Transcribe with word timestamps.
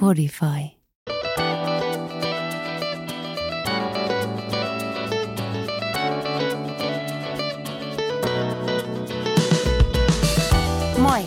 Podify. 0.00 0.46
Moi! 10.98 11.20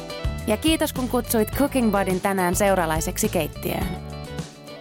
Ja 0.47 0.57
kiitos 0.57 0.93
kun 0.93 1.09
kutsuit 1.09 1.51
Cooking 1.51 1.91
Budin 1.91 2.21
tänään 2.21 2.55
seuralaiseksi 2.55 3.29
keittiöön. 3.29 3.87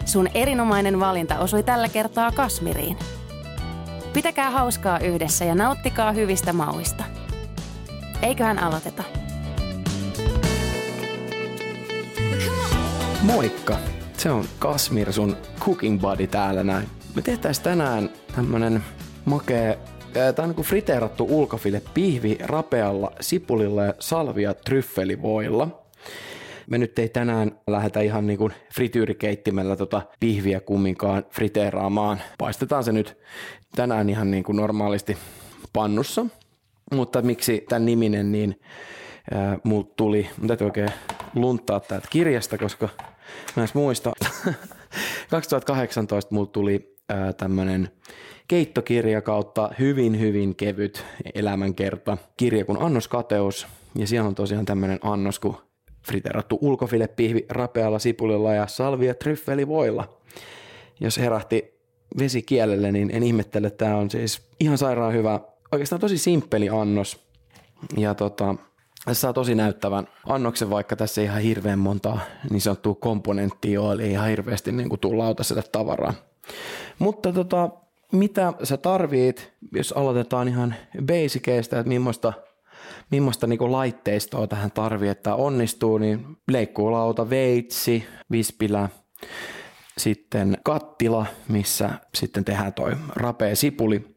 Sun 0.05 0.29
erinomainen 0.35 1.01
valinta 1.01 1.39
osui 1.39 1.63
tällä 1.63 1.89
kertaa 1.89 2.33
Kasmiriin. 2.33 2.97
Pitäkää 4.15 4.51
hauskaa 4.51 4.99
yhdessä 4.99 5.45
ja 5.45 5.55
nauttikaa 5.55 6.13
hyvistä 6.13 6.53
mauista. 6.53 7.05
Eiköhän 8.23 8.59
aloiteta. 8.59 9.03
Moikka! 13.23 13.79
Se 14.17 14.31
on 14.31 14.45
Kasmir, 14.59 15.13
sun 15.13 15.37
cooking 15.61 16.01
buddy 16.01 16.27
täällä 16.27 16.65
näin. 16.65 16.89
Me 17.15 17.23
tehtäis 17.23 17.61
tänään 17.61 18.11
tämmönen 18.37 18.85
makee 19.25 19.79
Tämä 20.13 20.49
on 20.49 20.55
niin 20.57 20.67
friteerattu 20.67 21.27
ulkofile 21.31 21.83
pihvi 21.95 22.39
rapealla 22.43 23.13
sipulilla 23.21 23.85
ja 23.85 23.95
salvia 23.99 24.55
tryffelivoilla. 24.55 25.84
Me 26.71 26.79
nyt 26.79 26.99
ei 26.99 27.09
tänään 27.09 27.61
lähdetä 27.67 28.01
ihan 28.01 28.27
niin 28.27 28.39
kuin 28.39 28.53
frityyrikeittimellä 28.75 29.77
tota 29.77 30.03
pihviä 30.21 30.61
kumminkaan 30.61 31.25
friteeraamaan. 31.31 32.21
Paistetaan 32.39 32.85
se 32.85 32.93
nyt 32.93 33.17
tänään 33.77 34.11
ihan 34.11 34.31
niin 34.31 34.45
kuin 34.45 34.57
normaalisti 34.57 35.17
pannussa. 35.73 36.27
Mutta 36.93 37.23
miksi 37.23 37.65
tämän 37.69 37.85
niminen, 37.85 38.33
niin 38.33 38.61
äh, 39.35 39.61
muut 39.65 39.97
tuli, 39.97 40.29
mun 40.39 40.49
täytyy 40.49 40.65
oikein 40.65 40.91
lunttaa 41.35 41.81
täältä 41.81 42.09
kirjasta, 42.11 42.59
koska 42.59 42.89
mä 43.57 43.63
en 43.63 43.69
muista. 43.75 44.13
2018 45.31 46.35
muut 46.35 46.53
tuli 46.53 46.97
äh, 47.13 47.35
tämmönen 47.35 47.89
keittokirja 48.49 49.23
kautta 49.23 49.71
hyvin, 49.79 50.21
hyvin 50.21 50.57
kevyt 50.57 51.05
elämänkerta. 51.35 52.19
Kirja 52.37 52.65
kuin 52.65 52.83
Annos 52.83 53.09
Kateus, 53.09 53.67
ja 53.95 54.07
siellä 54.07 54.29
on 54.29 54.35
tosiaan 54.35 54.65
tämmöinen 54.65 54.99
annos 55.03 55.39
kuin 55.39 55.57
friterattu 56.07 56.59
ulkofilepihvi 56.61 57.47
rapealla 57.49 57.99
sipulilla 57.99 58.55
ja 58.55 58.67
salvia 58.67 59.15
tryffelivoilla. 59.15 60.09
Jos 61.01 61.19
herähti 61.19 61.75
vesi 62.19 62.43
kielelle, 62.43 62.93
niin 62.93 63.11
en 63.13 63.23
ihmettele, 63.23 63.67
että 63.67 63.85
tämä 63.85 63.97
on 63.97 64.11
siis 64.11 64.43
ihan 64.61 64.79
sairaan 64.79 65.13
hyvä, 65.13 65.41
oikeastaan 65.73 66.01
tosi 66.01 66.19
simppeli 66.19 66.69
annos. 66.69 67.25
Ja 67.97 68.15
tota, 68.15 68.55
tässä 69.05 69.21
saa 69.21 69.33
tosi 69.33 69.55
näyttävän 69.55 70.09
annoksen, 70.27 70.71
vaikka 70.71 70.97
tässä 70.97 71.21
ei 71.21 71.25
ihan 71.25 71.43
hirveän 71.43 71.79
monta 71.79 72.19
niin 72.51 72.61
sanottua 72.61 72.95
komponenttia 72.95 73.81
ole, 73.81 73.95
eli 73.95 74.11
ihan 74.11 74.29
hirveästi 74.29 74.73
niin 74.73 74.89
kuin 74.89 75.01
tuu 75.01 75.19
lautaselle 75.19 75.63
tavaraa. 75.73 76.15
Mutta 76.99 77.33
tota, 77.33 77.71
mitä 78.13 78.53
sä 78.63 78.77
tarvit, 78.77 79.53
jos 79.73 79.93
aloitetaan 79.93 80.49
ihan 80.49 80.75
basiceista, 81.07 81.79
että 81.79 81.89
millaista, 81.89 82.33
millaista 83.11 83.47
niin 83.47 83.73
laitteistoa 83.73 84.47
tähän 84.47 84.71
tarvii, 84.71 85.09
että 85.09 85.35
onnistuu, 85.35 85.99
niin 85.99 86.37
leikkuulauta, 86.51 87.31
veitsi, 87.31 88.05
vispilä, 88.31 88.89
sitten 89.99 90.59
kattila, 90.65 91.27
missä 91.49 91.91
sitten 92.15 92.45
tehdään 92.45 92.75
toi 92.75 92.93
rapea 93.17 93.57
sipuli. 93.57 94.17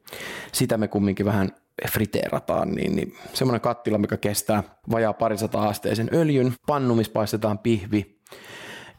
Sitä 0.52 0.78
me 0.78 0.88
kumminkin 0.88 1.26
vähän 1.26 1.52
friteerataan, 1.92 2.72
niin, 2.72 2.96
niin 2.96 3.14
semmoinen 3.34 3.62
kattila, 3.62 3.98
mikä 3.98 4.18
kestää 4.18 4.64
vajaa 4.92 5.14
parisata 5.14 5.60
asteisen 5.60 6.10
öljyn, 6.14 6.54
pannu, 6.68 6.96
missä 6.96 7.14
paistetaan 7.14 7.60
pihvi. 7.60 8.18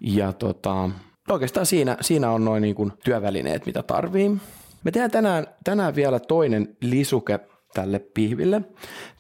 Ja 0.01 0.33
tota, 0.33 0.91
oikeastaan 1.31 1.67
siinä, 1.67 1.97
siinä 2.01 2.31
on 2.31 2.45
noin 2.45 2.63
niin 2.63 2.93
työvälineet, 3.05 3.67
mitä 3.67 3.83
tarvii. 3.83 4.29
Me 4.85 4.91
tehdään 4.91 5.11
tänään, 5.11 5.47
tänään 5.65 5.95
vielä 5.95 6.21
toinen 6.21 6.77
lisuke 6.83 7.41
tälle 7.75 7.99
pihville. 7.99 8.63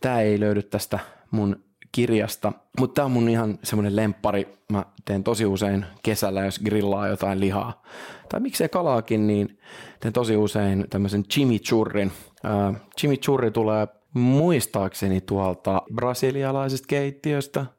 Tämä 0.00 0.20
ei 0.20 0.40
löydy 0.40 0.62
tästä 0.62 0.98
mun 1.30 1.64
kirjasta, 1.92 2.52
mutta 2.78 2.94
tämä 2.94 3.06
on 3.06 3.10
mun 3.12 3.28
ihan 3.28 3.58
semmoinen 3.64 3.96
lemppari. 3.96 4.48
Mä 4.72 4.84
teen 5.04 5.24
tosi 5.24 5.46
usein 5.46 5.86
kesällä, 6.02 6.44
jos 6.44 6.58
grillaa 6.58 7.08
jotain 7.08 7.40
lihaa. 7.40 7.82
Tai 8.28 8.40
miksei 8.40 8.68
kalaakin, 8.68 9.26
niin 9.26 9.58
teen 10.00 10.12
tosi 10.12 10.36
usein 10.36 10.86
tämmöisen 10.90 11.24
chimichurrin. 11.24 12.12
Uh, 12.44 12.76
chimichurri 12.98 13.50
tulee 13.50 13.88
muistaakseni 14.14 15.20
tuolta 15.20 15.82
brasilialaisesta 15.94 16.86
keittiöstä– 16.88 17.66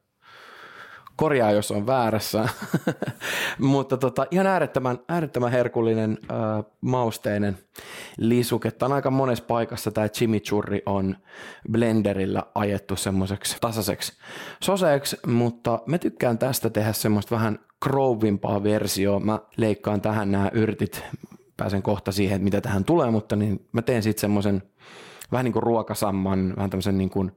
korjaa, 1.20 1.52
jos 1.52 1.70
on 1.70 1.86
väärässä. 1.86 2.48
Mutta 3.58 3.96
tota, 3.96 4.26
ihan 4.30 4.46
äärettömän, 4.46 4.98
äärettömän 5.08 5.52
herkullinen 5.52 6.18
äh, 6.30 6.64
mausteinen 6.80 7.58
lisuke. 8.16 8.70
Tämä 8.70 8.86
on 8.86 8.92
aika 8.92 9.10
monessa 9.10 9.44
paikassa 9.44 9.90
tämä 9.90 10.08
chimichurri 10.08 10.82
on 10.86 11.16
blenderillä 11.72 12.42
ajettu 12.54 12.96
semmoiseksi 12.96 13.56
tasaiseksi 13.60 14.12
soseeksi, 14.62 15.16
mutta 15.26 15.78
mä 15.86 15.98
tykkään 15.98 16.38
tästä 16.38 16.70
tehdä 16.70 16.92
semmoista 16.92 17.34
vähän 17.34 17.58
krouvimpaa 17.82 18.62
versiota. 18.62 19.26
Mä 19.26 19.38
leikkaan 19.56 20.00
tähän 20.00 20.32
nämä 20.32 20.50
yrtit, 20.52 21.04
pääsen 21.56 21.82
kohta 21.82 22.12
siihen, 22.12 22.42
mitä 22.42 22.60
tähän 22.60 22.84
tulee, 22.84 23.10
mutta 23.10 23.36
niin 23.36 23.66
mä 23.72 23.82
teen 23.82 24.02
sitten 24.02 24.20
semmoisen 24.20 24.62
vähän 25.32 25.44
niin 25.44 25.52
kuin 25.52 25.62
ruokasamman, 25.62 26.52
vähän 26.56 26.70
tämmöisen 26.70 26.98
niin 26.98 27.10
kuin, 27.10 27.32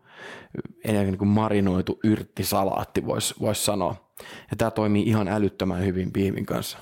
enemmän 0.83 1.07
niin 1.07 1.17
kuin 1.17 1.27
marinoitu 1.27 1.99
yrttisalaatti 2.03 3.05
voisi 3.05 3.35
vois 3.39 3.65
sanoa. 3.65 3.95
Ja 4.51 4.57
tämä 4.57 4.71
toimii 4.71 5.03
ihan 5.03 5.27
älyttömän 5.27 5.85
hyvin 5.85 6.11
piivin 6.11 6.45
kanssa. 6.45 6.77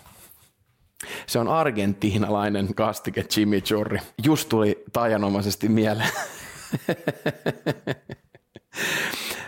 Se 1.28 1.40
on 1.40 1.48
argentiinalainen 1.48 2.76
kastike 2.76 3.24
chimichurri. 3.24 4.00
Just 4.24 4.50
tuli 4.50 4.84
tajanomaisesti 4.94 5.70
mieleen. 5.70 6.10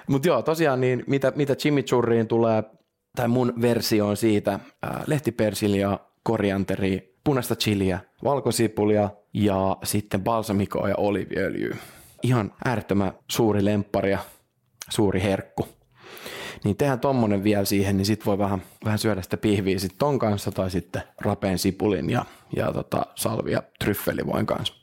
Mutta 0.07 0.27
joo, 0.27 0.41
tosiaan 0.41 0.81
niin 0.81 1.03
mitä, 1.07 1.33
mitä 1.35 1.55
chimichurriin 1.55 2.27
tulee, 2.27 2.63
tai 3.15 3.27
mun 3.27 3.53
versio 3.61 4.07
on 4.07 4.17
siitä, 4.17 4.59
ää, 4.81 5.03
lehtipersilia, 5.07 5.99
korianteri, 6.23 7.17
punaista 7.23 7.55
chiliä, 7.55 7.99
valkosipulia 8.23 9.09
ja 9.33 9.77
sitten 9.83 10.23
balsamikoa 10.23 10.89
ja 10.89 10.95
oliviöljyä. 10.97 11.77
Ihan 12.23 12.53
äärettömän 12.65 13.13
suuri 13.31 13.65
lemppari 13.65 14.11
ja 14.11 14.19
suuri 14.89 15.21
herkku. 15.21 15.67
Niin 16.63 16.77
tehdään 16.77 16.99
tommonen 16.99 17.43
vielä 17.43 17.65
siihen, 17.65 17.97
niin 17.97 18.05
sit 18.05 18.25
voi 18.25 18.37
vähän, 18.37 18.61
vähän 18.85 18.99
syödä 18.99 19.21
sitä 19.21 19.37
pihviä 19.37 19.79
sit 19.79 19.95
ton 19.97 20.19
kanssa 20.19 20.51
tai 20.51 20.71
sitten 20.71 21.03
rapeen 21.21 21.59
sipulin 21.59 22.09
ja, 22.09 22.25
ja 22.55 22.73
tota, 22.73 23.05
salvia 23.15 23.63
tryffelivoin 23.79 24.45
kanssa. 24.45 24.73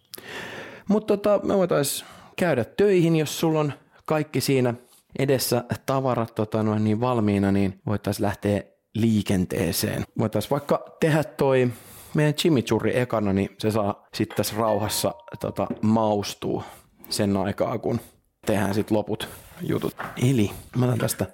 Mutta 0.89 1.17
tota, 1.17 1.47
me 1.47 1.57
voitais 1.57 2.05
käydä 2.37 2.65
töihin, 2.65 3.17
jos 3.17 3.41
sulla 3.41 3.61
on 3.61 3.73
kaikki 4.05 4.41
siinä 4.41 4.75
edessä 5.19 5.65
tavarat 5.87 6.35
tota, 6.35 6.63
noin 6.63 6.85
niin 6.85 7.01
valmiina, 7.01 7.53
niin 7.53 7.81
voitaisiin 7.87 8.27
lähteä 8.27 8.63
liikenteeseen. 8.95 10.05
Voitaisiin 10.19 10.51
vaikka 10.51 10.97
tehdä 11.01 11.25
toi 11.25 11.71
meidän 12.15 12.35
chimichurri 12.35 12.99
ekana, 12.99 13.33
niin 13.33 13.51
se 13.59 13.71
saa 13.71 14.07
sitten 14.15 14.37
tässä 14.37 14.57
rauhassa 14.57 15.15
tota, 15.41 15.67
maustua 15.83 16.65
sen 17.09 17.37
aikaa, 17.37 17.79
kun 17.79 18.01
tehdään 18.47 18.75
sitten 18.75 18.97
loput 18.97 19.29
jutut. 19.63 19.97
Eli 20.23 20.51
mä 20.77 20.85
otan 20.85 20.99
tästä, 20.99 21.27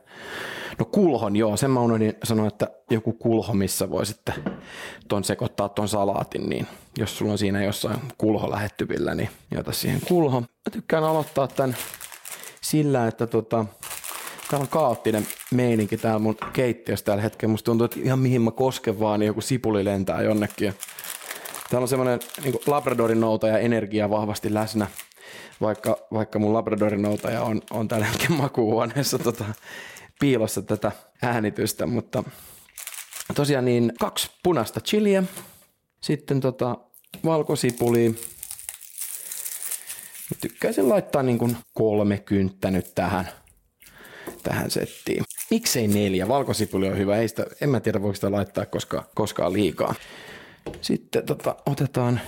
no 0.79 0.85
kulhon, 0.85 1.37
joo, 1.37 1.57
sen 1.57 1.71
mä 1.71 1.81
unohdin 1.81 2.15
sanoa, 2.25 2.47
että 2.47 2.69
joku 2.91 3.13
kulho, 3.13 3.55
missä 3.55 3.91
voi 3.91 4.07
sitten 4.07 4.35
ton 5.09 5.25
sekoittaa 5.25 5.69
ton 5.69 5.89
salaatin, 5.89 6.49
niin 6.49 6.67
jos 6.99 7.19
sulla 7.19 7.33
on 7.33 7.39
siinä 7.39 7.65
jossain 7.65 8.01
kulho 8.19 8.51
lähettyvillä, 8.51 9.15
niin 9.15 9.29
ota 9.59 9.73
siihen 9.73 10.01
kulho. 10.09 10.41
Mä 10.41 10.47
tykkään 10.73 11.05
aloittaa 11.05 11.49
tämän 11.49 11.77
sillä, 12.61 13.07
että 13.07 13.27
tota, 13.27 13.65
Täällä 14.51 14.63
on 14.63 14.69
kaoottinen 14.69 15.27
meininki 15.55 15.97
täällä 15.97 16.19
mun 16.19 16.37
keittiössä 16.53 17.05
tällä 17.05 17.23
hetkellä. 17.23 17.51
Musta 17.51 17.65
tuntuu, 17.65 17.85
että 17.85 18.01
ihan 18.03 18.19
mihin 18.19 18.43
mä 18.43 18.51
kosken 18.51 19.01
vaan, 19.01 19.21
niin 19.21 19.27
joku 19.27 19.41
sipuli 19.41 19.85
lentää 19.85 20.23
jonnekin. 20.23 20.75
Täällä 21.71 21.85
on 21.85 21.89
semmoinen 21.89 22.21
niin 22.43 22.55
Labradorin 22.67 23.21
noutaja 23.21 23.59
energia 23.59 24.11
vahvasti 24.11 24.55
läsnä, 24.55 24.87
vaikka, 25.61 25.99
vaikka 26.13 26.39
mun 26.39 26.53
Labradorin 26.53 27.03
noutaja 27.03 27.43
on, 27.43 27.63
on 27.71 27.89
tällä 27.89 28.07
hetkellä 28.07 28.37
makuuhuoneessa 28.37 29.19
tota, 29.19 29.45
piilossa 30.21 30.63
tätä 30.63 30.93
äänitystä, 31.23 31.87
mutta 31.87 32.25
tosiaan 33.35 33.65
niin 33.65 33.93
kaksi 34.01 34.31
punaista 34.43 34.81
chiliä, 34.81 35.23
sitten 36.01 36.41
tota 36.41 36.77
valkosipulia, 37.25 38.11
tykkäisin 40.41 40.89
laittaa 40.89 41.23
niin 41.23 41.57
kolme 41.75 42.19
kynttä 42.19 42.71
nyt 42.71 42.95
tähän 42.95 43.29
tähän 44.49 44.71
settiin. 44.71 45.25
Miksei 45.51 45.89
neljä? 45.89 46.29
Valkosipuli 46.29 46.89
on 46.89 46.99
hyvä. 46.99 47.17
Ei 47.17 47.29
sitä, 47.29 47.47
en 47.61 47.71
mä 47.71 47.81
tiedä, 47.81 48.03
voiko 48.03 48.15
sitä 48.15 48.33
laittaa 48.33 48.67
koska, 48.67 49.05
koskaan 49.15 49.53
liikaa. 49.53 49.95
Sitten 50.81 51.27
tota, 51.27 51.57
otetaan 51.67 52.21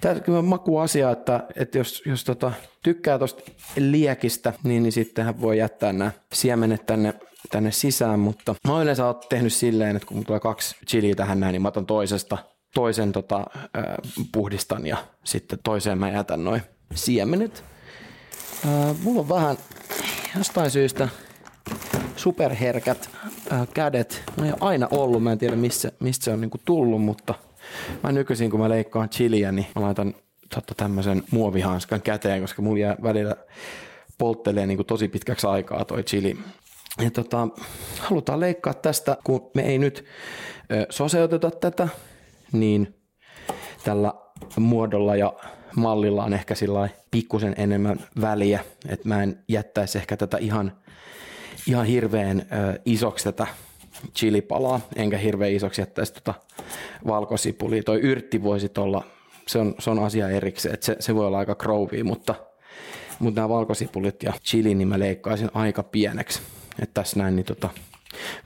Tämä 0.00 0.38
on 0.38 0.44
makuasia, 0.44 1.10
että, 1.10 1.44
että 1.56 1.78
jos, 1.78 2.02
jos 2.06 2.24
tota, 2.24 2.52
tykkää 2.82 3.18
tuosta 3.18 3.42
liekistä, 3.76 4.52
niin, 4.64 4.82
niin 4.82 4.92
sittenhän 4.92 5.40
voi 5.40 5.58
jättää 5.58 5.92
nämä 5.92 6.10
siemenet 6.32 6.86
tänne, 6.86 7.14
tänne 7.50 7.72
sisään, 7.72 8.20
mutta 8.20 8.54
mä 8.66 8.72
oon 8.72 8.82
yleensä 8.82 9.14
tehnyt 9.28 9.52
silleen, 9.52 9.96
että 9.96 10.08
kun 10.08 10.24
tulee 10.24 10.40
kaksi 10.40 10.76
chiliä 10.86 11.14
tähän 11.14 11.40
näin, 11.40 11.52
niin 11.52 11.62
mä 11.62 11.68
otan 11.68 11.86
toisesta 11.86 12.38
toisen 12.74 13.12
tota, 13.12 13.38
äh, 13.60 13.84
puhdistan 14.32 14.86
ja 14.86 14.96
sitten 15.24 15.58
toiseen 15.64 15.98
mä 15.98 16.10
jätän 16.10 16.44
noin 16.44 16.62
siemenet. 16.94 17.64
Äh, 18.66 18.96
mulla 19.02 19.20
on 19.20 19.28
vähän 19.28 19.56
jostain 20.38 20.70
syystä 20.70 21.08
superherkät 22.16 23.10
äh, 23.52 23.68
kädet. 23.74 24.22
Mä 24.36 24.46
en 24.46 24.54
aina 24.60 24.88
ollut, 24.90 25.22
mä 25.22 25.32
en 25.32 25.38
tiedä 25.38 25.56
missä, 25.56 25.92
mistä 26.00 26.24
se 26.24 26.32
on 26.32 26.40
niinku 26.40 26.58
tullut, 26.64 27.02
mutta 27.02 27.34
mä 28.02 28.12
nykyisin 28.12 28.50
kun 28.50 28.60
mä 28.60 28.68
leikkaan 28.68 29.08
chiliä, 29.08 29.52
niin 29.52 29.66
mä 29.74 29.82
laitan 29.82 30.14
totta 30.54 30.74
tämmöisen 30.74 31.22
muovihanskan 31.30 32.02
käteen, 32.02 32.40
koska 32.40 32.62
mulla 32.62 32.78
jää 32.78 32.96
välillä 33.02 33.36
polttelee 34.18 34.66
niinku 34.66 34.84
tosi 34.84 35.08
pitkäksi 35.08 35.46
aikaa 35.46 35.84
toi 35.84 36.02
chili. 36.02 36.38
Ja 37.00 37.10
tota, 37.10 37.48
halutaan 37.98 38.40
leikkaa 38.40 38.74
tästä, 38.74 39.16
kun 39.24 39.50
me 39.54 39.62
ei 39.62 39.78
nyt 39.78 40.04
ö, 40.72 40.86
soseuteta 40.90 41.50
tätä, 41.50 41.88
niin 42.52 42.94
tällä 43.84 44.14
muodolla 44.58 45.16
ja 45.16 45.32
mallilla 45.76 46.24
on 46.24 46.34
ehkä 46.34 46.54
pikkusen 47.10 47.54
enemmän 47.58 48.00
väliä, 48.20 48.60
että 48.88 49.08
mä 49.08 49.22
en 49.22 49.38
jättäisi 49.48 49.98
ehkä 49.98 50.16
tätä 50.16 50.38
ihan, 50.38 50.72
ihan 51.66 51.86
hirveän 51.86 52.40
ö, 52.40 52.80
isoksi 52.84 53.24
tätä 53.24 53.46
chilipalaa, 54.14 54.80
enkä 54.96 55.18
hirveän 55.18 55.52
isoksi 55.52 55.80
jättäisi 55.80 56.14
tota 56.14 56.34
valkosipulia. 57.06 57.82
Toi 57.82 58.00
yrtti 58.00 58.42
voisi 58.42 58.70
olla, 58.78 59.04
se 59.46 59.58
on, 59.58 59.74
se 59.78 59.90
on 59.90 59.98
asia 59.98 60.28
erikseen, 60.28 60.74
että 60.74 60.86
se, 60.86 60.96
se 61.00 61.14
voi 61.14 61.26
olla 61.26 61.38
aika 61.38 61.54
krouvia, 61.54 62.04
mutta, 62.04 62.34
mutta 63.18 63.40
nämä 63.40 63.48
valkosipulit 63.48 64.22
ja 64.22 64.32
chili, 64.44 64.74
niin 64.74 64.88
mä 64.88 64.98
leikkaisin 64.98 65.50
aika 65.54 65.82
pieneksi. 65.82 66.40
Että 66.82 66.94
tässä 66.94 67.18
näin, 67.18 67.36
niin 67.36 67.46
tota, 67.46 67.68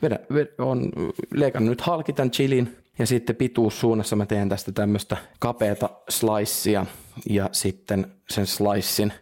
vedä, 0.02 0.18
vedä, 0.34 0.50
on 0.58 0.92
leikannut 1.34 1.70
nyt 1.70 1.80
halki 1.80 2.12
tämän 2.12 2.30
chilin, 2.30 2.76
ja 3.00 3.06
sitten 3.06 3.36
pituussuunnassa 3.36 4.16
mä 4.16 4.26
teen 4.26 4.48
tästä 4.48 4.72
tämmöistä 4.72 5.16
kapeata 5.38 5.90
slicea 6.08 6.86
ja 7.30 7.48
sitten 7.52 8.06
sen 8.30 8.46
slicein 8.46 9.12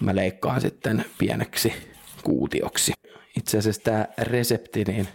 mä 0.00 0.16
leikkaan 0.16 0.60
sitten 0.60 1.04
pieneksi 1.18 1.72
kuutioksi. 2.22 2.92
Itse 3.38 3.58
asiassa 3.58 3.82
tämä 3.82 4.08
resepti, 4.18 4.84
niin 4.84 5.08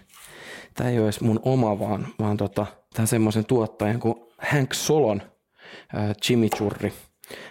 tämä 0.74 0.90
ei 0.90 0.98
ole 0.98 1.06
edes 1.06 1.22
mun 1.22 1.40
oma, 1.44 1.80
vaan, 1.80 2.08
vaan 2.20 2.38
tota, 2.38 2.66
tämä 2.94 3.06
semmoisen 3.06 3.46
tuottajan 3.46 4.00
kuin 4.00 4.16
Hank 4.38 4.74
Solon 4.74 5.22
äh, 5.96 6.16
chimichurri. 6.24 6.94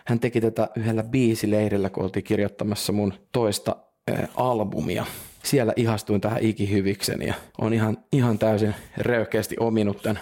Hän 0.06 0.20
teki 0.20 0.40
tätä 0.40 0.68
yhdellä 0.76 1.02
biisileirillä, 1.02 1.90
kun 1.90 2.04
oltiin 2.04 2.24
kirjoittamassa 2.24 2.92
mun 2.92 3.14
toista 3.32 3.76
äh, 4.10 4.28
albumia. 4.36 5.06
Siellä 5.42 5.72
ihastuin 5.76 6.20
tähän 6.20 6.42
ikihyviksen 6.42 7.22
ja 7.22 7.34
on 7.58 7.72
ihan, 7.72 7.98
ihan 8.12 8.38
täysin 8.38 8.74
röykeästi 8.96 9.56
ominut 9.60 10.02
tämän 10.02 10.20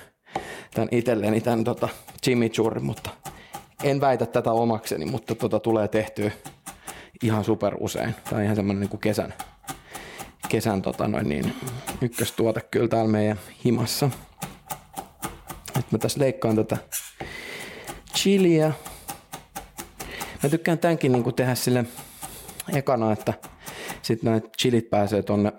tämän 0.75 0.89
itselleni, 0.91 1.41
tämän 1.41 1.65
tota, 1.65 1.89
chimichurri, 2.25 2.81
mutta 2.81 3.11
en 3.85 4.01
väitä 4.01 4.27
tätä 4.27 4.53
omakseni, 4.53 5.07
mutta 5.07 5.35
tota 5.35 5.61
tulee 5.61 5.89
tehtyä 5.89 6.31
ihan 7.23 7.45
super 7.45 7.77
usein. 7.81 8.15
Tämä 8.25 8.37
on 8.39 8.45
ihan 8.45 8.57
semmoinen 8.57 8.89
niin 8.91 9.01
kesän, 9.01 9.35
kesän 10.49 10.83
tota 10.83 11.09
noin 11.09 11.29
niin, 11.29 11.55
ykköstuote 12.01 12.61
kyllä 12.61 12.89
täällä 12.89 13.11
meidän 13.11 13.41
himassa. 13.65 14.11
Nyt 15.77 15.93
mä 15.93 15.99
tässä 15.99 16.21
leikkaan 16.21 16.57
tätä 16.57 16.77
chiliä. 18.15 18.73
Mä 20.43 20.51
tykkään 20.51 20.79
tämänkin 20.79 21.13
niin 21.13 21.25
kuin 21.25 21.37
tehdä 21.37 21.55
sille 21.55 21.85
ekana, 22.73 23.13
että 23.13 23.35
sitten 24.03 24.31
näitä 24.31 24.49
chilit 24.59 24.91
pääsee 24.91 25.23
tonne 25.23 25.53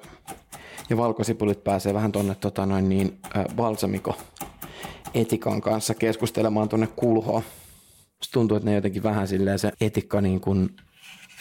ja 0.89 0.97
valkosipulit 0.97 1.63
pääsee 1.63 1.93
vähän 1.93 2.11
tonne 2.11 2.35
tota 2.35 2.65
noin 2.65 2.89
niin, 2.89 3.19
äh, 3.37 3.45
balsamiko 3.55 4.17
etikan 5.15 5.61
kanssa 5.61 5.93
keskustelemaan 5.93 6.69
tuonne 6.69 6.87
kulhoon. 6.87 7.43
Musta 8.17 8.33
tuntuu, 8.33 8.57
että 8.57 8.69
ne 8.69 8.75
jotenkin 8.75 9.03
vähän 9.03 9.27
silleen 9.27 9.59
se 9.59 9.71
etikka 9.81 10.21
niin 10.21 10.41
kuin 10.41 10.69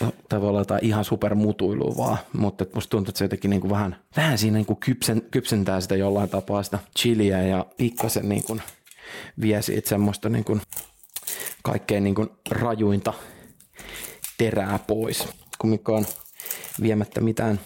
no, 0.01 0.13
tavallaan 0.29 0.67
tai 0.67 0.79
ihan 0.83 1.05
supermutuilu 1.05 1.97
vaan, 1.97 2.19
mutta 2.39 2.67
musta 2.75 2.91
tuntuu, 2.91 3.11
että 3.11 3.19
se 3.19 3.25
jotenkin 3.25 3.51
niin 3.51 3.61
kuin 3.61 3.71
vähän, 3.71 3.97
vähän 4.17 4.39
siinä 4.39 4.57
niin 4.57 4.67
kuin 4.67 4.77
kypsen, 4.77 5.23
kypsentää 5.31 5.81
sitä 5.81 5.97
jollain 5.97 6.29
tapaa 6.29 6.63
sitä 6.63 6.79
chiliä 6.99 7.43
ja 7.43 7.67
pikkasen 7.77 8.29
niin 8.29 8.45
kuin 8.45 8.63
vie 9.41 9.63
siitä 9.63 9.89
semmoista 9.89 10.29
niin 10.29 10.45
kuin 10.45 10.61
kaikkein 11.63 12.05
niin 12.05 12.15
kuin 12.15 12.29
rajuinta 12.51 13.13
terää 14.39 14.79
pois. 14.87 15.29
Kumminkaan 15.59 16.07
viemättä 16.83 17.21
mitään 17.21 17.61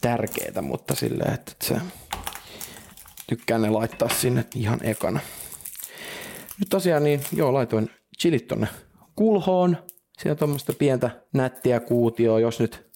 tärkeää, 0.00 0.62
mutta 0.62 0.94
silleen, 0.94 1.34
että 1.34 1.52
se 1.62 1.74
tykkään 3.26 3.62
ne 3.62 3.70
laittaa 3.70 4.08
sinne 4.08 4.44
ihan 4.54 4.78
ekana. 4.82 5.20
Nyt 6.58 6.68
tosiaan 6.68 7.04
niin, 7.04 7.20
joo, 7.32 7.52
laitoin 7.52 7.90
chilit 8.20 8.48
tonne 8.48 8.68
kulhoon. 9.16 9.76
Siellä 10.18 10.36
tuommoista 10.36 10.72
pientä 10.72 11.10
nättiä 11.32 11.80
kuutioa, 11.80 12.40
jos 12.40 12.60
nyt, 12.60 12.86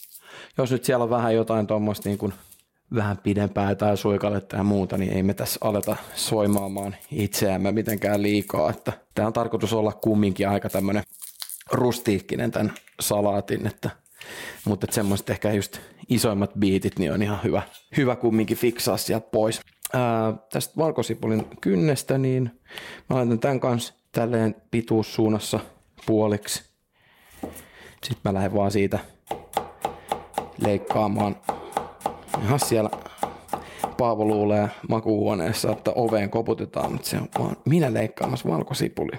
jos 0.58 0.70
nyt 0.70 0.84
siellä 0.84 1.02
on 1.02 1.10
vähän 1.10 1.34
jotain 1.34 1.66
tuommoista 1.66 2.08
niin 2.08 2.18
kuin 2.18 2.32
vähän 2.94 3.18
pidempää 3.18 3.74
tai 3.74 3.96
suikaletta 3.96 4.56
ja 4.56 4.62
muuta, 4.62 4.98
niin 4.98 5.12
ei 5.12 5.22
me 5.22 5.34
tässä 5.34 5.58
aleta 5.62 5.96
soimaamaan 6.14 6.96
itseämme 7.12 7.72
mitenkään 7.72 8.22
liikaa. 8.22 8.70
Että 8.70 8.92
tämä 9.14 9.26
on 9.26 9.32
tarkoitus 9.32 9.72
olla 9.72 9.92
kumminkin 9.92 10.48
aika 10.48 10.68
tämmöinen 10.68 11.02
rustiikkinen 11.72 12.50
tämän 12.50 12.72
salaatin, 13.00 13.66
että, 13.66 13.90
mutta 14.64 14.84
että 14.84 14.94
semmoiset 14.94 15.30
ehkä 15.30 15.52
just 15.52 15.78
isoimmat 16.08 16.50
biitit 16.58 16.98
niin 16.98 17.12
on 17.12 17.22
ihan 17.22 17.40
hyvä, 17.44 17.62
hyvä 17.96 18.16
kumminkin 18.16 18.56
fiksaa 18.56 18.96
sieltä 18.96 19.28
pois 19.30 19.60
ää, 19.92 20.34
tästä 20.52 20.74
valkosipulin 20.76 21.46
kynnestä, 21.60 22.18
niin 22.18 22.60
mä 23.10 23.16
laitan 23.16 23.38
tämän 23.38 23.60
kanssa 23.60 23.94
tälleen 24.12 24.54
pituussuunnassa 24.70 25.60
puoliksi. 26.06 26.64
Sitten 28.04 28.20
mä 28.24 28.34
lähden 28.34 28.54
vaan 28.54 28.70
siitä 28.70 28.98
leikkaamaan. 30.58 31.36
Ihan 32.44 32.60
siellä 32.60 32.90
Paavo 33.98 34.24
luulee 34.24 34.68
makuuhuoneessa, 34.88 35.72
että 35.72 35.92
oveen 35.94 36.30
koputetaan, 36.30 36.92
mutta 36.92 37.08
se 37.08 37.16
on 37.16 37.28
vaan 37.38 37.56
minä 37.64 37.94
leikkaamassa 37.94 38.48
valkosipuli. 38.48 39.12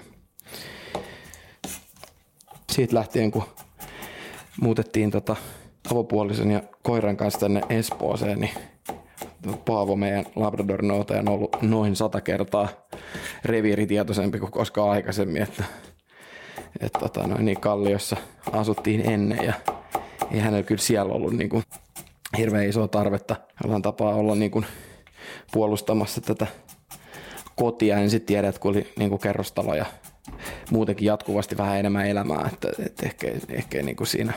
Siitä 2.72 2.96
lähtien, 2.96 3.30
kun 3.30 3.42
muutettiin 4.60 5.10
tota 5.10 5.36
avopuolisen 5.92 6.50
ja 6.50 6.62
koiran 6.82 7.16
kanssa 7.16 7.40
tänne 7.40 7.60
Espooseen, 7.68 8.40
niin 8.40 8.50
Paavo, 9.64 9.96
meidän 9.96 10.24
Labrador 10.36 10.80
on 11.18 11.28
ollut 11.28 11.62
noin 11.62 11.96
sata 11.96 12.20
kertaa 12.20 12.68
reviiritietoisempi 13.44 14.38
kuin 14.38 14.52
koskaan 14.52 14.90
aikaisemmin, 14.90 15.42
että, 15.42 15.64
että 16.80 16.98
tota, 16.98 17.26
noin 17.26 17.44
niin 17.44 17.60
Kalliossa 17.60 18.16
asuttiin 18.52 19.10
ennen 19.10 19.44
ja 19.44 19.52
ei 20.30 20.40
hänellä 20.40 20.62
kyllä 20.62 20.80
siellä 20.80 21.14
ollut 21.14 21.32
niin 21.32 21.48
kuin 21.48 21.62
hirveän 22.38 22.68
isoa 22.68 22.88
tarvetta 22.88 23.36
jollain 23.62 23.82
tapaa 23.82 24.14
olla 24.14 24.34
niin 24.34 24.50
kuin 24.50 24.66
puolustamassa 25.52 26.20
tätä 26.20 26.46
kotia. 27.56 27.98
En 27.98 28.10
sitten 28.10 28.26
tiedä, 28.26 28.48
että 28.48 28.60
kun 28.60 28.70
oli 28.70 28.92
niin 28.98 29.10
kuin 29.10 29.20
kerrostalo 29.20 29.74
ja 29.74 29.86
muutenkin 30.70 31.06
jatkuvasti 31.06 31.56
vähän 31.56 31.78
enemmän 31.78 32.06
elämää, 32.06 32.50
että, 32.52 32.68
että 32.86 33.06
ehkä, 33.06 33.26
ehkä 33.48 33.82
niin 33.82 33.96
kuin 33.96 34.06
siinä 34.06 34.32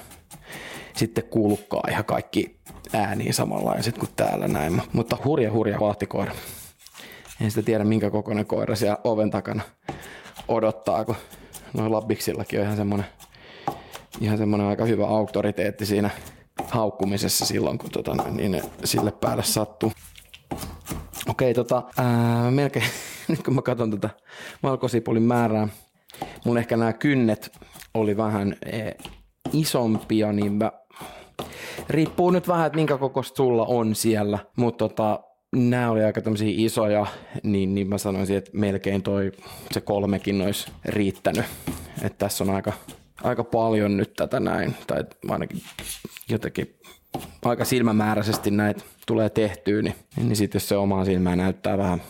sitten 0.96 1.24
kuulukaan 1.24 1.92
ihan 1.92 2.06
kaikki 2.06 2.60
ääniä 2.94 3.34
samanlaiset 3.34 3.98
kuin 3.98 4.10
täällä 4.16 4.48
näin. 4.48 4.82
Mutta 4.94 5.18
hurja 5.26 5.52
hurja 5.52 5.80
vahtikoira. 5.80 6.36
En 7.42 7.52
sitä 7.52 7.66
tiedä 7.66 7.84
minkä 7.84 8.10
kokoinen 8.10 8.46
koira 8.46 8.76
siellä 8.76 8.98
oven 9.04 9.30
takana 9.32 9.62
odottaa, 10.48 11.06
kun 11.06 11.16
noin 11.74 11.92
labbiksillakin 11.92 12.60
on 12.60 12.66
ihan 12.66 12.78
semmoinen, 12.78 13.08
ihan 14.22 14.38
semmoinen 14.38 14.68
aika 14.68 14.86
hyvä 14.86 15.08
auktoriteetti 15.08 15.86
siinä 15.86 16.10
haukkumisessa 16.68 17.46
silloin, 17.46 17.78
kun 17.78 17.90
tota, 17.90 18.16
niin 18.32 18.62
sille 18.84 19.12
päälle 19.12 19.44
sattuu. 19.44 19.92
Okei, 21.30 21.54
tota, 21.54 21.84
ää, 21.98 22.52
melkein, 22.52 22.86
nyt 23.28 23.44
kun 23.44 23.56
mä 23.56 23.62
katson 23.62 23.92
tätä 23.92 24.10
valkosipulin 24.64 25.24
määrää, 25.24 25.68
mun 26.46 26.58
ehkä 26.58 26.78
nämä 26.78 26.94
kynnet 26.94 27.58
oli 27.94 28.18
vähän 28.18 28.56
e, 28.66 28.92
isompia, 29.54 30.32
niin 30.32 30.54
mä 30.54 30.72
riippuu 31.90 32.32
nyt 32.32 32.48
vähän, 32.48 32.68
että 32.68 32.76
minkä 32.76 32.98
kokoista 32.98 33.38
sulla 33.38 33.66
on 33.66 33.96
siellä, 33.96 34.40
mutta 34.58 34.90
tota, 34.90 35.20
nämä 35.56 35.92
oli 35.92 36.04
aika 36.04 36.22
tämmöisiä 36.22 36.54
isoja, 36.56 37.06
niin, 37.44 37.76
niin 37.76 37.90
mä 37.90 37.98
sanoisin, 37.98 38.38
että 38.38 38.52
melkein 38.54 39.04
toi 39.04 39.32
se 39.72 39.82
kolmekin 39.82 40.42
olisi 40.42 40.72
riittänyt. 40.86 41.46
Että 42.02 42.18
tässä 42.18 42.44
on 42.44 42.50
aika, 42.50 42.74
aika 43.24 43.44
paljon 43.44 43.98
nyt 43.98 44.14
tätä 44.14 44.40
näin, 44.40 44.76
tai 44.88 45.04
ainakin 45.30 45.62
jotenkin 46.30 46.80
aika 47.46 47.66
silmämääräisesti 47.66 48.52
näitä 48.52 48.84
tulee 49.08 49.30
tehtyä, 49.30 49.82
niin, 49.82 49.96
niin 50.18 50.36
sitten 50.36 50.60
jos 50.60 50.70
se 50.70 50.76
omaa 50.76 51.06
silmää 51.06 51.36
näyttää 51.36 51.78
vähän 51.78 52.02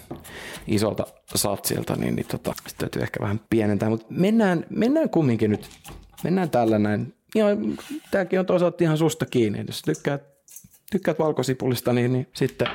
isolta 0.67 1.05
satsilta, 1.35 1.95
niin, 1.95 2.15
niin 2.15 2.27
tota, 2.27 2.53
sitten 2.53 2.77
täytyy 2.77 3.01
ehkä 3.01 3.19
vähän 3.21 3.39
pienentää. 3.49 3.89
Mutta 3.89 4.05
mennään, 4.09 4.65
mennään 4.69 5.09
kumminkin 5.09 5.51
nyt, 5.51 5.69
mennään 6.23 6.49
tällä 6.49 6.79
näin. 6.79 7.13
Ja 7.35 7.45
tämäkin 8.11 8.39
on 8.39 8.45
toisaalta 8.45 8.83
ihan 8.83 8.97
susta 8.97 9.25
kiinni. 9.25 9.63
Jos 9.67 9.81
tykkäät, 9.81 10.23
tykkäät 10.91 11.19
valkosipulista, 11.19 11.93
niin, 11.93 12.13
niin 12.13 12.27
sitten 12.33 12.67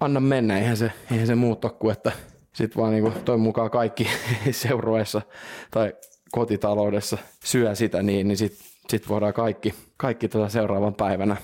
anna 0.00 0.20
mennä. 0.20 0.58
Eihän 0.58 0.76
se, 0.76 0.92
eihän 1.12 1.26
se 1.26 1.34
muut 1.34 1.60
kuin, 1.78 1.92
että 1.92 2.12
sitten 2.52 2.82
vaan 2.82 2.92
niin 2.92 3.12
toi 3.24 3.38
mukaan 3.38 3.70
kaikki 3.70 4.06
seurueessa 4.50 5.22
tai 5.70 5.92
kotitaloudessa 6.32 7.18
syö 7.44 7.74
sitä, 7.74 8.02
niin, 8.02 8.28
niin 8.28 8.36
sitten 8.36 8.66
sit 8.88 9.08
voidaan 9.08 9.34
kaikki, 9.34 9.74
kaikki 9.96 10.28
tuota 10.28 10.48
seuraavan 10.48 10.94
päivänä 10.94 11.36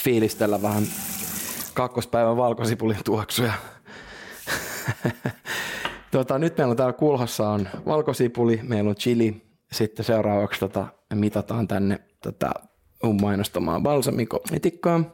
fiilistellä 0.00 0.62
vähän 0.62 0.84
kakkospäivän 1.74 2.36
valkosipulin 2.36 2.96
tuoksuja. 3.04 3.52
tota, 6.10 6.38
nyt 6.38 6.58
meillä 6.58 6.70
on 6.70 6.76
täällä 6.76 6.92
kulhossa 6.92 7.48
on 7.48 7.68
valkosipuli, 7.86 8.60
meillä 8.62 8.90
on 8.90 8.96
chili, 8.96 9.43
sitten 9.74 10.04
seuraavaksi 10.04 10.60
tota, 10.60 10.86
mitataan 11.14 11.68
tänne 11.68 12.00
tätä 12.20 12.50
mun 13.02 13.20
mainostamaa 13.22 13.80
balsamiko-etikkaa. 13.80 15.04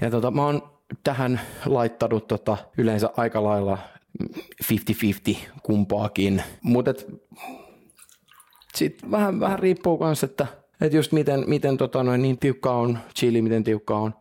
Ja 0.00 0.10
tota, 0.10 0.30
mä 0.30 0.44
oon 0.44 0.62
tähän 1.04 1.40
laittanut 1.66 2.28
tota, 2.28 2.56
yleensä 2.78 3.10
aika 3.16 3.42
lailla 3.44 3.78
50-50 4.22 5.36
kumpaakin, 5.62 6.42
mutta 6.62 6.94
sitten 8.74 9.10
vähän, 9.10 9.40
vähän 9.40 9.58
riippuu 9.58 10.04
myös, 10.04 10.24
että 10.24 10.46
että 10.80 10.96
just 10.96 11.12
miten, 11.12 11.44
miten 11.46 11.76
tota 11.76 12.02
noin, 12.02 12.22
niin 12.22 12.38
tiukka 12.38 12.72
on 12.72 12.98
chili, 13.14 13.42
miten 13.42 13.64
tiukka 13.64 13.96
on 13.96 14.14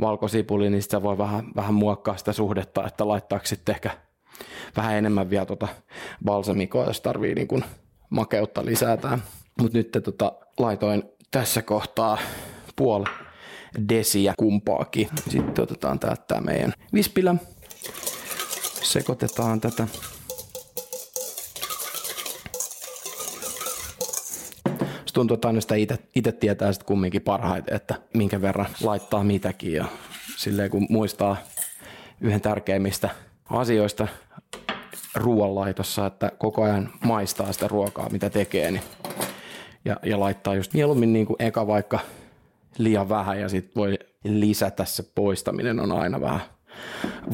valkosipuli, 0.00 0.70
niin 0.70 0.82
sitä 0.82 1.02
voi 1.02 1.18
vähän, 1.18 1.44
vähän 1.56 1.74
muokkaa 1.74 2.16
sitä 2.16 2.32
suhdetta, 2.32 2.86
että 2.86 3.08
laittaako 3.08 3.46
sitten 3.46 3.74
ehkä 3.74 3.90
vähän 4.76 4.94
enemmän 4.94 5.30
vielä 5.30 5.46
tota 5.46 5.68
balsamikoa, 6.24 6.84
jos 6.84 7.00
tarvii 7.00 7.34
niin 7.34 7.48
kuin 7.48 7.64
makeutta 8.14 8.64
lisätä. 8.64 9.18
Mutta 9.60 9.78
nyt 9.78 9.98
tota, 10.04 10.32
laitoin 10.58 11.02
tässä 11.30 11.62
kohtaa 11.62 12.18
puoli 12.76 13.04
desiä 13.88 14.34
kumpaakin. 14.38 15.08
Sitten 15.28 15.62
otetaan 15.62 15.98
täältä 15.98 16.40
meidän 16.40 16.72
vispilä. 16.92 17.34
Sekoitetaan 18.82 19.60
tätä 19.60 19.86
tuntuu, 25.14 25.34
että 25.34 25.48
aina 25.48 25.60
sitä 25.60 25.74
itse 26.14 26.32
tietää 26.32 26.72
sitten 26.72 26.86
kumminkin 26.86 27.22
parhaiten, 27.22 27.76
että 27.76 27.94
minkä 28.14 28.40
verran 28.40 28.66
laittaa 28.82 29.24
mitäkin. 29.24 29.72
Ja 29.72 29.84
silleen 30.36 30.70
kun 30.70 30.86
muistaa 30.90 31.36
yhden 32.20 32.40
tärkeimmistä 32.40 33.10
asioista 33.50 34.08
ruoanlaitossa, 35.14 36.06
että 36.06 36.32
koko 36.38 36.62
ajan 36.62 36.90
maistaa 37.04 37.52
sitä 37.52 37.68
ruokaa, 37.68 38.08
mitä 38.08 38.30
tekee, 38.30 38.70
niin 38.70 38.82
ja, 39.84 39.96
ja 40.02 40.20
laittaa 40.20 40.54
just 40.54 40.74
mieluummin 40.74 41.12
niin 41.12 41.26
kuin 41.26 41.36
eka 41.38 41.66
vaikka 41.66 41.98
liian 42.78 43.08
vähän 43.08 43.40
ja 43.40 43.48
sitten 43.48 43.74
voi 43.76 43.98
lisätä 44.24 44.84
se 44.84 45.02
poistaminen 45.14 45.80
on 45.80 45.92
aina 45.92 46.20
vähän 46.20 46.40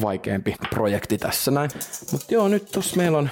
vaikeampi 0.01 0.55
projekti 0.69 1.17
tässä 1.17 1.51
näin. 1.51 1.71
Mutta 2.11 2.33
joo, 2.33 2.47
nyt 2.47 2.71
tuossa 2.71 2.97
meillä 2.97 3.17
on 3.17 3.29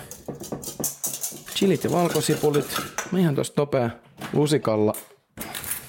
chilit 1.55 1.83
ja 1.83 1.91
valkosipulit. 1.91 2.81
Mä 3.11 3.19
ihan 3.19 3.35
tuosta 3.35 3.61
nopea 3.61 3.89
lusikalla 4.33 4.93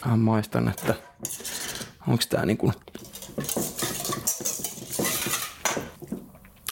vähän 0.04 0.18
maistan, 0.18 0.68
että 0.68 0.94
onko 2.08 2.22
tää 2.28 2.46
niinku... 2.46 2.72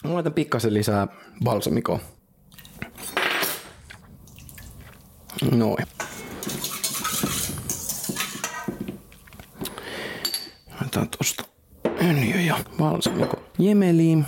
Mä 0.04 0.14
laitan 0.14 0.32
pikkasen 0.32 0.74
lisää 0.74 1.08
balsamikoa. 1.44 2.00
Noin. 5.50 5.86
Otetaan 10.80 11.08
tosta 11.18 11.44
öljy 12.02 12.40
ja 12.40 12.58
balsamiko 12.78 13.42
jemeliin. 13.58 14.26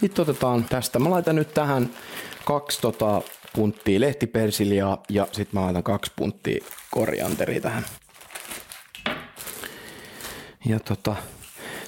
Sitten 0.00 0.22
otetaan 0.22 0.64
tästä. 0.64 0.98
Mä 0.98 1.10
laitan 1.10 1.36
nyt 1.36 1.54
tähän 1.54 1.90
kaksi 2.44 2.80
tota 2.80 3.22
punttia 3.54 4.00
lehtipersiliaa 4.00 5.02
ja 5.08 5.26
sitten 5.32 5.60
mä 5.60 5.64
laitan 5.64 5.82
kaksi 5.82 6.12
punttia 6.16 6.64
korianteria 6.90 7.60
tähän. 7.60 7.84
Ja 10.64 10.80
tota, 10.80 11.16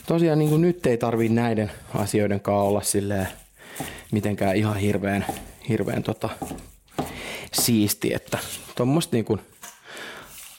tosiaan 0.06 0.38
niin 0.38 0.60
nyt 0.60 0.86
ei 0.86 0.98
tarvii 0.98 1.28
näiden 1.28 1.72
asioiden 1.94 2.40
kanssa 2.40 2.62
olla 2.62 2.82
silleen 2.82 3.28
mitenkään 4.12 4.56
ihan 4.56 4.76
hirveän, 4.76 5.26
hirveän 5.68 6.02
tota, 6.02 6.28
siisti, 7.52 8.14
että 8.14 8.38
tuommoista 8.76 9.16
niin 9.16 9.40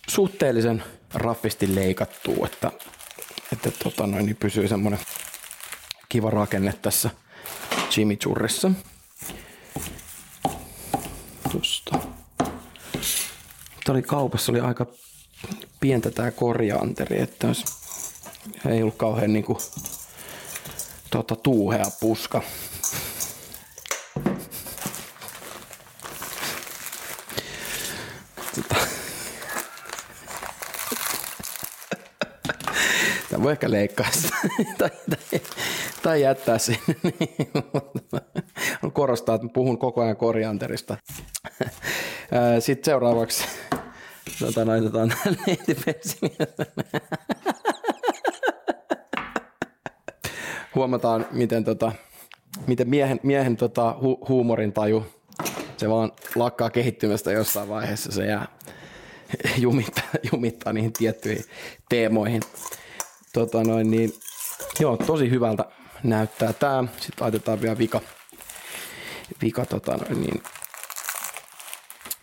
suhteellisen 0.10 0.84
raffisti 1.14 1.76
leikattuu, 1.76 2.46
että, 2.46 2.72
että 3.54 3.72
tota 3.84 4.08
noin, 4.08 4.26
niin 4.26 4.36
pysyy 4.36 4.68
semmoinen 4.68 5.00
kiva 6.10 6.30
rakenne 6.30 6.74
tässä 6.82 7.10
chimichurrissa 7.90 8.72
tuosta. 11.52 12.00
Tämä 13.86 13.96
oli 13.96 14.02
kaupassa, 14.02 14.52
oli 14.52 14.60
aika 14.60 14.86
pientä 15.80 16.12
tämä 16.12 16.32
korianteri, 16.32 17.22
että 17.22 17.48
olisi, 17.48 17.66
ei 18.70 18.82
ollut 18.82 18.98
kauhean 18.98 19.34
niinku, 19.34 19.58
tota, 21.12 21.36
tuuhea 21.36 21.86
puska. 22.00 22.42
Tämä 33.30 33.44
voi 33.44 33.52
ehkä 33.52 33.72
leikkaa 33.72 34.12
sitä 34.12 34.36
tai, 34.78 34.90
tai, 35.10 35.42
tai 36.04 36.22
jättää 36.22 36.58
sinne. 36.58 36.96
on 38.84 38.92
korostaa, 38.92 39.36
että 39.36 39.48
puhun 39.54 39.78
koko 39.78 40.02
ajan 40.02 40.18
korianterista. 40.18 40.98
Sitten 42.60 42.92
seuraavaksi 42.92 43.46
tota, 44.40 44.68
laitetaan 44.68 45.14
Huomataan, 50.78 51.26
miten, 51.32 51.64
tota, 51.64 51.92
miten 52.68 52.90
miehen, 52.90 53.20
miehen 53.24 53.58
tota, 53.58 53.96
hu, 54.02 54.26
huumorin 54.30 54.74
taju, 54.74 55.06
se 55.78 55.90
vaan 55.90 56.12
lakkaa 56.36 56.70
kehittymästä 56.70 57.32
jossain 57.32 57.70
vaiheessa. 57.70 58.12
Se 58.12 58.26
jää 58.26 58.48
jumittaa, 59.58 60.04
jumittaa 60.32 60.74
niihin 60.74 60.94
tiettyihin 60.94 61.44
teemoihin. 61.90 62.42
Tota 63.34 63.64
noin, 63.64 63.92
niin, 63.92 64.14
joo, 64.80 64.98
tosi 64.98 65.30
hyvältä 65.30 65.66
näyttää 66.04 66.54
tämä. 66.54 66.84
Sitten 66.92 67.14
laitetaan 67.20 67.62
vielä 67.62 67.78
vika, 67.78 68.02
vika 69.42 69.66
tota 69.66 69.98
noin, 69.98 70.22
niin, 70.22 70.44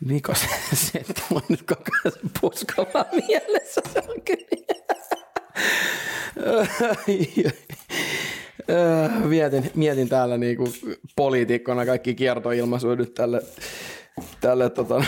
vika 0.09 0.35
se, 0.35 0.47
se 0.93 0.99
että 0.99 1.23
mulla 1.31 1.47
nyt 1.49 1.63
koko 1.63 1.83
ajan 2.05 2.13
se 2.23 2.41
puska 2.41 2.87
vaan 2.95 3.07
mielessä. 3.29 3.81
Se 3.93 4.03
on 4.09 4.23
kyllä. 4.25 4.55
Mietin, 9.25 9.71
mietin 9.75 10.09
täällä 10.09 10.39
niinku 10.39 10.73
poliitikkona 11.17 11.87
kaikki 11.87 12.15
kiertoilmaisuudet 12.15 13.15
tälle, 13.15 13.43
tälle 14.41 14.71
tota, 14.71 14.95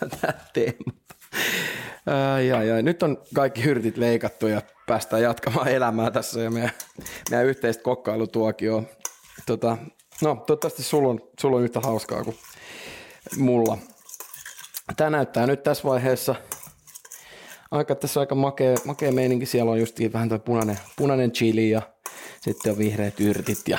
mitä. 0.00 0.32
Ai, 2.34 2.52
ai, 2.52 2.70
ai. 2.70 2.82
Nyt 2.82 3.02
on 3.02 3.18
kaikki 3.34 3.64
hyrtit 3.64 3.96
leikattu 3.96 4.46
ja 4.46 4.62
päästään 4.86 5.22
jatkamaan 5.22 5.68
elämää 5.68 6.10
tässä 6.10 6.40
ja 6.40 6.50
meidän, 6.50 6.70
meidän 7.30 7.46
yhteistä 7.46 7.82
kokkailutuokio. 7.82 8.84
Tota, 9.46 9.78
no, 10.22 10.34
toivottavasti 10.46 10.82
sulla 10.82 11.08
on, 11.08 11.20
sulla 11.40 11.56
on 11.56 11.62
yhtä 11.62 11.80
hauskaa 11.80 12.24
kuin 12.24 12.36
mulla. 13.38 13.78
Tämä 14.96 15.10
näyttää 15.10 15.46
nyt 15.46 15.62
tässä 15.62 15.84
vaiheessa 15.84 16.34
aika, 17.70 17.94
tässä 17.94 18.20
aika 18.20 18.34
makea, 18.34 18.76
makea 18.84 19.12
meininki. 19.12 19.46
Siellä 19.46 19.72
on 19.72 19.80
just 19.80 19.98
vähän 20.12 20.28
tuo 20.28 20.38
punainen, 20.38 20.78
punainen 20.96 21.32
chili 21.32 21.70
ja 21.70 21.82
sitten 22.40 22.72
on 22.72 22.78
vihreät 22.78 23.20
yrtit 23.20 23.68
ja 23.68 23.78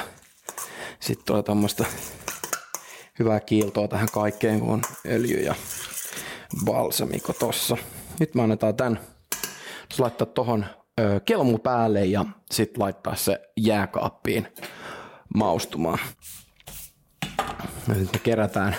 sitten 1.00 1.26
tulee 1.26 1.44
tuommoista 1.44 1.86
hyvää 3.20 3.40
kiiltoa 3.40 3.88
tähän 3.88 4.08
kaikkeen, 4.14 4.60
kun 4.60 4.70
on 4.70 4.82
öljy 5.06 5.38
ja 5.38 5.56
balsamiko 6.66 7.34
tossa. 7.34 7.78
Nyt 8.20 8.36
me 8.36 8.42
annetaan 8.42 8.76
tämän 8.76 9.00
laittaa 10.00 10.28
tuohon 10.28 10.66
kelmu 11.26 11.58
päälle 11.58 12.06
ja 12.06 12.26
sitten 12.52 12.84
laittaa 12.84 13.16
se 13.16 13.40
jääkaappiin 13.58 14.48
maustumaan. 15.36 16.00
Sitten 17.86 18.10
me 18.14 18.20
kerätään, 18.24 18.76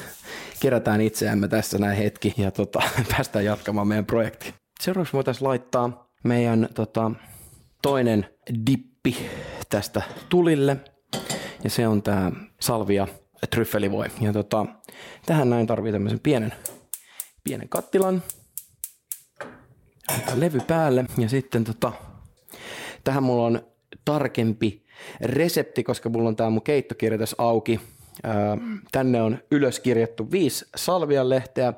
kerätään 0.60 1.00
itseämme 1.00 1.48
tässä 1.48 1.78
näin 1.78 1.98
hetki 1.98 2.34
ja 2.36 2.50
tota, 2.50 2.82
päästään 3.10 3.44
jatkamaan 3.44 3.88
meidän 3.88 4.06
projekti. 4.06 4.54
Seuraavaksi 4.80 5.12
voitaisiin 5.12 5.48
laittaa 5.48 6.10
meidän 6.24 6.68
tota, 6.74 7.10
toinen 7.82 8.26
dippi 8.66 9.16
tästä 9.70 10.02
tulille. 10.28 10.76
Ja 11.64 11.70
se 11.70 11.88
on 11.88 12.02
tämä 12.02 12.32
salvia 12.60 13.06
tryffelivoi. 13.50 14.06
Ja 14.20 14.32
tota, 14.32 14.66
tähän 15.26 15.50
näin 15.50 15.66
tarvii 15.66 15.92
tämmöisen 15.92 16.20
pienen, 16.20 16.52
pienen 17.44 17.68
kattilan. 17.68 18.22
Levy 20.34 20.60
päälle 20.66 21.04
ja 21.18 21.28
sitten 21.28 21.64
tota, 21.64 21.92
tähän 23.04 23.22
mulla 23.22 23.46
on 23.46 23.60
tarkempi 24.04 24.86
resepti, 25.20 25.84
koska 25.84 26.08
mulla 26.08 26.28
on 26.28 26.36
tää 26.36 26.50
mun 26.50 26.62
keittokirja 26.62 27.18
tässä 27.18 27.36
auki. 27.38 27.80
Tänne 28.92 29.22
on 29.22 29.38
ylöskirjattu 29.50 30.30
viisi 30.30 30.66
salvianlehteä, 30.76 31.72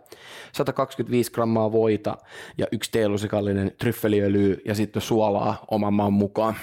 125 0.53 1.33
grammaa 1.33 1.73
voita 1.73 2.19
ja 2.59 2.67
yksi 2.73 2.91
teelusikallinen 2.91 3.73
tryffeliöljy 3.79 4.63
ja 4.65 4.75
sitten 4.75 5.03
suolaa 5.03 5.65
oman 5.71 5.95
maan 5.95 6.13
mukaan. 6.13 6.55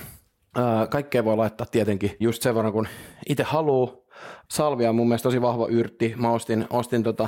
Kaikkea 0.89 1.25
voi 1.25 1.37
laittaa 1.37 1.67
tietenkin 1.71 2.17
just 2.19 2.41
sen 2.41 2.55
verran, 2.55 2.73
kun 2.73 2.87
itse 3.29 3.43
haluaa. 3.43 3.91
Salvia 4.49 4.89
on 4.89 4.95
mun 4.95 5.07
mielestä 5.07 5.23
tosi 5.23 5.41
vahva 5.41 5.67
yrtti. 5.67 6.13
Mä 6.17 6.31
ostin, 6.31 6.67
ostin 6.69 7.03
tota, 7.03 7.27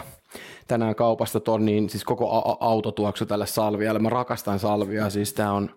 tänään 0.67 0.95
kaupasta 0.95 1.39
ton, 1.39 1.65
niin 1.65 1.89
siis 1.89 2.03
koko 2.03 2.37
a- 2.37 2.57
autotuoksu 2.59 3.25
tälle 3.25 3.45
salvialle. 3.45 3.99
Mä 3.99 4.09
rakastan 4.09 4.59
salvia, 4.59 5.09
siis 5.09 5.33
tää 5.33 5.51
on 5.51 5.69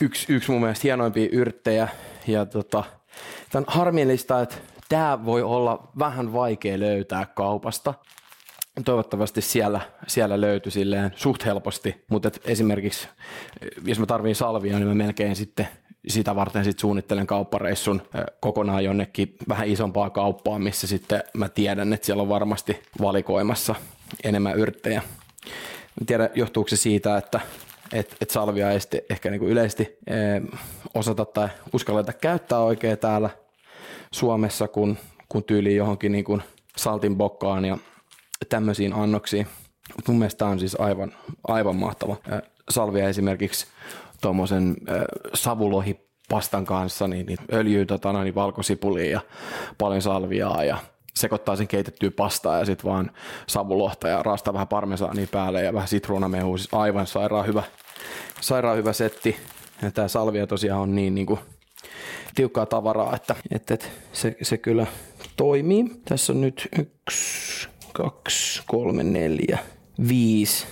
yksi, 0.00 0.32
yksi 0.32 0.50
mun 0.50 0.60
mielestä 0.60 0.82
hienoimpia 0.82 1.28
yrttejä. 1.32 1.88
Ja 2.26 2.46
tota, 2.46 2.84
tää 3.52 3.58
on 3.58 3.64
harmillista, 3.68 4.40
että 4.40 4.56
tämä 4.88 5.24
voi 5.24 5.42
olla 5.42 5.88
vähän 5.98 6.32
vaikea 6.32 6.80
löytää 6.80 7.26
kaupasta. 7.26 7.94
Toivottavasti 8.84 9.40
siellä, 9.40 9.80
siellä 10.06 10.40
löytyy 10.40 10.72
silleen 10.72 11.12
suht 11.16 11.44
helposti, 11.44 12.04
mutta 12.10 12.30
esimerkiksi 12.44 13.08
jos 13.84 13.98
mä 13.98 14.06
tarviin 14.06 14.36
salvia, 14.36 14.78
niin 14.78 14.88
mä 14.88 14.94
melkein 14.94 15.36
sitten 15.36 15.68
sitä 16.08 16.36
varten 16.36 16.64
sit 16.64 16.78
suunnittelen 16.78 17.26
kauppareissun 17.26 18.02
kokonaan 18.40 18.84
jonnekin 18.84 19.36
vähän 19.48 19.68
isompaa 19.68 20.10
kauppaa, 20.10 20.58
missä 20.58 20.86
sitten 20.86 21.22
mä 21.34 21.48
tiedän, 21.48 21.92
että 21.92 22.06
siellä 22.06 22.22
on 22.22 22.28
varmasti 22.28 22.82
valikoimassa 23.00 23.74
enemmän 24.24 24.58
yrttejä. 24.58 25.02
Mä 26.00 26.04
tiedän, 26.06 26.30
johtuuko 26.34 26.68
se 26.68 26.76
siitä, 26.76 27.16
että 27.16 27.40
et, 27.92 28.16
et 28.20 28.30
salvia 28.30 28.70
ei 28.70 28.80
sitten 28.80 29.00
ehkä 29.10 29.30
niinku 29.30 29.46
yleisesti 29.46 29.98
osata 30.94 31.24
tai 31.24 31.48
uskalleta 31.72 32.12
käyttää 32.12 32.58
oikein 32.58 32.98
täällä 32.98 33.30
Suomessa, 34.10 34.68
kun, 34.68 34.98
kun 35.28 35.44
tyyliin 35.44 35.76
johonkin 35.76 36.12
niinku 36.12 36.40
saltin 36.76 37.16
bokkaan 37.16 37.64
ja 37.64 37.78
tämmöisiin 38.48 38.92
annoksiin. 38.92 39.46
Mun 40.08 40.18
mielestä 40.18 40.38
tämä 40.38 40.50
on 40.50 40.58
siis 40.58 40.80
aivan, 40.80 41.12
aivan 41.48 41.76
mahtava. 41.76 42.16
Salvia 42.68 43.08
esimerkiksi 43.08 43.66
tuommoisen 44.24 44.76
savulohi 45.34 46.00
pastan 46.28 46.64
kanssa, 46.64 47.08
niin, 47.08 47.26
niin 47.26 47.38
öljyä, 47.52 47.84
tota, 47.84 48.24
niin 48.24 48.34
valkosipulia 48.34 49.10
ja 49.10 49.20
paljon 49.78 50.02
salviaa 50.02 50.64
ja 50.64 50.76
sekoittaa 51.14 51.56
sen 51.56 51.68
keitettyä 51.68 52.10
pastaa 52.10 52.58
ja 52.58 52.64
sitten 52.64 52.90
vaan 52.90 53.10
savulohta 53.46 54.08
ja 54.08 54.22
raastaa 54.22 54.54
vähän 54.54 54.68
parmesaania 54.68 55.26
päälle 55.30 55.62
ja 55.62 55.72
vähän 55.72 55.88
sitruunamehua, 55.88 56.58
siis 56.58 56.74
aivan 56.74 57.06
sairaan 57.06 57.46
hyvä, 57.46 57.62
sairaan 58.40 58.76
hyvä 58.76 58.92
setti. 58.92 59.36
Tämä 59.94 60.08
salvia 60.08 60.46
tosiaan 60.46 60.80
on 60.80 60.94
niin, 60.94 61.14
niin 61.14 61.26
kuin 61.26 61.40
tiukkaa 62.34 62.66
tavaraa, 62.66 63.16
että, 63.16 63.36
että, 63.50 63.74
että 63.74 63.86
se, 64.12 64.36
se 64.42 64.56
kyllä 64.56 64.86
toimii. 65.36 65.84
Tässä 66.04 66.32
on 66.32 66.40
nyt 66.40 66.68
yksi, 66.78 67.68
kaksi, 67.92 68.62
kolme, 68.66 69.02
neljä, 69.02 69.58
viisi 70.08 70.66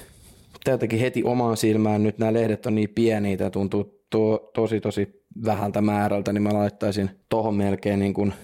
jotenkin 0.71 0.99
heti 0.99 1.25
omaan 1.25 1.57
silmään, 1.57 2.02
nyt 2.02 2.19
nämä 2.19 2.33
lehdet 2.33 2.66
on 2.66 2.75
niin 2.75 2.88
pieniä, 2.95 3.37
tämä 3.37 3.50
tuntuu 3.50 4.04
to, 4.11 4.50
tosi 4.54 4.81
tosi 4.81 5.23
vähältä 5.45 5.81
määrältä, 5.81 6.33
niin 6.33 6.42
mä 6.42 6.52
laittaisin 6.52 7.11
tohon 7.28 7.54
melkein 7.54 7.99
niin 7.99 8.14
kuin 8.14 8.35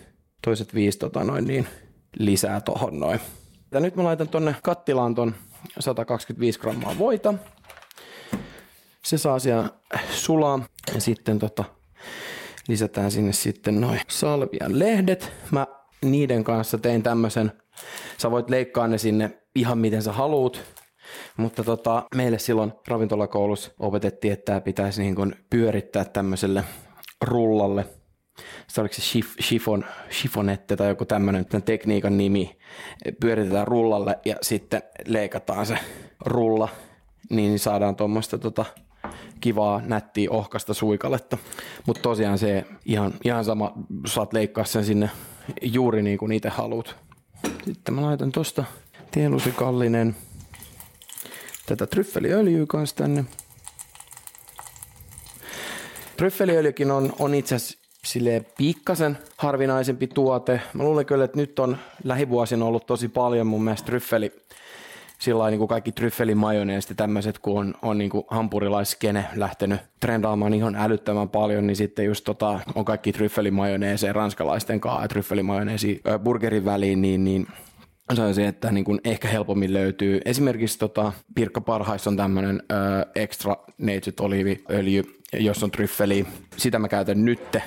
toiset 0.44 0.74
viisi 0.74 0.98
tota 0.98 1.24
noin 1.24 1.44
niin 1.44 1.66
lisää 2.18 2.60
tohon 2.60 3.00
noin. 3.00 3.20
Ja 3.72 3.80
nyt 3.80 3.96
mä 3.96 4.04
laitan 4.04 4.28
tonne 4.28 4.54
kattilaan 4.62 5.14
ton 5.14 5.34
125 5.78 6.58
grammaa 6.58 6.98
voita. 6.98 7.34
Se 9.04 9.18
saa 9.18 9.38
siellä 9.38 9.70
sulaa 10.10 10.66
ja 10.94 11.00
sitten 11.00 11.38
tota, 11.38 11.64
lisätään 12.68 13.10
sinne 13.10 13.32
sitten 13.32 13.80
noin 13.80 14.00
salvian 14.08 14.78
lehdet. 14.78 15.32
Mä 15.50 15.66
niiden 16.04 16.44
kanssa 16.44 16.78
tein 16.78 17.02
tämmöisen, 17.02 17.52
sä 18.18 18.30
voit 18.30 18.50
leikkaa 18.50 18.88
ne 18.88 18.98
sinne 18.98 19.38
ihan 19.54 19.78
miten 19.78 20.02
sä 20.02 20.12
haluut. 20.12 20.62
Mutta 21.36 21.64
tota, 21.64 22.02
meille 22.14 22.38
silloin 22.38 22.72
ravintolakoulussa 22.88 23.70
opetettiin, 23.78 24.32
että 24.32 24.44
tämä 24.44 24.60
pitäisi 24.60 25.02
niin 25.02 25.14
kuin 25.14 25.34
pyörittää 25.50 26.04
tämmöiselle 26.04 26.64
rullalle. 27.24 27.86
Se 28.66 28.80
oliko 28.80 28.94
se 28.94 29.02
chif, 29.02 29.36
chifon, 29.42 29.84
chifonette 30.10 30.76
tai 30.76 30.88
joku 30.88 31.04
tämmöinen 31.04 31.46
tekniikan 31.64 32.16
nimi. 32.16 32.58
Pyöritetään 33.20 33.66
rullalle 33.66 34.18
ja 34.24 34.36
sitten 34.42 34.82
leikataan 35.06 35.66
se 35.66 35.78
rulla, 36.24 36.68
niin 37.30 37.58
saadaan 37.58 37.96
tuommoista 37.96 38.38
tota, 38.38 38.64
kivaa, 39.40 39.82
nättiä, 39.84 40.30
ohkasta 40.30 40.74
suikaletta. 40.74 41.38
Mutta 41.86 42.02
tosiaan 42.02 42.38
se 42.38 42.64
ihan, 42.84 43.14
ihan 43.24 43.44
sama, 43.44 43.72
saat 44.06 44.32
leikkaa 44.32 44.64
sen 44.64 44.84
sinne 44.84 45.10
juuri 45.62 46.02
niin 46.02 46.18
kuin 46.18 46.32
itse 46.32 46.48
haluat. 46.48 46.96
Sitten 47.64 47.94
mä 47.94 48.02
laitan 48.02 48.32
tosta 48.32 48.64
tielusikallinen 49.10 50.16
tätä 51.68 51.86
tryffeliöljyä 51.86 52.66
kanssa 52.68 52.96
tänne. 52.96 53.24
Tryffeliöljykin 56.16 56.90
on, 56.90 57.12
on 57.18 57.34
itse 57.34 57.54
asiassa 57.54 57.78
silleen 58.04 58.46
pikkasen 58.58 59.18
harvinaisempi 59.36 60.06
tuote. 60.06 60.60
Mä 60.74 60.82
luulen 60.82 61.06
kyllä, 61.06 61.24
että 61.24 61.36
nyt 61.36 61.58
on 61.58 61.76
lähivuosina 62.04 62.64
ollut 62.64 62.86
tosi 62.86 63.08
paljon 63.08 63.46
mun 63.46 63.64
mielestä 63.64 63.86
tryffeli, 63.86 64.32
sillä 65.18 65.50
niin 65.50 65.58
kuin 65.58 65.68
kaikki 65.68 65.92
tryffelin 65.92 66.38
majoneesti 66.38 66.94
tämmöiset, 66.94 67.38
kun 67.38 67.58
on, 67.58 67.74
on 67.82 67.98
niin 67.98 68.10
kuin 68.10 68.24
hampurilaiskene 68.28 69.24
lähtenyt 69.36 69.80
trendaamaan 70.00 70.54
ihan 70.54 70.76
älyttömän 70.76 71.28
paljon, 71.28 71.66
niin 71.66 71.76
sitten 71.76 72.04
just 72.04 72.24
tota, 72.24 72.60
on 72.74 72.84
kaikki 72.84 73.12
tryffelimajoneeseja 73.12 74.12
ranskalaisten 74.12 74.80
kanssa 74.80 75.02
ja 75.02 75.08
tryffelimajoneesi 75.08 76.00
burgerin 76.24 76.64
väliin, 76.64 77.02
niin, 77.02 77.24
niin 77.24 77.46
sanoisin, 78.14 78.44
että 78.44 78.72
niin 78.72 78.84
kuin 78.84 79.00
ehkä 79.04 79.28
helpommin 79.28 79.72
löytyy. 79.72 80.20
Esimerkiksi 80.24 80.78
tota, 80.78 81.12
Pirkka 81.34 81.60
Parhaissa 81.60 82.10
on 82.10 82.16
tämmöinen 82.16 82.62
extra 83.14 83.56
neitsyt 83.78 84.20
oliiviöljy, 84.20 85.02
jos 85.32 85.62
on 85.62 85.70
tryffeli. 85.70 86.26
Sitä 86.56 86.78
mä 86.78 86.88
käytän 86.88 87.24
nytte. 87.24 87.62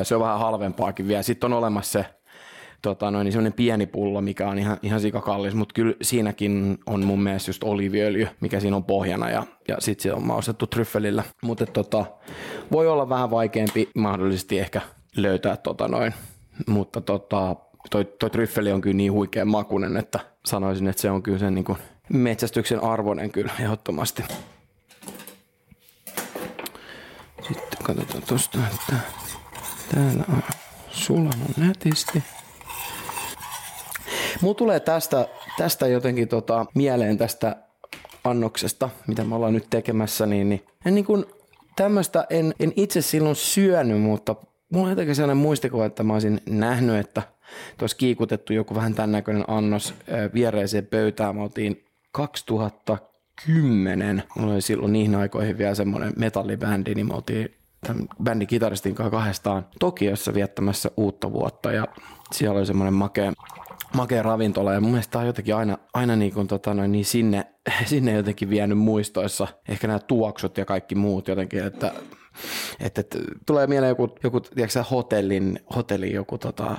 Ö, 0.00 0.04
se 0.04 0.14
on 0.14 0.20
vähän 0.20 0.38
halvempaakin 0.38 1.08
vielä. 1.08 1.22
Sitten 1.22 1.52
on 1.52 1.58
olemassa 1.58 1.92
se 1.92 2.06
tota, 2.82 3.10
noin, 3.10 3.24
niin 3.24 3.32
semmoinen 3.32 3.52
pieni 3.52 3.86
pullo, 3.86 4.20
mikä 4.20 4.48
on 4.48 4.58
ihan, 4.58 4.78
ihan 4.82 5.00
sikakallis, 5.00 5.54
mutta 5.54 5.72
kyllä 5.72 5.94
siinäkin 6.02 6.78
on 6.86 7.04
mun 7.04 7.22
mielestä 7.22 7.48
just 7.48 7.64
oliiviöljy, 7.64 8.28
mikä 8.40 8.60
siinä 8.60 8.76
on 8.76 8.84
pohjana 8.84 9.30
ja, 9.30 9.42
ja 9.68 9.76
sitten 9.78 10.02
se 10.02 10.12
on 10.12 10.26
maustettu 10.26 10.66
tryffelillä. 10.66 11.22
Mutta 11.42 11.66
tota, 11.66 12.04
voi 12.72 12.88
olla 12.88 13.08
vähän 13.08 13.30
vaikeampi 13.30 13.90
mahdollisesti 13.94 14.58
ehkä 14.58 14.80
löytää 15.16 15.56
tota 15.56 15.88
noin, 15.88 16.14
mutta 16.66 17.00
tota, 17.00 17.56
toi, 17.90 18.04
toi 18.04 18.30
tryffeli 18.30 18.72
on 18.72 18.80
kyllä 18.80 18.96
niin 18.96 19.12
huikea 19.12 19.44
makunen, 19.44 19.96
että 19.96 20.20
sanoisin, 20.46 20.88
että 20.88 21.02
se 21.02 21.10
on 21.10 21.22
kyllä 21.22 21.38
sen 21.38 21.54
niin 21.54 21.64
kuin 21.64 21.78
metsästyksen 22.12 22.84
arvoinen 22.84 23.32
kyllä 23.32 23.52
ehdottomasti. 23.60 24.24
Sitten 27.42 27.78
katsotaan 27.82 28.22
tuosta, 28.22 28.58
että 28.74 28.96
täällä 29.94 30.24
on 30.28 30.42
sulanut 30.90 31.56
nätisti. 31.56 32.22
Mulla 34.40 34.54
tulee 34.54 34.80
tästä, 34.80 35.28
tästä 35.58 35.86
jotenkin 35.86 36.28
tota, 36.28 36.66
mieleen 36.74 37.18
tästä 37.18 37.56
annoksesta, 38.24 38.90
mitä 39.06 39.24
me 39.24 39.34
ollaan 39.34 39.52
nyt 39.52 39.66
tekemässä, 39.70 40.26
niin, 40.26 40.48
niin, 40.48 40.66
en 40.84 40.94
niin 40.94 41.04
kuin, 41.04 41.24
tämmöistä 41.76 42.26
en, 42.30 42.54
en 42.60 42.72
itse 42.76 43.02
silloin 43.02 43.36
syönyt, 43.36 44.00
mutta 44.02 44.36
mulla 44.72 44.84
on 44.84 44.90
jotenkin 44.90 45.14
sellainen 45.14 45.42
muistikuva, 45.42 45.86
että 45.86 46.02
mä 46.02 46.12
olisin 46.12 46.40
nähnyt, 46.48 46.96
että 46.96 47.22
tuossa 47.78 47.96
kiikutettu 47.96 48.52
joku 48.52 48.74
vähän 48.74 48.94
tämän 48.94 49.12
näköinen 49.12 49.44
annos 49.48 49.94
viereiseen 50.34 50.86
pöytään. 50.86 51.36
Me 51.36 51.42
oltiin 51.42 51.84
2010, 52.12 54.22
mulla 54.36 54.52
oli 54.52 54.60
silloin 54.60 54.92
niihin 54.92 55.14
aikoihin 55.14 55.58
vielä 55.58 55.74
semmoinen 55.74 56.12
metallibändi, 56.16 56.94
niin 56.94 57.06
me 57.06 57.14
oltiin 57.14 57.56
tämän 57.86 58.08
bändin 58.22 58.48
kitaristin 58.48 58.94
kanssa 58.94 59.10
kahdestaan 59.10 59.66
Tokiossa 59.80 60.34
viettämässä 60.34 60.90
uutta 60.96 61.32
vuotta. 61.32 61.72
Ja 61.72 61.86
siellä 62.32 62.58
oli 62.58 62.66
semmoinen 62.66 62.94
makea, 62.94 63.32
makea 63.94 64.22
ravintola. 64.22 64.72
Ja 64.72 64.80
mun 64.80 64.90
mielestä 64.90 65.12
tämä 65.12 65.20
on 65.20 65.26
jotenkin 65.26 65.56
aina, 65.56 65.78
aina 65.94 66.16
niin, 66.16 66.32
kuin, 66.32 66.46
tota, 66.46 66.74
noin, 66.74 66.92
niin 66.92 67.04
sinne, 67.04 67.46
sinne 67.84 68.12
jotenkin 68.12 68.50
vienyt 68.50 68.78
muistoissa. 68.78 69.48
Ehkä 69.68 69.86
nämä 69.86 69.98
tuoksut 69.98 70.58
ja 70.58 70.64
kaikki 70.64 70.94
muut 70.94 71.28
jotenkin, 71.28 71.64
että 71.64 71.92
että, 72.80 73.00
että 73.00 73.18
tulee 73.46 73.66
mieleen 73.66 73.88
joku, 73.88 74.08
joku 74.24 74.40
tiedätkö, 74.40 74.82
hotellin, 74.82 75.60
hotellin 75.76 76.12
joku 76.12 76.38
tota, 76.38 76.76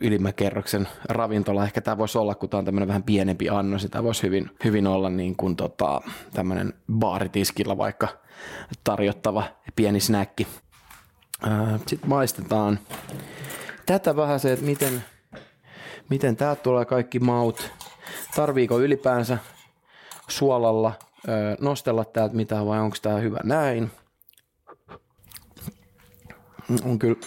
ylimmäkerroksen 0.00 0.88
ravintola. 1.08 1.64
Ehkä 1.64 1.80
tämä 1.80 1.98
voisi 1.98 2.18
olla, 2.18 2.34
kun 2.34 2.48
tämä 2.48 2.58
on 2.58 2.64
tämmöinen 2.64 2.88
vähän 2.88 3.02
pienempi 3.02 3.48
annos, 3.48 3.82
niin 3.82 3.90
tämä 3.90 4.04
voisi 4.04 4.22
hyvin, 4.22 4.50
hyvin 4.64 4.86
olla 4.86 5.10
niin 5.10 5.36
kuin 5.36 5.56
tota, 5.56 6.00
tämmöinen 6.32 6.72
baaritiskillä 6.92 7.78
vaikka 7.78 8.08
tarjottava 8.84 9.44
pieni 9.76 10.00
snäkki. 10.00 10.46
Sitten 11.86 12.10
maistetaan 12.10 12.78
tätä 13.86 14.16
vähän 14.16 14.40
se, 14.40 14.52
että 14.52 14.64
miten, 14.64 15.04
miten 16.10 16.36
täältä 16.36 16.62
tulee 16.62 16.84
kaikki 16.84 17.18
maut. 17.18 17.70
Tarviiko 18.36 18.80
ylipäänsä 18.80 19.38
suolalla 20.28 20.92
nostella 21.60 22.04
täältä 22.04 22.34
mitään 22.36 22.66
vai 22.66 22.80
onko 22.80 22.96
tämä 23.02 23.16
hyvä 23.16 23.38
näin? 23.44 23.90
On 26.84 26.98
kyllä, 26.98 27.20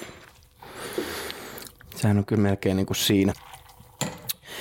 sehän 1.96 2.18
on 2.18 2.26
kyllä 2.26 2.42
melkein 2.42 2.78
niin 2.78 2.86
kuin 2.86 2.98
siinä. 2.98 3.34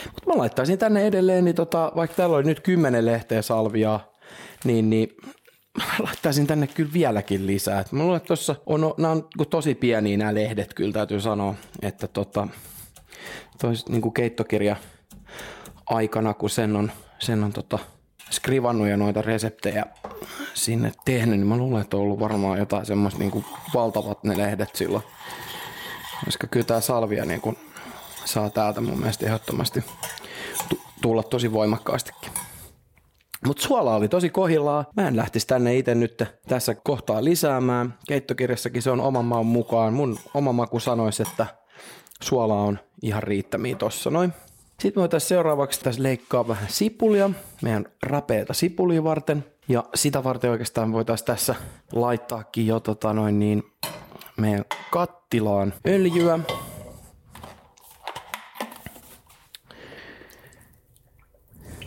Mutta 0.04 0.26
mä 0.26 0.36
laittaisin 0.36 0.78
tänne 0.78 1.06
edelleen, 1.06 1.44
niin 1.44 1.54
tota, 1.54 1.92
vaikka 1.96 2.16
täällä 2.16 2.36
oli 2.36 2.44
nyt 2.44 2.60
kymmenen 2.60 3.06
lehteä 3.06 3.42
salviaa, 3.42 4.12
niin, 4.64 4.90
niin 4.90 5.08
laittaisin 5.98 6.46
tänne 6.46 6.66
kyllä 6.66 6.92
vieläkin 6.92 7.46
lisää. 7.46 7.80
Et 7.80 7.92
mä 7.92 8.02
luulen, 8.02 8.16
että 8.16 8.26
tuossa 8.26 8.56
on, 8.66 8.94
nämä 8.98 9.12
on 9.12 9.28
tosi 9.50 9.74
pieniä 9.74 10.16
nämä 10.16 10.34
lehdet 10.34 10.74
kyllä 10.74 10.92
täytyy 10.92 11.20
sanoa, 11.20 11.54
että 11.82 12.08
tota, 12.08 12.48
tois, 13.60 13.88
niin 13.88 14.02
kuin 14.02 14.14
keittokirja 14.14 14.76
aikana, 15.86 16.34
kun 16.34 16.50
sen 16.50 16.76
on, 16.76 16.92
sen 17.18 17.44
on 17.44 17.52
tota, 17.52 17.78
skrivannut 18.30 18.88
ja 18.88 18.96
noita 18.96 19.22
reseptejä 19.22 19.86
sinne 20.54 20.92
tehnyt, 21.04 21.38
niin 21.38 21.46
mä 21.46 21.56
luulen, 21.56 21.82
että 21.82 21.96
on 21.96 22.02
ollut 22.02 22.20
varmaan 22.20 22.58
jotain 22.58 22.86
semmoista 22.86 23.20
niin 23.20 23.44
valtavat 23.74 24.24
ne 24.24 24.38
lehdet 24.38 24.76
silloin. 24.76 25.04
Koska 26.24 26.46
kyllä 26.46 26.66
tämä 26.66 26.80
salvia 26.80 27.24
niin 27.24 27.40
kuin 27.40 27.58
saa 28.24 28.50
täältä 28.50 28.80
mun 28.80 28.98
mielestä 28.98 29.26
ehdottomasti 29.26 29.84
tulla 31.02 31.22
tosi 31.22 31.52
voimakkaastikin. 31.52 32.30
Mutta 33.46 33.62
suola 33.62 33.96
oli 33.96 34.08
tosi 34.08 34.30
kohillaan. 34.30 34.86
Mä 34.96 35.08
en 35.08 35.16
lähtisi 35.16 35.46
tänne 35.46 35.76
itse 35.76 35.94
nyt 35.94 36.24
tässä 36.48 36.74
kohtaa 36.74 37.24
lisäämään. 37.24 37.94
Keittokirjassakin 38.08 38.82
se 38.82 38.90
on 38.90 39.00
oman 39.00 39.24
maun 39.24 39.46
mukaan. 39.46 39.92
Mun 39.92 40.18
oma 40.34 40.52
maku 40.52 40.80
sanoisi, 40.80 41.22
että 41.22 41.46
suola 42.22 42.62
on 42.62 42.78
ihan 43.02 43.22
riittämiä 43.22 43.76
tossa 43.76 44.10
noin. 44.10 44.32
Sitten 44.80 45.00
voitaisiin 45.00 45.28
seuraavaksi 45.28 45.80
tässä 45.80 46.02
leikkaa 46.02 46.48
vähän 46.48 46.68
sipulia, 46.68 47.30
meidän 47.62 47.86
rapeita 48.02 48.54
sipulia 48.54 49.04
varten. 49.04 49.44
Ja 49.68 49.84
sitä 49.94 50.24
varten 50.24 50.50
oikeastaan 50.50 50.92
voitaisiin 50.92 51.26
tässä 51.26 51.54
laittaakin 51.92 52.66
jo 52.66 52.80
tota 52.80 53.12
noin 53.12 53.38
niin, 53.38 53.62
meidän 54.36 54.64
kattilaan 54.90 55.74
öljyä. 55.88 56.38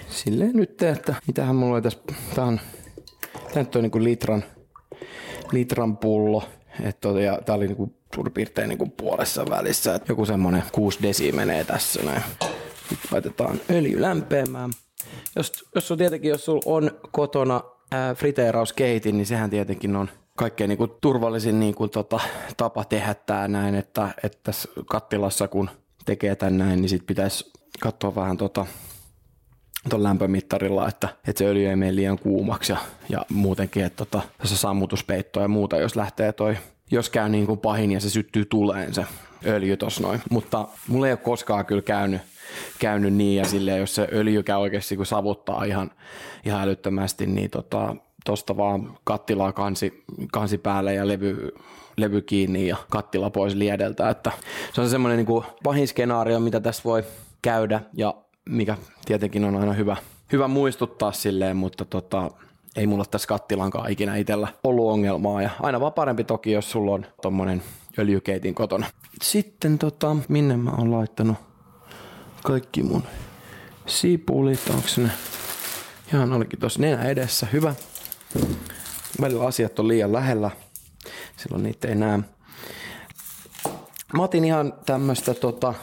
Silleen 0.09 0.55
nyt, 0.55 0.81
että 0.81 1.15
mitähän 1.27 1.55
mulla 1.55 1.73
oli 1.73 1.81
tässä, 1.81 1.99
tää 2.35 2.45
on, 2.45 2.59
tää 3.53 3.63
nyt 3.63 3.75
on 3.75 3.83
niinku 3.83 4.03
litran, 4.03 4.43
litran 5.51 5.97
pullo. 5.97 6.43
Että 6.83 7.01
tota, 7.01 7.21
ja 7.21 7.39
tää 7.45 7.55
oli 7.55 7.67
niinku 7.67 7.95
suurin 8.15 8.33
piirtein 8.33 8.69
niinku 8.69 8.85
puolessa 8.85 9.45
välissä, 9.49 9.95
että 9.95 10.11
joku 10.11 10.25
semmonen 10.25 10.63
6 10.71 10.99
desi 11.01 11.31
menee 11.31 11.63
tässä 11.63 12.03
näin. 12.03 12.23
Sitten 12.89 13.09
laitetaan 13.11 13.59
öljy 13.69 14.01
lämpeämään. 14.01 14.71
Jos, 15.35 15.65
jos 15.75 15.91
on 15.91 15.97
tietenkin, 15.97 16.29
jos 16.29 16.45
sulla 16.45 16.61
on 16.65 16.91
kotona 17.11 17.61
ää, 17.91 18.15
friteerauskeitin, 18.15 19.17
niin 19.17 19.25
sehän 19.25 19.49
tietenkin 19.49 19.95
on 19.95 20.09
kaikkein 20.35 20.67
niin 20.69 20.77
kuin 20.77 20.91
turvallisin 21.01 21.59
niin 21.59 21.75
kuin, 21.75 21.89
tota, 21.89 22.19
tapa 22.57 22.83
tehdä 22.83 23.13
tämä 23.13 23.47
näin, 23.47 23.75
että, 23.75 24.09
että 24.23 24.39
tässä 24.43 24.69
kattilassa 24.85 25.47
kun 25.47 25.69
tekee 26.05 26.35
tän 26.35 26.57
näin, 26.57 26.81
niin 26.81 26.89
sit 26.89 27.05
pitäisi 27.07 27.51
katsoa 27.79 28.15
vähän 28.15 28.37
tota, 28.37 28.65
tuon 29.89 30.03
lämpömittarilla, 30.03 30.87
että, 30.87 31.09
että 31.27 31.39
se 31.39 31.45
öljy 31.45 31.69
ei 31.69 31.75
mene 31.75 31.95
liian 31.95 32.19
kuumaksi 32.19 32.71
ja, 32.71 32.77
ja 33.09 33.25
muutenkin, 33.29 33.83
että 33.83 34.05
tota, 34.05 34.21
tässä 34.37 34.57
sammutuspeittoa 34.57 35.43
ja 35.43 35.47
muuta, 35.47 35.77
jos 35.77 35.95
lähtee 35.95 36.33
toi, 36.33 36.57
jos 36.91 37.09
käy 37.09 37.29
niin 37.29 37.45
kuin 37.45 37.59
pahin 37.59 37.91
ja 37.91 37.99
se 37.99 38.09
syttyy 38.09 38.45
tuleen 38.45 38.93
se 38.93 39.05
öljy 39.45 39.77
tossa 39.77 40.01
noin. 40.01 40.21
Mutta 40.29 40.67
mulla 40.87 41.07
ei 41.07 41.13
ole 41.13 41.17
koskaan 41.17 41.65
kyllä 41.65 41.81
käynyt 41.81 42.21
käynyt 42.79 43.13
niin 43.13 43.37
ja 43.37 43.45
sille 43.45 43.77
jos 43.77 43.95
se 43.95 44.07
öljy 44.13 44.43
käy 44.43 44.57
oikeasti 44.57 44.97
kun 44.97 45.05
savuttaa 45.05 45.63
ihan, 45.63 45.91
ihan 46.45 46.61
älyttömästi, 46.61 47.25
niin 47.27 47.49
tota, 47.49 47.95
tosta 48.25 48.57
vaan 48.57 48.97
kattilaa 49.03 49.53
kansi, 49.53 50.03
kansi 50.31 50.57
päälle 50.57 50.93
ja 50.93 51.07
levy, 51.07 51.51
levy 51.97 52.21
kiinni 52.21 52.67
ja 52.67 52.77
kattila 52.89 53.29
pois 53.29 53.55
liedeltä. 53.55 54.09
Että 54.09 54.31
se 54.73 54.81
on 54.81 54.89
semmoinen 54.89 55.17
niin 55.17 55.25
kuin 55.25 55.45
pahin 55.63 55.87
skenaario, 55.87 56.39
mitä 56.39 56.59
tässä 56.59 56.83
voi 56.85 57.03
käydä 57.41 57.81
ja 57.93 58.13
mikä 58.49 58.77
tietenkin 59.05 59.43
on 59.43 59.55
aina 59.55 59.73
hyvä, 59.73 59.97
hyvä 60.31 60.47
muistuttaa 60.47 61.11
silleen, 61.11 61.57
mutta 61.57 61.85
tota, 61.85 62.31
ei 62.75 62.87
mulla 62.87 63.05
tässä 63.05 63.27
kattilankaan 63.27 63.91
ikinä 63.91 64.15
itsellä 64.15 64.47
ollut 64.63 64.91
ongelmaa 64.91 65.41
ja 65.41 65.49
aina 65.61 65.79
vaan 65.79 65.93
parempi 65.93 66.23
toki, 66.23 66.51
jos 66.51 66.71
sulla 66.71 66.91
on 66.91 67.05
tommonen 67.21 67.63
öljykeitin 67.99 68.55
kotona. 68.55 68.85
Sitten 69.21 69.77
tota, 69.77 70.15
minne 70.27 70.57
mä 70.57 70.71
oon 70.71 70.91
laittanut 70.91 71.37
kaikki 72.43 72.83
mun 72.83 73.03
sipulit, 73.85 74.69
onko 74.69 74.87
ne 74.97 75.11
ihan 76.13 76.33
olikin 76.33 76.59
tuossa 76.59 76.79
nenä 76.79 77.03
edessä, 77.03 77.47
hyvä. 77.53 77.75
Välillä 79.21 79.47
asiat 79.47 79.79
on 79.79 79.87
liian 79.87 80.13
lähellä, 80.13 80.51
silloin 81.37 81.63
niitä 81.63 81.87
ei 81.87 81.95
näe. 81.95 82.19
Mä 84.13 84.23
otin 84.23 84.45
ihan 84.45 84.73
tämmöstä 84.85 85.33
tota, 85.33 85.73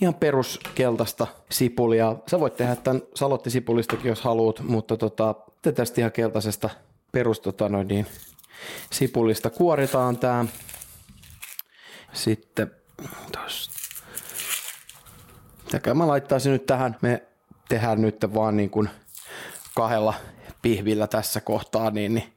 ihan 0.00 0.14
peruskeltaista 0.14 1.26
sipulia. 1.50 2.16
Sä 2.30 2.40
voit 2.40 2.56
tehdä 2.56 2.76
tämän 2.76 3.02
salottisipulistakin, 3.14 4.08
jos 4.08 4.20
haluat, 4.20 4.60
mutta 4.60 4.96
tota, 4.96 5.34
tästä 5.74 6.00
ihan 6.00 6.12
keltaisesta 6.12 6.70
perus 7.12 7.40
tota, 7.40 7.68
noin 7.68 7.88
niin, 7.88 8.06
sipulista 8.90 9.50
kuoritaan 9.50 10.18
tää. 10.18 10.44
Sitten 12.12 12.70
tosta 13.32 13.81
Mitäkään 15.72 15.96
mä 15.96 16.06
laittaisin 16.06 16.52
nyt 16.52 16.66
tähän. 16.66 16.96
Me 17.00 17.22
tehdään 17.68 18.02
nyt 18.02 18.34
vaan 18.34 18.56
niin 18.56 18.70
kuin 18.70 18.88
kahdella 19.74 20.14
pihvillä 20.62 21.06
tässä 21.06 21.40
kohtaa, 21.40 21.90
niin, 21.90 22.14
niin 22.14 22.32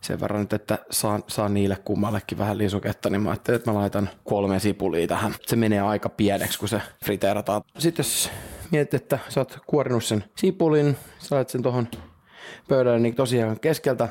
sen 0.00 0.20
verran 0.20 0.40
nyt, 0.40 0.52
että 0.52 0.78
saan, 0.90 1.24
saan 1.26 1.54
niille 1.54 1.76
kummallekin 1.84 2.38
vähän 2.38 2.58
lisuketta, 2.58 3.10
niin 3.10 3.22
mä 3.22 3.30
ajattelin, 3.30 3.56
että 3.56 3.70
mä 3.70 3.78
laitan 3.78 4.10
kolme 4.24 4.58
sipulia 4.58 5.06
tähän. 5.06 5.34
Se 5.46 5.56
menee 5.56 5.80
aika 5.80 6.08
pieneksi, 6.08 6.58
kun 6.58 6.68
se 6.68 6.82
friteerataan. 7.04 7.62
Sitten 7.78 8.02
jos 8.02 8.30
mietit, 8.70 8.94
että 8.94 9.18
sä 9.28 9.40
oot 9.40 9.58
kuorinut 9.66 10.04
sen 10.04 10.24
sipulin, 10.36 10.96
sä 11.18 11.34
laitat 11.34 11.50
sen 11.50 11.62
tuohon 11.62 11.88
pöydälle, 12.68 12.98
niin 12.98 13.14
tosiaan 13.14 13.60
keskeltä 13.60 14.08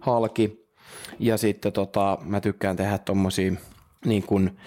halki. 0.00 0.66
Ja 1.18 1.36
sitten 1.36 1.72
tota, 1.72 2.18
mä 2.22 2.40
tykkään 2.40 2.76
tehdä 2.76 2.98
tommosia 2.98 3.52
niin 4.04 4.22
kuin, 4.22 4.58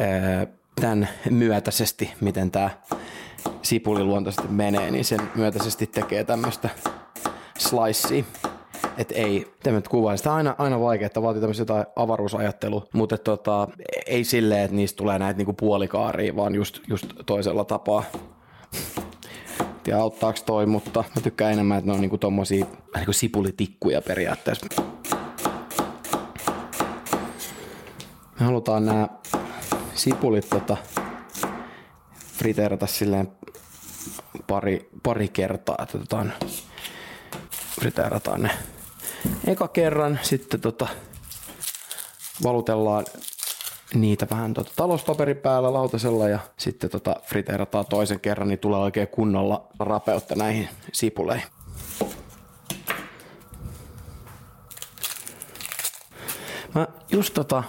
ää, 0.00 0.46
tämän 0.80 1.08
myötäisesti, 1.30 2.12
miten 2.20 2.50
tämä 2.50 2.70
sipuli 3.62 4.04
luontaisesti 4.04 4.48
menee, 4.48 4.90
niin 4.90 5.04
sen 5.04 5.20
myötäisesti 5.34 5.86
tekee 5.86 6.24
tämmöistä 6.24 6.68
slicea. 7.58 8.24
Että 8.98 9.14
ei, 9.14 9.54
tämmöistä 9.62 9.90
kuvaa. 9.90 10.16
Sitä 10.16 10.30
on 10.30 10.36
aina, 10.36 10.54
aina 10.58 10.80
vaikea, 10.80 11.06
että 11.06 11.22
vaatii 11.22 11.40
tämmöistä 11.40 11.60
jotain 11.60 11.86
avaruusajattelua, 11.96 12.86
mutta 12.92 13.18
tota, 13.18 13.68
ei 14.06 14.24
silleen, 14.24 14.64
että 14.64 14.76
niistä 14.76 14.96
tulee 14.96 15.18
näitä 15.18 15.38
niinku 15.38 15.52
puolikaaria, 15.52 16.36
vaan 16.36 16.54
just, 16.54 16.80
just 16.88 17.06
toisella 17.26 17.64
tapaa. 17.64 18.04
Ja 19.86 20.00
auttaako 20.00 20.38
toi, 20.46 20.66
mutta 20.66 21.04
mä 21.16 21.22
tykkään 21.22 21.52
enemmän, 21.52 21.78
että 21.78 21.90
ne 21.90 21.94
on 21.94 22.00
niinku 22.00 22.18
tommosia 22.18 22.66
niinku 22.96 23.12
sipulitikkuja 23.12 24.02
periaatteessa. 24.02 24.66
Me 28.40 28.46
halutaan 28.46 28.86
nämä 28.86 29.08
sipulit 29.94 30.48
tota, 30.50 30.76
friteerata 32.38 32.86
silleen 32.86 33.32
pari, 34.46 34.90
pari 35.02 35.28
kertaa, 35.28 35.76
että 35.82 35.98
tota, 35.98 36.26
friteerataan 37.80 38.42
ne 38.42 38.50
eka 39.46 39.68
kerran, 39.68 40.18
sitten 40.22 40.60
tota, 40.60 40.88
valutellaan 42.42 43.04
niitä 43.94 44.26
vähän 44.30 44.54
tota, 44.54 44.70
talouspaperin 44.76 45.36
päällä 45.36 45.72
lautasella 45.72 46.28
ja 46.28 46.38
sitten 46.56 46.90
tota, 46.90 47.16
friteerataan 47.22 47.86
toisen 47.86 48.20
kerran, 48.20 48.48
niin 48.48 48.58
tulee 48.58 48.80
oikein 48.80 49.08
kunnolla 49.08 49.68
rapeutta 49.78 50.34
näihin 50.34 50.68
sipuleihin. 50.92 51.46
Mä 56.74 56.88
just 57.12 57.34
tota, 57.34 57.62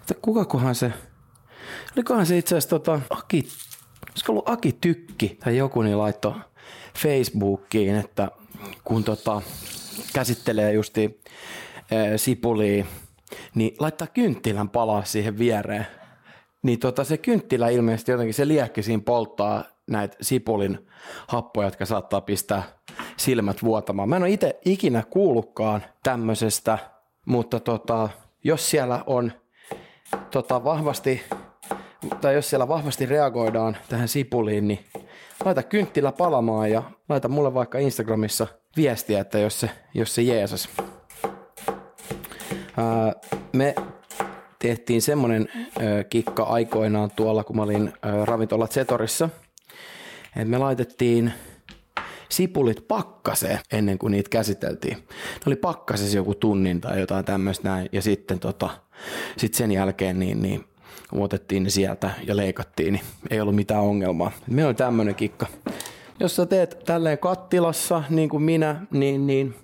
että 0.00 0.14
kukakohan 0.22 0.74
se 0.74 0.92
Olikohan 1.96 2.26
se 2.26 2.38
itse 2.38 2.54
asiassa 2.54 2.78
tota, 2.78 3.00
Aki, 3.10 3.48
olisiko 4.10 4.32
ollut 4.32 4.48
Aki 4.48 4.76
Tykki 4.80 5.38
tai 5.44 5.56
joku, 5.56 5.82
niin 5.82 5.98
laittoi 5.98 6.34
Facebookiin, 6.98 7.96
että 7.96 8.30
kun 8.84 9.04
tota, 9.04 9.42
käsittelee 10.12 10.72
justi 10.72 11.20
e, 11.90 12.18
sipulia 12.18 12.84
niin 13.54 13.76
laittaa 13.78 14.06
kynttilän 14.06 14.68
palaa 14.68 15.04
siihen 15.04 15.38
viereen. 15.38 15.86
Niin 16.62 16.78
tota, 16.78 17.04
se 17.04 17.18
kynttilä 17.18 17.68
ilmeisesti 17.68 18.10
jotenkin 18.12 18.34
se 18.34 18.48
liekki 18.48 18.82
siinä 18.82 19.02
polttaa 19.06 19.64
näitä 19.90 20.16
sipulin 20.20 20.86
happoja, 21.26 21.66
jotka 21.66 21.86
saattaa 21.86 22.20
pistää 22.20 22.62
silmät 23.16 23.62
vuotamaan. 23.62 24.08
Mä 24.08 24.16
en 24.16 24.22
ole 24.22 24.30
itse 24.30 24.60
ikinä 24.64 25.02
kuullutkaan 25.10 25.84
tämmöisestä, 26.02 26.78
mutta 27.26 27.60
tota, 27.60 28.08
jos 28.44 28.70
siellä 28.70 29.04
on 29.06 29.32
tota, 30.30 30.64
vahvasti, 30.64 31.22
tai 32.20 32.34
jos 32.34 32.50
siellä 32.50 32.68
vahvasti 32.68 33.06
reagoidaan 33.06 33.76
tähän 33.88 34.08
sipuliin, 34.08 34.68
niin 34.68 34.84
laita 35.44 35.62
kynttilä 35.62 36.12
palamaan 36.12 36.70
ja 36.70 36.82
laita 37.08 37.28
mulle 37.28 37.54
vaikka 37.54 37.78
Instagramissa 37.78 38.46
viestiä, 38.76 39.20
että 39.20 39.38
jos 39.38 39.60
se, 39.60 39.70
jos 39.94 40.14
se 40.14 40.22
jeesas. 40.22 40.68
Ää, 42.76 43.12
me 43.52 43.74
tehtiin 44.58 45.02
semmoinen 45.02 45.48
kikka 46.10 46.42
aikoinaan 46.42 47.10
tuolla, 47.10 47.44
kun 47.44 47.56
mä 47.56 47.62
olin 47.62 47.92
ää, 48.02 48.24
ravintola 48.24 48.68
Zetorissa, 48.68 49.28
että 50.36 50.48
me 50.48 50.58
laitettiin 50.58 51.32
sipulit 52.28 52.88
pakkaseen 52.88 53.58
ennen 53.72 53.98
kuin 53.98 54.10
niitä 54.10 54.30
käsiteltiin. 54.30 54.96
Ne 54.96 55.42
oli 55.46 55.56
pakkasessa 55.56 56.16
joku 56.16 56.34
tunnin 56.34 56.80
tai 56.80 57.00
jotain 57.00 57.24
tämmöistä 57.24 57.68
näin, 57.68 57.88
ja 57.92 58.02
sitten 58.02 58.38
tota, 58.38 58.70
sit 59.36 59.54
sen 59.54 59.72
jälkeen 59.72 60.18
niin, 60.18 60.42
niin 60.42 60.64
otettiin 61.12 61.62
ne 61.62 61.70
sieltä 61.70 62.10
ja 62.26 62.36
leikattiin, 62.36 62.92
niin 62.92 63.04
ei 63.30 63.40
ollut 63.40 63.54
mitään 63.54 63.80
ongelmaa. 63.80 64.32
Meillä 64.46 64.68
oli 64.68 64.74
tämmöinen 64.74 65.14
kikka. 65.14 65.46
Jos 66.20 66.36
sä 66.36 66.46
teet 66.46 66.82
tälleen 66.84 67.18
kattilassa, 67.18 68.02
niin 68.10 68.28
kuin 68.28 68.42
minä, 68.42 68.86
niin, 68.90 69.26
niin 69.26 69.54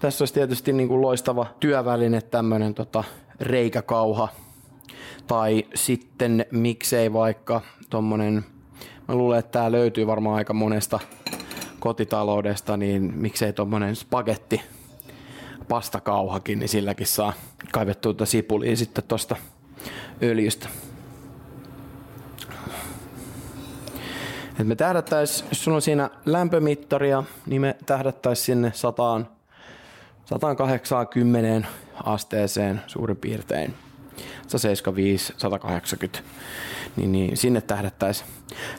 tässä 0.00 0.22
olisi 0.22 0.34
tietysti 0.34 0.72
niin 0.72 0.88
kuin 0.88 1.02
loistava 1.02 1.46
työväline, 1.60 2.20
tämmöinen 2.20 2.74
tota, 2.74 3.04
reikäkauha. 3.40 4.28
Tai 5.26 5.64
sitten 5.74 6.46
miksei 6.50 7.12
vaikka 7.12 7.60
tommonen, 7.90 8.44
mä 9.08 9.14
luulen, 9.14 9.38
että 9.38 9.52
tämä 9.52 9.72
löytyy 9.72 10.06
varmaan 10.06 10.36
aika 10.36 10.52
monesta 10.52 10.98
kotitaloudesta, 11.80 12.76
niin 12.76 13.12
miksei 13.14 13.52
tuommoinen 13.52 13.96
spagetti 13.96 14.60
pastakauhakin, 15.68 16.58
niin 16.58 16.68
silläkin 16.68 17.06
saa 17.06 17.32
kaivettua 17.72 18.12
tuota 18.12 18.26
sipulia 18.26 18.76
sitten 18.76 19.04
tuosta 19.08 19.36
öljystä. 20.22 20.68
Et 24.60 24.66
me 24.66 24.76
tähdättäis, 24.76 25.44
jos 25.48 25.64
sulla 25.64 25.76
on 25.76 25.82
siinä 25.82 26.10
lämpömittaria, 26.26 27.24
niin 27.46 27.60
me 27.60 27.76
tähdättäis 27.86 28.44
sinne 28.44 28.72
100, 28.74 29.20
180 30.24 31.68
asteeseen 32.04 32.80
suurin 32.86 33.16
piirtein. 33.16 33.74
175, 34.48 35.34
180 35.36 36.18
niin, 36.96 37.12
niin 37.12 37.36
sinne 37.36 37.60
tähdättäisiin 37.60 38.28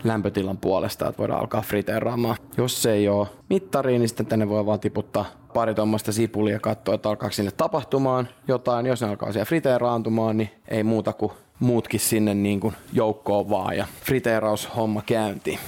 lämpötilan 0.03 0.57
puolesta, 0.57 1.09
että 1.09 1.19
voidaan 1.19 1.39
alkaa 1.39 1.61
friteeraamaan. 1.61 2.37
Jos 2.57 2.81
se 2.81 2.91
ei 2.91 3.09
ole 3.09 3.27
mittariin, 3.49 3.99
niin 3.99 4.09
sitten 4.09 4.25
tänne 4.25 4.49
voi 4.49 4.65
vaan 4.65 4.79
tiputtaa 4.79 5.25
pari 5.53 5.75
tuommoista 5.75 6.11
sipulia 6.11 6.53
ja 6.53 6.59
katsoa, 6.59 6.95
että 6.95 7.09
alkaa 7.09 7.31
sinne 7.31 7.51
tapahtumaan 7.51 8.27
jotain. 8.47 8.85
Jos 8.85 9.01
ne 9.01 9.07
alkaa 9.07 9.31
siellä 9.31 9.45
friteeraantumaan, 9.45 10.37
niin 10.37 10.49
ei 10.67 10.83
muuta 10.83 11.13
kuin 11.13 11.31
muutkin 11.59 11.99
sinne 11.99 12.33
niin 12.33 12.59
kuin 12.59 12.75
joukkoon 12.93 13.49
vaan 13.49 13.77
ja 13.77 13.87
friteeraushomma 14.05 15.01
käyntiin. 15.01 15.59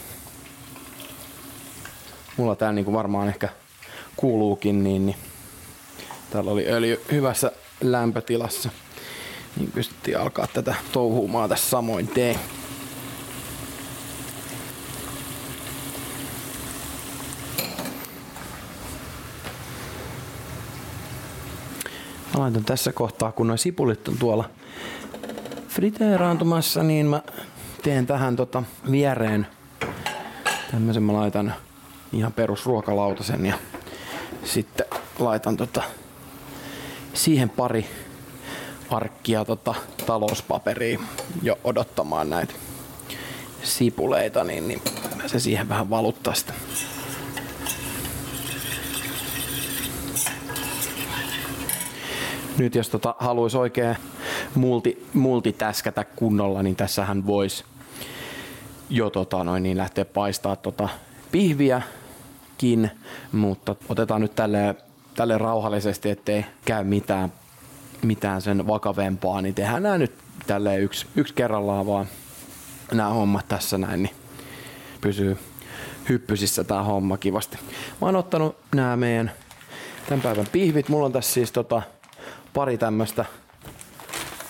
Mulla 2.37 2.55
tää 2.55 2.71
niin 2.71 2.85
kuin 2.85 2.95
varmaan 2.95 3.27
ehkä 3.27 3.49
kuuluukin, 4.15 4.83
niin, 4.83 5.05
niin 5.05 5.17
täällä 6.29 6.51
oli 6.51 6.67
öljy 6.67 7.01
hyvässä 7.11 7.51
lämpötilassa 7.81 8.69
niin 9.57 9.71
pystyttiin 9.71 10.19
alkaa 10.19 10.47
tätä 10.47 10.75
touhuumaan 10.91 11.49
tässä 11.49 11.69
samoin 11.69 12.07
teen. 12.07 12.39
Mä 22.33 22.41
laitan 22.41 22.65
tässä 22.65 22.91
kohtaa, 22.91 23.31
kun 23.31 23.47
noin 23.47 23.59
sipulit 23.59 24.07
on 24.07 24.17
tuolla 24.17 24.49
friteeraantumassa, 25.75 26.83
niin 26.83 27.05
mä 27.05 27.21
teen 27.83 28.05
tähän 28.05 28.35
tota 28.35 28.63
viereen 28.91 29.47
tämmöisen 30.71 31.03
mä 31.03 31.13
laitan 31.13 31.53
ihan 32.13 32.33
perusruokalautasen 32.33 33.45
ja 33.45 33.55
sitten 34.43 34.85
laitan 35.19 35.57
tota 35.57 35.83
siihen 37.13 37.49
pari 37.49 37.85
arkkia 38.89 39.45
tota, 39.45 39.75
talouspaperia 40.05 40.99
jo 41.41 41.57
odottamaan 41.63 42.29
näitä 42.29 42.53
sipuleita, 43.63 44.43
niin, 44.43 44.67
niin 44.67 44.81
se 45.25 45.39
siihen 45.39 45.69
vähän 45.69 45.89
valuttaa 45.89 46.33
sitä. 46.33 46.53
Nyt 52.57 52.75
jos 52.75 52.89
tota 52.89 53.15
haluaisi 53.19 53.57
oikein 53.57 53.97
multi, 54.55 55.07
multitäskätä 55.13 56.03
kunnolla, 56.03 56.63
niin 56.63 56.75
tässähän 56.75 57.27
voisi 57.27 57.63
jo 58.89 59.09
tota 59.09 59.43
noin, 59.43 59.63
niin 59.63 59.77
lähteä 59.77 60.05
paistaa 60.05 60.55
tota 60.55 60.89
pihviäkin, 61.31 62.91
mutta 63.31 63.75
otetaan 63.89 64.21
nyt 64.21 64.35
tälle, 64.35 64.75
tälle 65.15 65.37
rauhallisesti, 65.37 66.09
ettei 66.09 66.45
käy 66.65 66.83
mitään 66.83 67.33
mitään 68.01 68.41
sen 68.41 68.67
vakavempaa, 68.67 69.41
niin 69.41 69.55
tehdään 69.55 69.83
nämä 69.83 69.97
nyt 69.97 70.11
tälleen 70.47 70.81
yksi, 70.81 71.07
yksi 71.15 71.33
kerrallaan 71.33 71.87
vaan 71.87 72.05
nämä 72.91 73.09
hommat 73.09 73.47
tässä 73.47 73.77
näin, 73.77 74.03
niin 74.03 74.15
pysyy 75.01 75.37
hyppysissä 76.09 76.63
tämä 76.63 76.83
homma 76.83 77.17
kivasti. 77.17 77.57
Mä 78.01 78.07
oon 78.07 78.15
ottanut 78.15 78.57
nämä 78.75 78.95
meidän 78.95 79.31
tämän 80.09 80.21
päivän 80.21 80.47
pihvit. 80.51 80.89
Mulla 80.89 81.05
on 81.05 81.11
tässä 81.11 81.33
siis 81.33 81.51
tota 81.51 81.81
pari 82.53 82.77
tämmöistä 82.77 83.25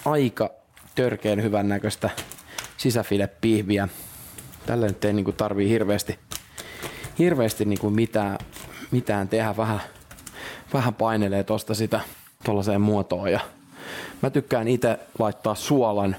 aika 0.05 0.49
törkeen 0.95 1.43
hyvän 1.43 1.69
näköistä 1.69 2.09
sisäfile-pihviä. 2.77 3.87
Tällä 4.65 4.87
nyt 4.87 5.05
ei 5.05 5.13
niinku 5.13 5.31
tarvii 5.31 5.69
hirveästi, 5.69 6.19
hirveästi 7.19 7.65
niinku 7.65 7.89
mitään, 7.89 8.37
mitään 8.91 9.27
tehdä. 9.27 9.57
Vähän, 9.57 9.81
vähän 10.73 10.93
painelee 10.93 11.43
tosta 11.43 11.73
sitä 11.73 11.99
tuollaiseen 12.43 12.81
muotoon. 12.81 13.31
Ja 13.31 13.39
mä 14.21 14.29
tykkään 14.29 14.67
itse 14.67 14.99
laittaa 15.19 15.55
suolan 15.55 16.15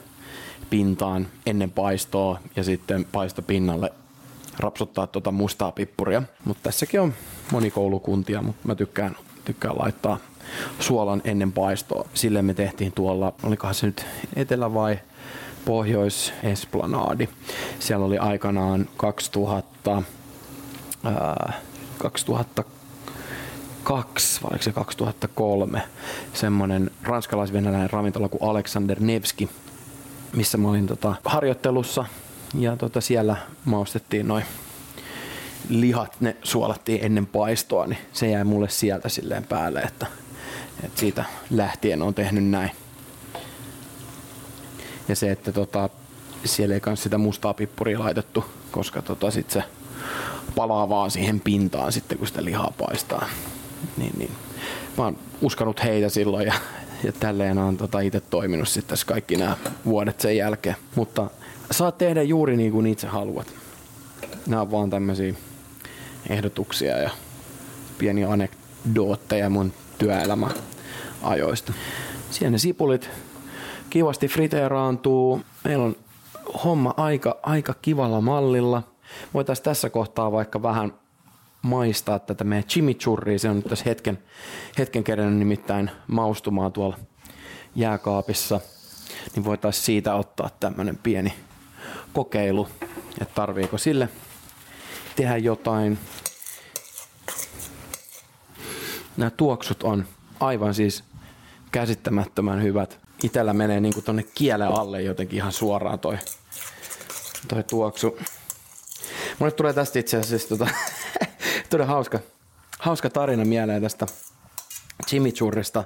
pintaan 0.70 1.26
ennen 1.46 1.70
paistoa 1.70 2.40
ja 2.56 2.64
sitten 2.64 3.04
paistopinnalle 3.12 3.92
rapsuttaa 4.58 5.06
tuota 5.06 5.30
mustaa 5.30 5.72
pippuria. 5.72 6.22
Mutta 6.44 6.62
tässäkin 6.62 7.00
on 7.00 7.14
monikoulukuntia, 7.52 8.42
mutta 8.42 8.68
mä 8.68 8.74
tykkään, 8.74 9.16
tykkään 9.44 9.78
laittaa 9.78 10.18
suolan 10.80 11.22
ennen 11.24 11.52
paistoa. 11.52 12.08
Sille 12.14 12.42
me 12.42 12.54
tehtiin 12.54 12.92
tuolla, 12.92 13.32
olikohan 13.42 13.74
se 13.74 13.86
nyt 13.86 14.06
Etelä- 14.36 14.74
vai 14.74 14.98
Pohjois-Esplanadi. 15.64 17.28
Siellä 17.78 18.06
oli 18.06 18.18
aikanaan 18.18 18.88
2000, 18.96 20.02
ää, 21.04 21.52
2000 21.98 22.64
2002 23.86 24.40
vai 24.42 24.62
se 24.62 24.72
2003 24.72 25.82
semmoinen 26.34 26.90
ranskalais-venäläinen 27.02 27.90
ravintola 27.90 28.28
kuin 28.28 28.50
Alexander 28.50 29.00
Nevski, 29.00 29.48
missä 30.36 30.58
mä 30.58 30.68
olin 30.68 30.86
tota, 30.86 31.14
harjoittelussa 31.24 32.04
ja 32.54 32.76
tota, 32.76 33.00
siellä 33.00 33.36
maustettiin 33.64 34.28
noin 34.28 34.44
lihat, 35.68 36.20
ne 36.20 36.36
suolattiin 36.42 37.04
ennen 37.04 37.26
paistoa, 37.26 37.86
niin 37.86 37.98
se 38.12 38.30
jäi 38.30 38.44
mulle 38.44 38.68
sieltä 38.68 39.08
silleen 39.08 39.44
päälle, 39.44 39.80
että, 39.80 40.06
että 40.82 41.00
siitä 41.00 41.24
lähtien 41.50 42.02
on 42.02 42.14
tehnyt 42.14 42.44
näin. 42.44 42.70
Ja 45.08 45.16
se, 45.16 45.30
että 45.30 45.52
tota, 45.52 45.88
siellä 46.44 46.74
ei 46.74 46.80
kans 46.80 47.02
sitä 47.02 47.18
mustaa 47.18 47.54
pippuria 47.54 47.98
laitettu, 47.98 48.44
koska 48.70 49.02
tota, 49.02 49.30
sit 49.30 49.50
se 49.50 49.62
palaa 50.56 50.88
vaan 50.88 51.10
siihen 51.10 51.40
pintaan 51.40 51.92
sitten, 51.92 52.18
kun 52.18 52.26
sitä 52.26 52.44
lihaa 52.44 52.72
paistaa 52.78 53.28
niin, 53.96 54.12
niin. 54.18 54.30
Mä 54.98 55.04
oon 55.04 55.18
uskonut 55.42 55.84
heitä 55.84 56.08
silloin 56.08 56.46
ja, 56.46 56.54
ja 57.04 57.12
tälleen 57.12 57.58
on 57.58 57.76
tota 57.76 58.00
itse 58.00 58.20
toiminut 58.20 58.68
sitten 58.68 58.88
tässä 58.88 59.06
kaikki 59.06 59.36
nämä 59.36 59.56
vuodet 59.84 60.20
sen 60.20 60.36
jälkeen. 60.36 60.76
Mutta 60.94 61.30
saat 61.70 61.98
tehdä 61.98 62.22
juuri 62.22 62.56
niin 62.56 62.72
kuin 62.72 62.86
itse 62.86 63.06
haluat. 63.06 63.54
Nämä 64.46 64.62
on 64.62 64.70
vaan 64.70 64.90
tämmöisiä 64.90 65.34
ehdotuksia 66.30 66.98
ja 66.98 67.10
pieniä 67.98 68.30
anekdootteja 68.30 69.50
mun 69.50 69.72
työelämäajoista. 69.98 71.72
Siellä 72.30 72.50
ne 72.50 72.58
sipulit 72.58 73.10
kivasti 73.90 74.28
friteeraantuu. 74.28 75.42
Meillä 75.64 75.84
on 75.84 75.96
homma 76.64 76.94
aika, 76.96 77.36
aika 77.42 77.74
kivalla 77.82 78.20
mallilla. 78.20 78.82
Voitaisiin 79.34 79.64
tässä 79.64 79.90
kohtaa 79.90 80.32
vaikka 80.32 80.62
vähän 80.62 80.92
maistaa 81.62 82.18
tätä 82.18 82.44
meidän 82.44 82.68
chimichurria. 82.68 83.38
Se 83.38 83.50
on 83.50 83.56
nyt 83.56 83.64
tässä 83.64 83.84
hetken, 83.84 84.18
hetken 84.78 85.04
kerran 85.04 85.38
nimittäin 85.38 85.90
maustumaan 86.06 86.72
tuolla 86.72 86.96
jääkaapissa, 87.74 88.60
niin 89.34 89.44
voitaisiin 89.44 89.84
siitä 89.84 90.14
ottaa 90.14 90.50
tämmönen 90.60 90.98
pieni 91.02 91.34
kokeilu, 92.12 92.68
että 93.20 93.34
tarviiko 93.34 93.78
sille 93.78 94.08
tehdä 95.16 95.36
jotain. 95.36 95.98
Nämä 99.16 99.30
tuoksut 99.30 99.82
on 99.82 100.04
aivan 100.40 100.74
siis 100.74 101.04
käsittämättömän 101.72 102.62
hyvät. 102.62 102.98
Itellä 103.22 103.52
menee 103.52 103.80
niinku 103.80 104.02
tonne 104.02 104.24
kielen 104.34 104.68
alle 104.68 105.02
jotenkin 105.02 105.36
ihan 105.36 105.52
suoraan 105.52 105.98
toi, 105.98 106.18
toi 107.48 107.64
tuoksu. 107.64 108.18
Mulle 109.38 109.52
tulee 109.52 109.72
tästä 109.72 109.98
itse 109.98 110.16
asiassa 110.16 110.48
tota, 110.48 110.68
todella 111.70 111.92
hauska, 111.92 112.18
hauska 112.78 113.10
tarina 113.10 113.44
mieleen 113.44 113.82
tästä 113.82 114.06
chimichurrista. 115.06 115.84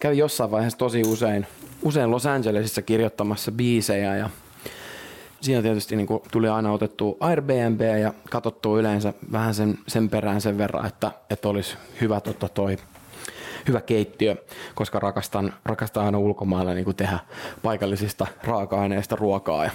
Kävin 0.00 0.18
jossain 0.18 0.50
vaiheessa 0.50 0.78
tosi 0.78 1.02
usein, 1.06 1.46
usein 1.82 2.10
Los 2.10 2.26
Angelesissa 2.26 2.82
kirjoittamassa 2.82 3.52
biisejä 3.52 4.16
ja 4.16 4.30
siinä 5.40 5.62
tietysti 5.62 5.96
niin 5.96 6.06
kuin 6.06 6.22
tuli 6.30 6.48
aina 6.48 6.72
otettu 6.72 7.16
Airbnb 7.20 7.80
ja 7.80 8.14
katsottu 8.30 8.78
yleensä 8.78 9.12
vähän 9.32 9.54
sen, 9.54 9.78
sen 9.88 10.08
perään 10.08 10.40
sen 10.40 10.58
verran, 10.58 10.86
että, 10.86 11.10
että 11.30 11.48
olisi 11.48 11.76
hyvä 12.00 12.20
tota 12.20 12.48
toi 12.48 12.76
hyvä 13.68 13.80
keittiö, 13.80 14.36
koska 14.74 14.98
rakastan, 14.98 15.54
rakastan 15.64 16.04
aina 16.04 16.18
ulkomailla 16.18 16.74
niin 16.74 16.84
kuin 16.84 16.96
tehdä 16.96 17.18
paikallisista 17.62 18.26
raaka-aineista 18.44 19.16
ruokaa 19.16 19.64
ja 19.64 19.70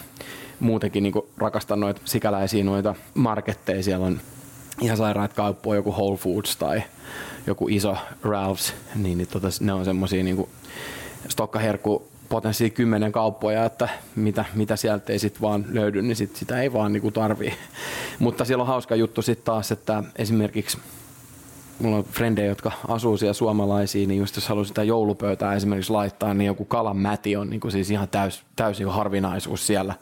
muutenkin 0.59 1.03
niin 1.03 1.13
kuin 1.13 1.25
rakastan 1.37 1.79
noita 1.79 2.01
sikäläisiä 2.05 2.63
noita 2.63 2.95
marketteja. 3.13 3.83
Siellä 3.83 4.05
on 4.05 4.19
ihan 4.81 4.97
sairaat 4.97 5.33
kauppoja, 5.33 5.75
joku 5.75 5.91
Whole 5.91 6.17
Foods 6.17 6.57
tai 6.57 6.83
joku 7.47 7.67
iso 7.67 7.97
Ralphs, 8.23 8.73
niin, 8.95 9.17
niin 9.17 9.27
tota, 9.27 9.47
ne 9.61 9.73
on 9.73 9.85
semmosia 9.85 10.23
niin 10.23 10.49
stokkaherkku 11.29 12.07
potenssi 12.29 12.69
kymmenen 12.69 13.11
kauppoja, 13.11 13.65
että 13.65 13.89
mitä, 14.15 14.45
mitä 14.53 14.75
sieltä 14.75 15.13
ei 15.13 15.19
sit 15.19 15.41
vaan 15.41 15.65
löydy, 15.69 16.01
niin 16.01 16.15
sit 16.15 16.35
sitä 16.35 16.61
ei 16.61 16.73
vaan 16.73 16.93
niinku 16.93 17.11
tarvii. 17.11 17.53
Mutta 18.19 18.45
siellä 18.45 18.61
on 18.61 18.67
hauska 18.67 18.95
juttu 18.95 19.21
sitten 19.21 19.45
taas, 19.45 19.71
että 19.71 20.03
esimerkiksi 20.15 20.77
mulla 21.79 21.97
on 21.97 22.03
frendejä, 22.03 22.47
jotka 22.47 22.71
asuu 22.87 23.17
siellä 23.17 23.33
suomalaisia, 23.33 24.07
niin 24.07 24.19
just 24.19 24.35
jos 24.35 24.47
haluaa 24.47 24.65
sitä 24.65 24.83
joulupöytää 24.83 25.53
esimerkiksi 25.53 25.91
laittaa, 25.91 26.33
niin 26.33 26.45
joku 26.45 26.65
kalan 26.65 26.97
mäti 26.97 27.35
on 27.35 27.49
niin 27.49 27.59
kuin 27.59 27.71
siis 27.71 27.91
ihan 27.91 28.07
täys, 28.07 28.43
täysin 28.55 28.87
harvinaisuus 28.87 29.67
siellä. 29.67 29.93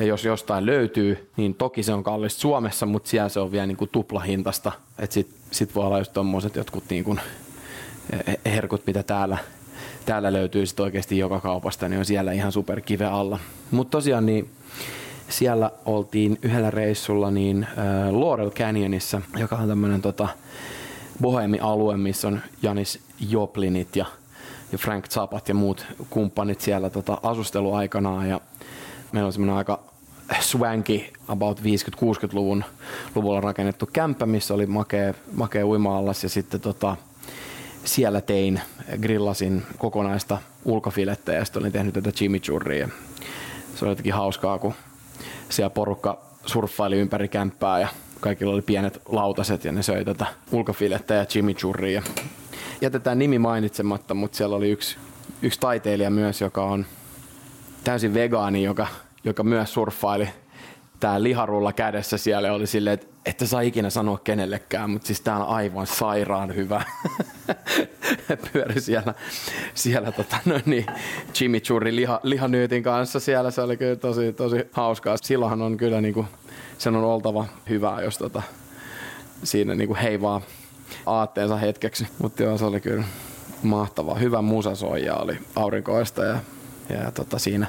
Ja 0.00 0.06
jos 0.06 0.24
jostain 0.24 0.66
löytyy, 0.66 1.30
niin 1.36 1.54
toki 1.54 1.82
se 1.82 1.94
on 1.94 2.04
kallista 2.04 2.40
Suomessa, 2.40 2.86
mutta 2.86 3.10
siellä 3.10 3.28
se 3.28 3.40
on 3.40 3.52
vielä 3.52 3.66
niin 3.66 3.76
kuin 3.76 3.90
tuplahintasta. 3.92 4.72
Että 4.98 5.14
sit, 5.14 5.30
sit 5.50 5.74
voi 5.74 5.86
olla 5.86 5.98
just 5.98 6.12
tommoset 6.12 6.56
jotkut 6.56 6.84
niin 6.90 7.04
kuin 7.04 7.20
herkut, 8.46 8.86
mitä 8.86 9.02
täällä, 9.02 9.38
täällä 10.06 10.32
löytyy 10.32 10.66
sit 10.66 10.80
oikeasti 10.80 11.18
joka 11.18 11.40
kaupasta, 11.40 11.88
niin 11.88 11.98
on 11.98 12.04
siellä 12.04 12.32
ihan 12.32 12.52
superkive 12.52 13.04
alla. 13.04 13.38
Mutta 13.70 13.90
tosiaan 13.90 14.26
niin 14.26 14.50
siellä 15.28 15.70
oltiin 15.84 16.38
yhdellä 16.42 16.70
reissulla 16.70 17.30
niin 17.30 17.62
äh, 17.64 18.14
Laurel 18.14 18.50
Canyonissa, 18.50 19.20
joka 19.38 19.56
on 19.56 19.68
tämmöinen 19.68 20.02
tota, 20.02 20.28
Bohemi-alue, 21.22 21.96
missä 21.96 22.28
on 22.28 22.40
Janis 22.62 23.00
Joplinit 23.20 23.96
ja, 23.96 24.06
ja 24.72 24.78
Frank 24.78 25.08
Zappat 25.08 25.48
ja 25.48 25.54
muut 25.54 25.86
kumppanit 26.10 26.60
siellä 26.60 26.90
tota, 26.90 27.18
asusteluaikanaan. 27.22 28.28
Ja 28.28 28.40
meillä 29.12 29.26
on 29.26 29.32
semmoinen 29.32 29.56
aika 29.56 29.92
swanky, 30.40 31.00
about 31.28 31.60
50-60-luvun 31.60 32.64
luvulla 33.14 33.40
rakennettu 33.40 33.88
kämppä, 33.92 34.26
missä 34.26 34.54
oli 34.54 34.66
makea, 34.66 35.14
makea 35.32 35.66
uima-allas 35.66 36.22
ja 36.22 36.28
sitten 36.28 36.60
tota, 36.60 36.96
siellä 37.84 38.20
tein, 38.20 38.60
grillasin 39.00 39.62
kokonaista 39.78 40.38
ulkofilettä 40.64 41.32
ja 41.32 41.44
sitten 41.44 41.62
olin 41.62 41.72
tehnyt 41.72 41.94
tätä 41.94 42.12
chimichurria. 42.12 42.88
Se 43.74 43.84
oli 43.84 43.92
jotenkin 43.92 44.14
hauskaa, 44.14 44.58
kun 44.58 44.74
siellä 45.48 45.70
porukka 45.70 46.20
surffaili 46.46 46.96
ympäri 46.96 47.28
kämppää 47.28 47.80
ja 47.80 47.88
kaikilla 48.20 48.52
oli 48.52 48.62
pienet 48.62 49.02
lautaset 49.08 49.64
ja 49.64 49.72
ne 49.72 49.82
söi 49.82 50.04
tätä 50.04 50.26
ulkofilettä 50.52 51.14
ja 51.14 51.26
chimichurria. 51.26 52.02
Jätetään 52.80 53.18
nimi 53.18 53.38
mainitsematta, 53.38 54.14
mutta 54.14 54.36
siellä 54.36 54.56
oli 54.56 54.70
yksi, 54.70 54.96
yksi 55.42 55.60
taiteilija 55.60 56.10
myös, 56.10 56.40
joka 56.40 56.64
on 56.64 56.86
täysin 57.84 58.14
vegaani, 58.14 58.62
joka, 58.62 58.86
joka 59.24 59.42
myös 59.42 59.72
surffaili 59.74 60.28
tää 61.00 61.22
liharulla 61.22 61.72
kädessä 61.72 62.18
siellä 62.18 62.52
oli 62.52 62.66
silleen, 62.66 62.94
että 62.94 63.11
että 63.26 63.46
saa 63.46 63.60
ikinä 63.60 63.90
sanoa 63.90 64.18
kenellekään, 64.18 64.90
mutta 64.90 65.06
siis 65.06 65.20
tää 65.20 65.36
on 65.36 65.48
aivan 65.48 65.86
sairaan 65.86 66.54
hyvä. 66.54 66.84
Pyöri 68.52 68.80
siellä, 68.80 69.14
siellä 69.74 70.12
tota, 70.12 70.36
no 70.44 70.60
niin, 70.66 70.86
chimichurri 71.34 71.96
liha, 71.96 72.20
lihanyytin 72.22 72.82
kanssa 72.82 73.20
siellä, 73.20 73.50
se 73.50 73.60
oli 73.60 73.76
kyllä 73.76 73.96
tosi, 73.96 74.32
tosi 74.32 74.56
hauskaa. 74.72 75.16
Silloinhan 75.16 75.62
on 75.62 75.76
kyllä 75.76 76.00
niinku 76.00 76.26
sen 76.78 76.96
on 76.96 77.04
oltava 77.04 77.46
hyvää, 77.68 78.02
jos 78.02 78.18
tota, 78.18 78.42
siinä 79.44 79.74
niinku 79.74 79.96
heivaa 80.02 80.40
aatteensa 81.06 81.56
hetkeksi. 81.56 82.06
Mutta 82.18 82.42
joo, 82.42 82.58
se 82.58 82.64
oli 82.64 82.80
kyllä 82.80 83.04
mahtavaa. 83.62 84.14
Hyvä 84.14 84.42
musasoija 84.42 85.14
oli 85.14 85.38
aurinkoista 85.56 86.24
ja, 86.24 86.38
ja 86.88 87.10
tota, 87.10 87.38
siinä 87.38 87.66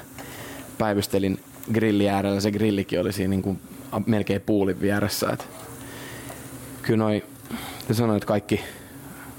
päivystelin 0.78 1.40
grilli 1.72 2.08
äärellä. 2.08 2.40
Se 2.40 2.50
grillikin 2.50 3.00
oli 3.00 3.12
siinä 3.12 3.30
niinku 3.30 3.56
melkein 4.06 4.40
puulin 4.40 4.80
vieressä. 4.80 5.30
Et 5.30 5.48
kyllä 6.82 7.04
noi, 7.04 7.24
te 7.88 7.94
sanoit, 7.94 8.16
että 8.16 8.26
kaikki 8.26 8.60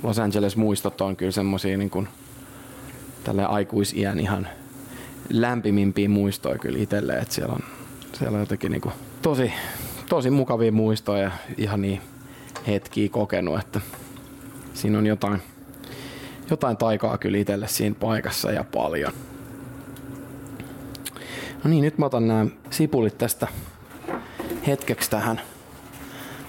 Los 0.04 0.20
Angeles 0.20 0.56
muistot 0.56 1.02
on 1.02 1.16
kyllä 1.16 1.32
semmosia 1.32 1.78
niin 1.78 2.08
tälle 3.24 3.46
aikuisiän 3.46 4.20
ihan 4.20 4.48
lämpimimpiä 5.30 6.10
muistoja 6.10 6.58
kyllä 6.58 6.80
itselleen, 6.80 7.22
että 7.22 7.34
siellä 7.34 7.54
on, 7.54 7.62
siellä 8.14 8.36
on 8.36 8.42
jotenkin 8.42 8.72
niin 8.72 8.82
kuin 8.82 8.94
tosi, 9.22 9.54
tosi 10.10 10.30
mukavia 10.30 10.72
muistoja 10.72 11.24
ja 11.24 11.32
ihan 11.58 11.82
niin 11.82 12.02
hetkiä 12.68 13.10
kokenut, 13.10 13.60
että 13.60 13.82
siinä 14.74 14.98
on 14.98 15.06
jotain, 15.06 15.42
jotain 16.50 16.78
taikaa 16.78 17.18
kyllä 17.18 17.38
itselle 17.38 17.68
siinä 17.68 17.96
paikassa 18.00 18.52
ja 18.52 18.64
paljon. 18.64 19.14
No 21.64 21.70
niin, 21.70 21.82
nyt 21.82 21.98
mä 21.98 22.06
otan 22.06 22.28
nämä 22.28 22.46
sipulit 22.70 23.18
tästä 23.18 23.48
hetkeksi 24.68 25.10
tähän 25.10 25.42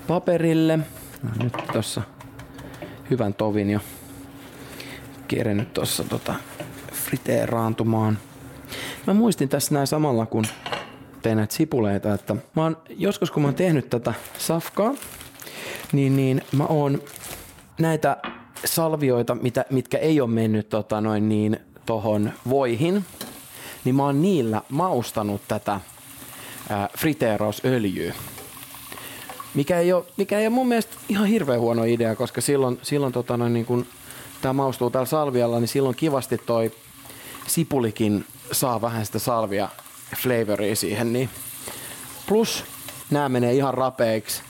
paperille. 0.09 0.77
No, 1.23 1.31
nyt 1.43 1.53
tossa 1.73 2.03
hyvän 3.11 3.35
tovin 3.35 3.71
jo 3.71 3.81
kerennyt 5.29 5.73
tuossa 5.73 6.05
tota 6.05 6.35
friteeraantumaan. 6.93 8.19
Mä 9.07 9.15
muistin 9.15 9.49
tässä 9.49 9.75
näin 9.75 9.87
samalla, 9.87 10.27
kun 10.27 10.45
tein 11.23 11.37
näitä 11.37 11.55
sipuleita, 11.55 12.15
että 12.15 12.37
mä 12.57 12.63
oon, 12.63 12.77
joskus 12.89 13.31
kun 13.31 13.43
mä 13.43 13.49
oon 13.49 13.55
tehnyt 13.55 13.91
tätä 13.91 14.15
safkaa, 14.39 14.95
niin, 15.93 16.17
niin 16.17 16.43
mä 16.53 16.65
oon 16.65 17.03
näitä 17.81 18.17
salvioita, 18.65 19.35
mitä, 19.35 19.65
mitkä 19.71 19.99
ei 19.99 20.21
ole 20.21 20.31
mennyt 20.31 20.69
tota, 20.69 21.01
noin 21.01 21.29
niin, 21.29 21.61
tohon 21.87 22.33
voihin, 22.49 23.05
niin 23.85 23.95
mä 23.95 24.03
oon 24.03 24.23
niillä 24.23 24.63
maustanut 24.69 25.43
tätä 25.49 25.81
ää, 26.69 26.89
friteerausöljyä. 26.99 28.15
Mikä 29.55 29.79
ei, 29.79 29.93
ole, 29.93 30.05
mikä 30.17 30.39
ei 30.39 30.47
ole 30.47 30.55
mun 30.55 30.69
mielestä 30.69 30.97
ihan 31.09 31.27
hirveän 31.27 31.61
huono 31.61 31.85
idea, 31.85 32.17
koska 32.17 32.41
silloin, 32.41 32.79
silloin 32.83 33.13
tota 33.13 33.37
noin, 33.37 33.53
niin 33.53 33.67
kun 33.67 33.87
tämä 34.43 34.53
maustuu 34.53 34.91
täällä 34.91 35.07
salvialla, 35.07 35.61
niin 35.61 35.69
silloin 35.69 35.97
kivasti 35.97 36.39
toi 36.39 36.73
sipulikin 37.47 38.25
saa 38.53 38.81
vähän 38.81 39.07
sitä 39.07 39.19
salvia 39.19 39.69
flavoria 40.17 40.77
siihen. 40.77 41.13
Niin. 41.13 41.31
Plus 42.27 42.65
nämä 43.11 43.29
menee 43.29 43.55
ihan 43.55 43.75
rapeiksi, 43.75 44.43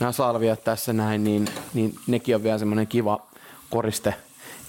nämä 0.00 0.12
salviat 0.12 0.64
tässä 0.64 0.92
näin, 0.92 1.24
niin, 1.24 1.48
niin 1.74 1.94
nekin 2.06 2.36
on 2.36 2.42
vielä 2.42 2.58
semmoinen 2.58 2.86
kiva 2.86 3.26
koriste 3.70 4.14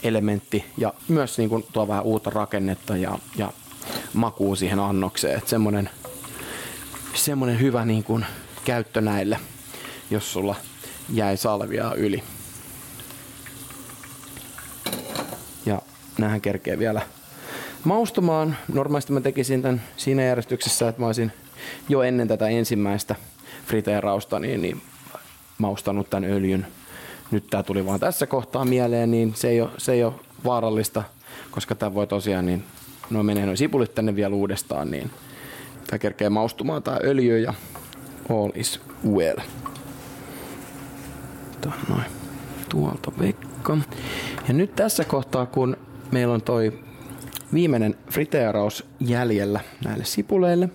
elementti 0.03 0.65
ja 0.77 0.93
myös 1.07 1.37
niin 1.37 1.49
kuin 1.49 1.65
tuo 1.73 1.87
vähän 1.87 2.03
uutta 2.03 2.29
rakennetta 2.29 2.97
ja, 2.97 3.19
ja 3.37 3.51
makuu 4.13 4.55
siihen 4.55 4.79
annokseen. 4.79 5.37
Että 5.37 5.49
semmoinen, 5.49 5.89
semmoinen 7.13 7.59
hyvä 7.59 7.85
niin 7.85 8.03
kuin 8.03 8.25
käyttö 8.65 9.01
näille, 9.01 9.39
jos 10.11 10.33
sulla 10.33 10.55
jäi 11.13 11.37
salviaa 11.37 11.93
yli. 11.93 12.23
Ja 15.65 15.81
näähän 16.17 16.41
kerkee 16.41 16.79
vielä 16.79 17.01
maustumaan. 17.83 18.57
Normaalisti 18.73 19.13
mä 19.13 19.21
tekisin 19.21 19.61
tämän 19.61 19.81
siinä 19.97 20.23
järjestyksessä, 20.23 20.87
että 20.87 21.01
mä 21.01 21.05
olisin 21.05 21.31
jo 21.89 22.01
ennen 22.01 22.27
tätä 22.27 22.47
ensimmäistä 22.47 23.15
friteerausta 23.65 24.39
niin, 24.39 24.61
niin 24.61 24.81
maustanut 25.57 26.09
tämän 26.09 26.31
öljyn. 26.31 26.67
Nyt 27.31 27.47
tämä 27.49 27.63
tuli 27.63 27.85
vaan 27.85 27.99
tässä 27.99 28.27
kohtaa 28.27 28.65
mieleen, 28.65 29.11
niin 29.11 29.35
se 29.35 29.49
ei 29.49 29.61
ole, 29.61 29.69
se 29.77 29.93
ei 29.93 30.03
ole 30.03 30.13
vaarallista, 30.45 31.03
koska 31.51 31.75
tämä 31.75 31.93
voi 31.93 32.07
tosiaan, 32.07 32.45
niin 32.45 32.63
noin 33.09 33.25
menee 33.25 33.45
noin 33.45 33.57
sipulit 33.57 33.95
tänne 33.95 34.15
vielä 34.15 34.35
uudestaan, 34.35 34.91
niin 34.91 35.11
tämä 35.87 35.99
kerkee 35.99 36.29
maustumaan 36.29 36.83
tämä 36.83 36.99
öljy 37.03 37.39
ja 37.39 37.53
all 38.29 38.51
is 38.55 38.81
well. 39.11 39.37
Noin. 41.89 42.03
Tuolta 42.69 43.11
Vekka. 43.19 43.77
Ja 44.47 44.53
nyt 44.53 44.75
tässä 44.75 45.03
kohtaa, 45.03 45.45
kun 45.45 45.77
meillä 46.11 46.33
on 46.33 46.41
toi 46.41 46.79
viimeinen 47.53 47.95
friteeraus 48.11 48.85
jäljellä 48.99 49.59
näille 49.85 50.05
sipuleille, 50.05 50.69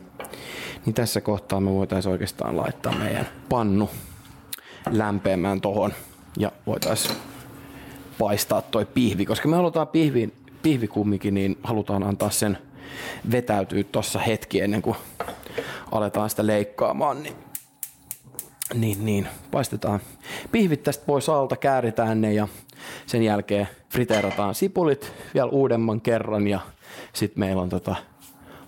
niin 0.87 0.95
tässä 0.95 1.21
kohtaa 1.21 1.61
me 1.61 1.71
voitaisiin 1.71 2.13
oikeastaan 2.13 2.57
laittaa 2.57 2.99
meidän 2.99 3.29
pannu 3.49 3.91
lämpeämään 4.91 5.61
tohon 5.61 5.93
ja 6.39 6.53
voitaisiin 6.67 7.15
paistaa 8.19 8.63
toi 8.63 8.87
pihvi, 8.87 9.27
koska 9.27 9.49
me 9.49 9.57
halutaan 9.57 9.89
pihvi, 9.89 10.33
pihvi 10.63 10.89
kumminkin, 10.89 11.35
niin 11.35 11.59
halutaan 11.63 12.03
antaa 12.03 12.31
sen 12.31 12.59
vetäytyä 13.31 13.83
tuossa 13.85 14.19
hetki 14.19 14.61
ennen 14.61 14.83
kuin 14.83 14.97
aletaan 15.93 16.31
sitä 16.31 16.47
leikkaamaan, 16.47 17.23
niin, 17.23 17.37
niin, 18.75 19.05
niin 19.05 19.29
paistetaan 19.51 20.01
pihvit 20.53 20.83
tästä 20.83 21.05
pois 21.07 21.29
alta, 21.29 21.57
kääritään 21.57 22.21
ne 22.21 22.33
ja 22.33 22.49
sen 23.07 23.23
jälkeen 23.23 23.69
friteerataan 23.91 24.55
sipulit 24.55 25.13
vielä 25.35 25.51
uudemman 25.51 26.01
kerran 26.01 26.49
ja 26.49 26.61
sitten 27.13 27.41
meillä 27.41 27.63
on 27.63 27.69
tota, 27.69 27.97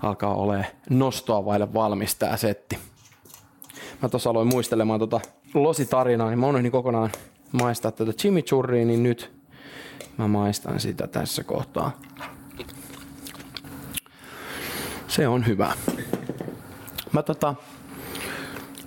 alkaa 0.02 0.34
ole 0.34 0.66
nostoa 0.90 1.44
vaille 1.44 1.74
valmis 1.74 2.14
tää 2.14 2.36
setti. 2.36 2.78
Mä 4.02 4.08
tuossa 4.08 4.30
aloin 4.30 4.48
muistelemaan 4.48 5.00
tota 5.00 5.20
lositarinaa, 5.54 6.28
niin 6.28 6.38
mä 6.38 6.46
unohdin 6.46 6.72
kokonaan 6.72 7.10
maistaa 7.52 7.92
tätä 7.92 8.12
chimichurria, 8.12 8.84
niin 8.84 9.02
nyt 9.02 9.32
mä 10.16 10.28
maistan 10.28 10.80
sitä 10.80 11.06
tässä 11.06 11.44
kohtaa. 11.44 11.92
Se 15.14 15.28
on 15.28 15.46
hyvä. 15.46 15.72
Mä, 17.12 17.22
tota, 17.22 17.54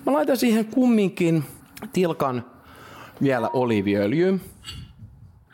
mä 0.06 0.14
laitan 0.14 0.38
siihen 0.38 0.66
kumminkin 0.66 1.44
tilkan 1.94 2.46
vielä 3.22 3.50
oliviöljyä. 3.54 4.32
Mä 4.32 4.40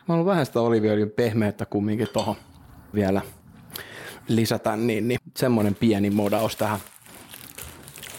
haluan 0.08 0.26
vähän 0.26 0.46
sitä 0.46 0.60
oliviöljyn 0.60 1.10
pehmeyttä 1.10 1.66
kumminkin 1.66 2.08
tuohon 2.12 2.36
vielä 2.94 3.22
lisätä, 4.28 4.76
niin, 4.76 5.08
niin 5.08 5.20
semmoinen 5.36 5.74
pieni 5.74 6.10
modaus 6.10 6.56
tähän. 6.56 6.80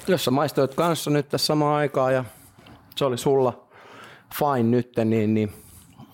Jos 0.07 0.25
sä 0.25 0.31
maistoit 0.31 0.75
kanssa 0.75 1.11
nyt 1.11 1.29
tässä 1.29 1.45
samaan 1.45 1.75
aikaa 1.77 2.11
ja 2.11 2.25
se 2.95 3.05
oli 3.05 3.17
sulla 3.17 3.67
fine 4.33 4.63
nyt, 4.63 4.91
niin, 5.05 5.33
niin 5.33 5.53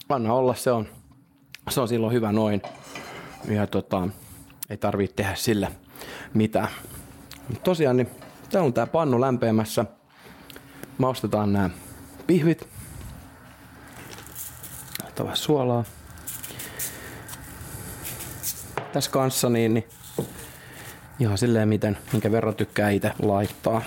anna 0.09 0.33
olla, 0.33 0.55
se 0.55 0.71
on, 0.71 0.87
se 1.69 1.81
on 1.81 1.87
silloin 1.87 2.13
hyvä 2.13 2.31
noin. 2.31 2.61
Ja 3.49 3.67
tota, 3.67 4.07
ei 4.69 4.77
tarvitse 4.77 5.15
tehdä 5.15 5.35
sille 5.35 5.71
mitään. 6.33 6.67
Mut 7.49 7.63
tosiaan, 7.63 7.97
niin 7.97 8.09
täällä 8.49 8.67
on 8.67 8.73
tää 8.73 8.87
pannu 8.87 9.21
lämpeämässä. 9.21 9.85
Maustetaan 10.97 11.53
nämä 11.53 11.69
pihvit. 12.27 12.67
Laitetaan 15.03 15.37
suolaa. 15.37 15.83
Tässä 18.93 19.11
kanssa 19.11 19.49
niin, 19.49 19.73
niin 19.73 19.87
ihan 21.19 21.37
silleen, 21.37 21.69
miten, 21.69 21.97
minkä 22.11 22.31
verran 22.31 22.55
tykkää 22.55 22.89
itse 22.89 23.11
laittaa. 23.21 23.81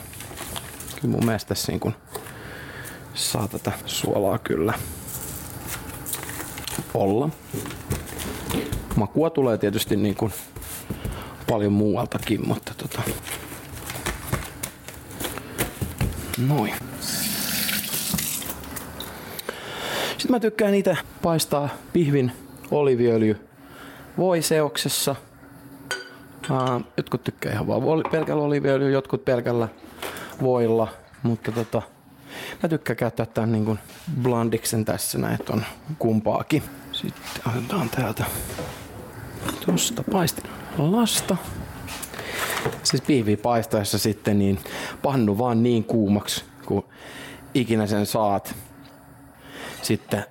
Kyllä 1.00 1.16
mun 1.16 1.26
mielestä 1.26 1.48
tässä 1.48 1.72
niin 1.72 1.80
kun 1.80 1.94
saa 3.14 3.48
tätä 3.48 3.72
suolaa 3.86 4.38
kyllä 4.38 4.74
olla. 6.94 7.30
Makua 8.96 9.30
tulee 9.30 9.58
tietysti 9.58 9.96
niin 9.96 10.14
kuin 10.14 10.32
paljon 11.50 11.72
muualtakin, 11.72 12.48
mutta 12.48 12.72
tota... 12.76 13.02
Noin. 16.38 16.74
Sitten 20.10 20.30
mä 20.30 20.40
tykkään 20.40 20.74
itse 20.74 20.96
paistaa 21.22 21.68
pihvin 21.92 22.32
oliviöljy 22.70 23.48
voiseoksessa. 24.18 25.16
Jotkut 26.96 27.24
tykkää 27.24 27.52
ihan 27.52 27.66
vaan 27.66 27.82
pelkällä 28.12 28.42
oliviöljyllä, 28.42 28.92
jotkut 28.92 29.24
pelkällä 29.24 29.68
voilla, 30.42 30.88
mutta 31.22 31.52
tota, 31.52 31.82
mä 32.62 32.68
tykkään 32.68 32.96
käyttää 32.96 33.26
tämän 33.26 33.52
niin 33.52 33.64
kuin 33.64 33.78
blandiksen 34.22 34.84
tässä 34.84 35.18
näin, 35.18 35.34
että 35.34 35.52
on 35.52 35.64
kumpaakin. 35.98 36.62
Sitten 36.92 37.22
otetaan 37.46 37.90
täältä 37.90 38.24
tuosta 39.66 40.02
paistin 40.12 40.50
lasta. 40.78 41.36
Siis 42.82 43.02
pihvi 43.02 43.36
paistaessa 43.36 43.98
sitten 43.98 44.38
niin 44.38 44.58
pannu 45.02 45.38
vaan 45.38 45.62
niin 45.62 45.84
kuumaksi, 45.84 46.44
kun 46.66 46.84
ikinä 47.54 47.86
sen 47.86 48.06
saat. 48.06 48.54
Sitten 49.82 50.24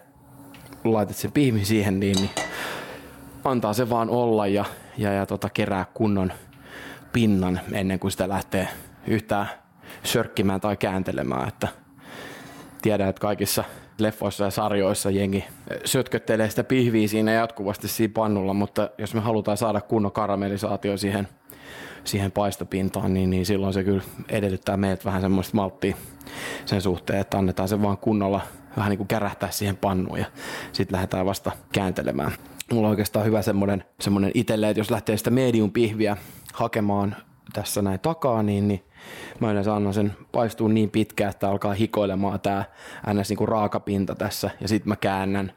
laitat 0.84 1.16
sen 1.16 1.32
pihvi 1.32 1.66
siihen 1.66 2.00
niin, 2.00 2.16
niin 2.16 2.30
antaa 3.44 3.74
se 3.74 3.90
vaan 3.90 4.10
olla 4.10 4.48
ja, 4.48 4.66
ja, 4.98 5.14
ja 5.14 5.26
tota, 5.26 5.50
kerää 5.50 5.86
kunnon 5.94 6.34
pinnan 7.14 7.60
ennen 7.72 8.00
kuin 8.00 8.12
sitä 8.12 8.30
lähtee 8.30 8.68
yhtään 9.08 9.50
sörkkimään 10.04 10.62
tai 10.62 10.78
kääntelemään. 10.78 11.48
Että 11.48 11.68
tiedän, 12.82 13.10
että 13.10 13.20
kaikissa 13.20 13.64
leffoissa 13.98 14.44
ja 14.44 14.50
sarjoissa 14.50 15.10
jengi 15.10 15.44
sötköttelee 15.86 16.50
sitä 16.50 16.64
pihviä 16.64 17.08
siinä 17.08 17.32
jatkuvasti 17.32 17.88
siinä 17.88 18.12
pannulla, 18.14 18.54
mutta 18.54 18.90
jos 18.98 19.14
me 19.14 19.22
halutaan 19.22 19.58
saada 19.58 19.82
kunnon 19.82 20.12
karamellisaatio 20.12 20.98
siihen, 20.98 21.28
siihen 22.04 22.32
paistopintaan, 22.32 23.14
niin, 23.14 23.30
niin 23.30 23.46
silloin 23.46 23.74
se 23.74 23.84
kyllä 23.84 24.04
edellyttää 24.30 24.78
meiltä 24.78 25.06
vähän 25.06 25.22
semmoista 25.22 25.56
malttia 25.56 25.96
sen 26.66 26.82
suhteen, 26.82 27.20
että 27.20 27.38
annetaan 27.38 27.70
se 27.70 27.82
vaan 27.82 27.98
kunnolla 27.98 28.42
vähän 28.78 28.90
niin 28.90 28.98
kuin 28.98 29.08
kärähtää 29.08 29.52
siihen 29.52 29.78
pannuun 29.78 30.20
ja 30.20 30.26
sitten 30.72 30.96
lähdetään 30.96 31.26
vasta 31.26 31.52
kääntelemään. 31.72 32.32
Mulla 32.72 32.88
on 32.88 32.92
oikeastaan 32.92 33.26
hyvä 33.26 33.42
semmoinen, 33.42 33.86
semmoinen 34.00 34.32
itselle, 34.34 34.70
että 34.70 34.80
jos 34.80 34.92
lähtee 34.92 35.18
sitä 35.18 35.30
medium 35.30 35.72
pihviä 35.72 36.18
hakemaan 36.54 37.16
tässä 37.54 37.82
näin 37.82 38.00
takaa, 38.00 38.44
niin, 38.44 38.68
niin 38.68 38.84
mä 39.40 39.52
yleensä 39.52 39.76
annan 39.76 39.94
sen 39.94 40.14
paistua 40.32 40.70
niin 40.70 40.90
pitkään, 40.90 41.30
että 41.30 41.50
alkaa 41.50 41.74
hikoilemaan 41.74 42.40
tämä 42.40 42.64
ns. 43.14 43.30
Niin 43.30 43.48
raakapinta 43.48 44.16
tässä 44.16 44.50
ja 44.62 44.68
sitten 44.68 44.90
mä 44.90 44.96
käännän. 44.96 45.54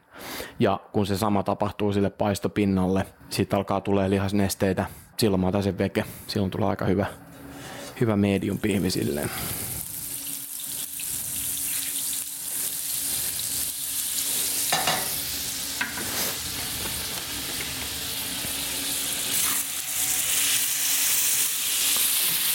Ja 0.59 0.79
kun 0.93 1.05
se 1.05 1.17
sama 1.17 1.43
tapahtuu 1.43 1.93
sille 1.93 2.09
paistopinnalle, 2.09 3.05
sitten 3.29 3.57
alkaa 3.57 3.81
tulee 3.81 4.09
lihasnesteitä, 4.09 4.85
silloin 5.17 5.41
mä 5.41 5.47
otan 5.47 5.63
sen 5.63 5.77
veke. 5.77 6.05
Silloin 6.27 6.51
tulee 6.51 6.69
aika 6.69 6.85
hyvä, 6.85 7.05
hyvä 8.01 8.15
medium 8.15 8.57
pihvi 8.57 8.89
silleen. 8.89 9.29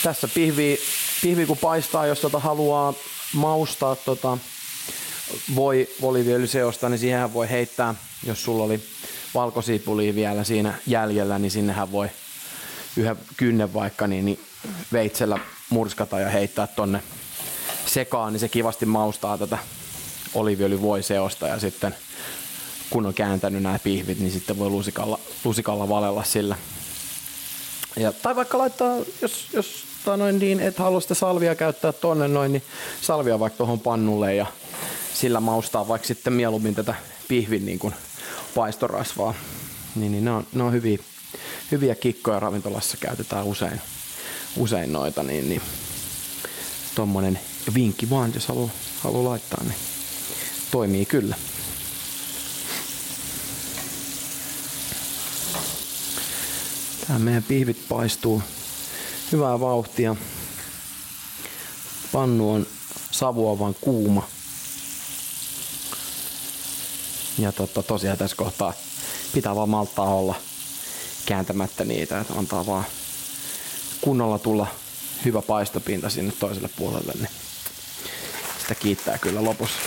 Tässä 0.03 0.29
pihvi, 0.29 0.79
pihvi 1.23 1.47
kun 1.47 1.59
paistaa, 1.59 2.07
jos 2.07 2.21
tota 2.21 2.39
haluaa 2.39 2.95
maustaa 3.35 3.97
tota 3.97 4.39
voi 5.55 5.89
oliviöljyseosta, 6.03 6.89
niin 6.89 6.99
siihen 6.99 7.33
voi 7.33 7.51
heittää, 7.51 7.95
jos 8.27 8.45
sulla 8.45 8.65
oli 8.65 8.83
valkosipulia 9.35 10.15
vielä 10.15 10.45
siinä 10.45 10.75
jäljellä, 10.87 11.39
niin 11.39 11.51
sinnehän 11.51 11.93
voi 11.93 12.09
yhden 12.97 13.17
kynnen 13.37 13.75
vaikka 13.75 14.07
niin, 14.07 14.25
niin 14.25 14.41
veitsellä 14.93 15.39
murskata 15.71 16.21
ja 16.21 16.29
heittää 16.29 16.67
tonne 16.67 17.03
sekaan, 17.87 18.33
niin 18.33 18.41
se 18.41 18.49
kivasti 18.49 18.87
maustaa 18.87 19.39
tätä 19.39 19.59
oliviöljyvoiseosta 20.35 21.49
ja 21.49 21.59
sitten 21.59 21.95
kun 22.91 23.07
on 23.07 23.15
kääntänyt 23.15 23.63
nämä 23.63 23.79
pihvit, 23.79 24.19
niin 24.19 24.33
sitten 24.33 24.59
voi 24.59 24.71
lusikalla, 24.71 25.19
lusikalla 25.45 25.89
valella 25.89 26.25
sillä. 26.25 26.57
Ja, 27.97 28.13
tai 28.13 28.37
vaikka 28.37 28.59
laittaa, 28.59 28.97
jos, 29.23 29.47
jos 29.53 29.92
tota 30.05 30.17
noin, 30.17 30.39
niin 30.39 30.61
et 30.61 30.79
halua 30.79 31.01
sitä 31.01 31.15
salvia 31.15 31.55
käyttää 31.55 31.93
tonne 31.93 32.29
noin, 32.29 32.53
niin 32.53 32.63
salvia 33.03 33.41
vaikka 33.41 33.57
tuohon 33.57 33.81
pannulle 33.81 34.35
ja 34.35 34.47
sillä 35.15 35.41
maustaa 35.41 35.89
vaikka 35.89 36.09
sitten 36.09 36.33
mieluummin 36.33 36.75
tätä 36.75 36.95
pihvin 37.29 37.67
niin 37.67 37.79
kuin 37.79 37.95
paistorasvaa. 38.55 39.35
Niin, 39.95 40.13
niin 40.13 40.25
ne 40.25 40.31
on, 40.31 40.47
ne 40.53 40.63
on 40.63 40.73
hyviä, 40.73 40.99
hyviä 41.71 41.95
kikkoja 41.95 42.41
ravintolassa 42.41 42.97
käytetään 42.97 43.45
usein, 43.45 43.81
usein 44.57 44.93
noita, 44.93 45.23
niin, 45.23 45.49
niin 45.49 45.63
tommonen 46.95 47.41
vinkki 47.75 48.11
vaan, 48.11 48.33
jos 48.35 48.49
haluaa 48.49 48.71
halu 49.01 49.25
laittaa, 49.25 49.65
niin 49.65 49.79
toimii 50.71 51.07
kyllä. 51.07 51.37
Tää 57.07 57.19
meidän 57.19 57.43
pihvit 57.43 57.89
paistuu 57.89 58.43
hyvää 59.33 59.61
vauhtia. 59.61 60.17
Pannu 62.13 62.53
on 62.53 62.67
savuavan 63.11 63.75
kuuma. 63.81 64.29
Ja 67.39 67.53
totta, 67.53 67.83
tosiaan 67.83 68.19
tässä 68.19 68.37
kohtaa 68.37 68.73
pitää 69.33 69.57
vaan 69.57 69.69
malttaa 69.69 70.15
olla 70.15 70.35
kääntämättä 71.27 71.85
niitä, 71.85 72.21
että 72.21 72.35
antaa 72.35 72.67
vaan 72.67 72.85
kunnolla 74.01 74.39
tulla 74.39 74.67
hyvä 75.25 75.43
paistopinta 75.43 76.11
sinne 76.11 76.33
toiselle 76.39 76.71
puolelle, 76.77 77.13
niin 77.15 77.31
sitä 78.61 78.75
kiittää 78.75 79.19
kyllä 79.19 79.45
lopussa. 79.45 79.79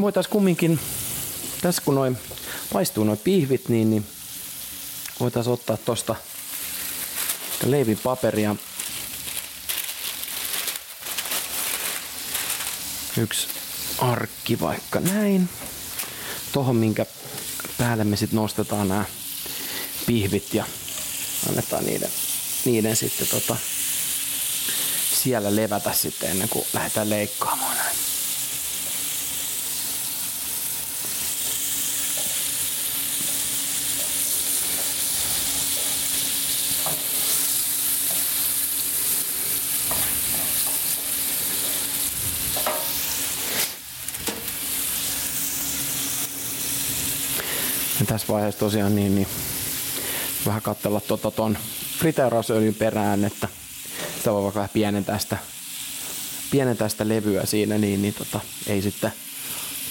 Voitaisiin 0.00 0.32
kumminkin, 0.32 0.80
tässä 1.60 1.82
kun 1.84 1.94
noin 1.94 2.18
paistuu 2.72 3.04
noin 3.04 3.18
pihvit, 3.18 3.68
niin, 3.68 3.90
niin 3.90 4.06
voitaisiin 5.20 5.54
ottaa 5.54 5.76
tosta 5.76 6.14
leivipaperia. 7.64 8.56
Yksi 13.18 13.48
arkki 13.98 14.60
vaikka 14.60 15.00
näin. 15.00 15.48
Tohon 16.52 16.76
minkä 16.76 17.06
päälle 17.78 18.04
me 18.04 18.16
sitten 18.16 18.36
nostetaan 18.36 18.88
nämä 18.88 19.04
pihvit 20.06 20.54
ja 20.54 20.64
annetaan 21.48 21.84
niiden, 21.84 22.10
niiden 22.64 22.96
sitten 22.96 23.26
tota, 23.26 23.56
siellä 25.22 25.56
levätä 25.56 25.92
sitten 25.92 26.30
ennen 26.30 26.48
kuin 26.48 26.64
lähdetään 26.72 27.10
leikkaamaan 27.10 27.76
näin. 27.76 27.96
Ja 48.00 48.06
tässä 48.06 48.26
vaiheessa 48.28 48.60
tosiaan 48.60 48.94
niin, 48.96 49.14
niin 49.14 49.28
vähän 50.46 50.62
katsella 50.62 51.00
tota 51.00 51.30
ton 51.30 51.58
friteerausöljyn 51.98 52.74
perään, 52.74 53.24
että 53.24 53.48
sitä 54.16 54.32
voi 54.32 54.42
vaikka 54.42 54.58
vähän 54.58 54.70
pienentää 54.72 55.18
sitä, 55.18 55.36
pienentää 56.50 56.88
sitä 56.88 57.08
levyä 57.08 57.46
siinä, 57.46 57.78
niin, 57.78 58.02
niin 58.02 58.14
tota, 58.14 58.40
ei 58.66 58.82
sitten 58.82 59.12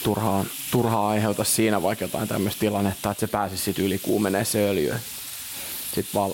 turhaa, 0.04 0.46
turhaa 0.72 1.10
aiheuta 1.10 1.44
siinä 1.44 1.82
vaikka 1.82 2.06
jotain 2.06 2.28
tämmöistä 2.28 2.60
tilannetta, 2.60 3.12
että 3.12 3.20
se 3.20 3.28
pääsisi 3.28 3.64
sitten 3.64 3.86
yli 3.86 4.00
kuumenee 4.00 4.46
se 4.46 4.70
öljy. 4.70 4.96
Sitten 5.96 6.14
vaan 6.14 6.34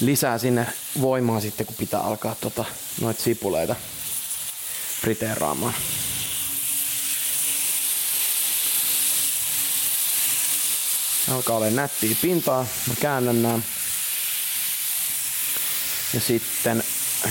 lisää 0.00 0.38
sinne 0.38 0.66
voimaa 1.00 1.40
sitten, 1.40 1.66
kun 1.66 1.76
pitää 1.78 2.00
alkaa 2.00 2.34
tota, 2.40 2.64
noita 3.00 3.22
sipuleita 3.22 3.76
friteeraamaan. 5.00 5.74
Alkaa 11.30 11.56
olla 11.56 11.70
nättiä 11.70 12.16
pintaa. 12.22 12.66
Mä 12.88 12.94
käännän 13.00 13.42
nämä. 13.42 13.58
Ja 16.14 16.20
sitten 16.20 16.84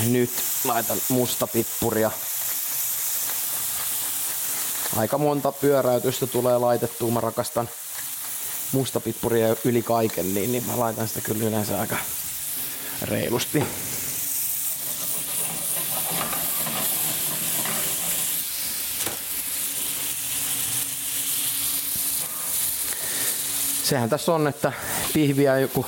nyt 0.08 0.32
laitan 0.66 0.98
mustapippuria. 1.10 2.12
Aika 4.98 5.18
monta 5.18 5.52
pyöräytystä 5.52 6.28
tulee 6.28 6.58
laitettua. 6.58 7.12
Mä 7.12 7.22
rakastan 7.22 7.70
mustapippuria 8.72 9.56
yli 9.66 9.82
kaiken, 9.82 10.34
niin, 10.34 10.52
niin 10.52 10.66
mä 10.68 10.80
laitan 10.80 11.08
sitä 11.08 11.22
kyllä 11.22 11.48
yleensä 11.48 11.82
aika 11.82 11.98
reilusti. 13.02 13.64
Sehän 23.86 24.10
tässä 24.10 24.34
on, 24.34 24.48
että 24.48 24.74
pihviä 25.14 25.60
joku 25.60 25.86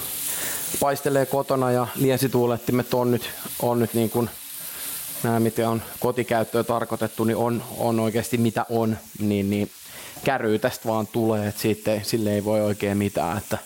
paistelee 0.79 1.25
kotona 1.25 1.71
ja 1.71 1.87
liensituulettimet 1.95 2.93
on 2.93 3.11
nyt, 3.11 3.29
on 3.59 3.79
nyt 3.79 3.93
niin 3.93 4.09
kuin 4.09 4.29
nämä, 5.23 5.39
mitä 5.39 5.69
on 5.69 5.81
kotikäyttöön 5.99 6.65
tarkoitettu, 6.65 7.23
niin 7.23 7.37
on, 7.37 7.63
on 7.77 7.99
oikeasti 7.99 8.37
mitä 8.37 8.65
on, 8.69 8.97
niin, 9.19 9.49
niin 9.49 9.71
käryy 10.23 10.59
tästä 10.59 10.89
vaan 10.89 11.07
tulee, 11.07 11.47
että 11.47 11.61
siitä 11.61 11.93
ei, 11.93 12.03
sille 12.03 12.33
ei 12.33 12.45
voi 12.45 12.61
oikein 12.61 12.97
mitään, 12.97 13.37
että, 13.37 13.57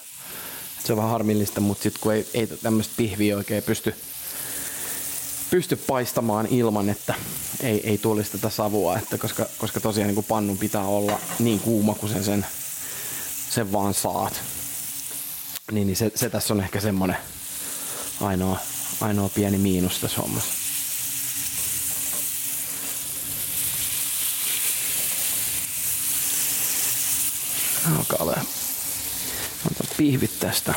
että 0.77 0.87
se 0.87 0.93
on 0.93 0.97
vähän 0.97 1.11
harmillista, 1.11 1.61
mutta 1.61 1.83
sitten 1.83 2.01
kun 2.01 2.13
ei, 2.13 2.27
ei 2.33 2.47
tämmöistä 2.47 2.93
pihviä 2.97 3.37
oikein 3.37 3.63
pysty, 3.63 3.95
pysty 5.49 5.75
paistamaan 5.75 6.47
ilman, 6.49 6.89
että 6.89 7.13
ei, 7.63 7.89
ei 7.89 7.97
tulisi 7.97 8.31
tätä 8.31 8.49
savua, 8.49 8.97
että 8.97 9.17
koska, 9.17 9.45
koska 9.57 9.79
tosiaan 9.79 10.07
niin 10.07 10.15
kuin 10.15 10.25
pannun 10.29 10.57
pitää 10.57 10.85
olla 10.85 11.19
niin 11.39 11.59
kuuma 11.59 11.95
kuin 11.95 12.13
sen, 12.13 12.23
sen 12.23 12.45
sen 13.51 13.71
vaan 13.71 13.93
saat. 13.93 14.41
Niin, 15.71 15.87
niin 15.87 15.97
se, 15.97 16.11
se 16.15 16.29
tässä 16.29 16.53
on 16.53 16.61
ehkä 16.61 16.81
semmonen 16.81 17.17
ainoa, 18.21 18.57
ainoa 19.01 19.29
pieni 19.29 19.57
miinus 19.57 19.99
tässä 19.99 20.21
hommassa. 20.21 20.53
Alkaa 27.97 28.17
olla. 28.19 28.31
Otan 29.71 29.87
pihvit 29.97 30.39
tästä 30.39 30.73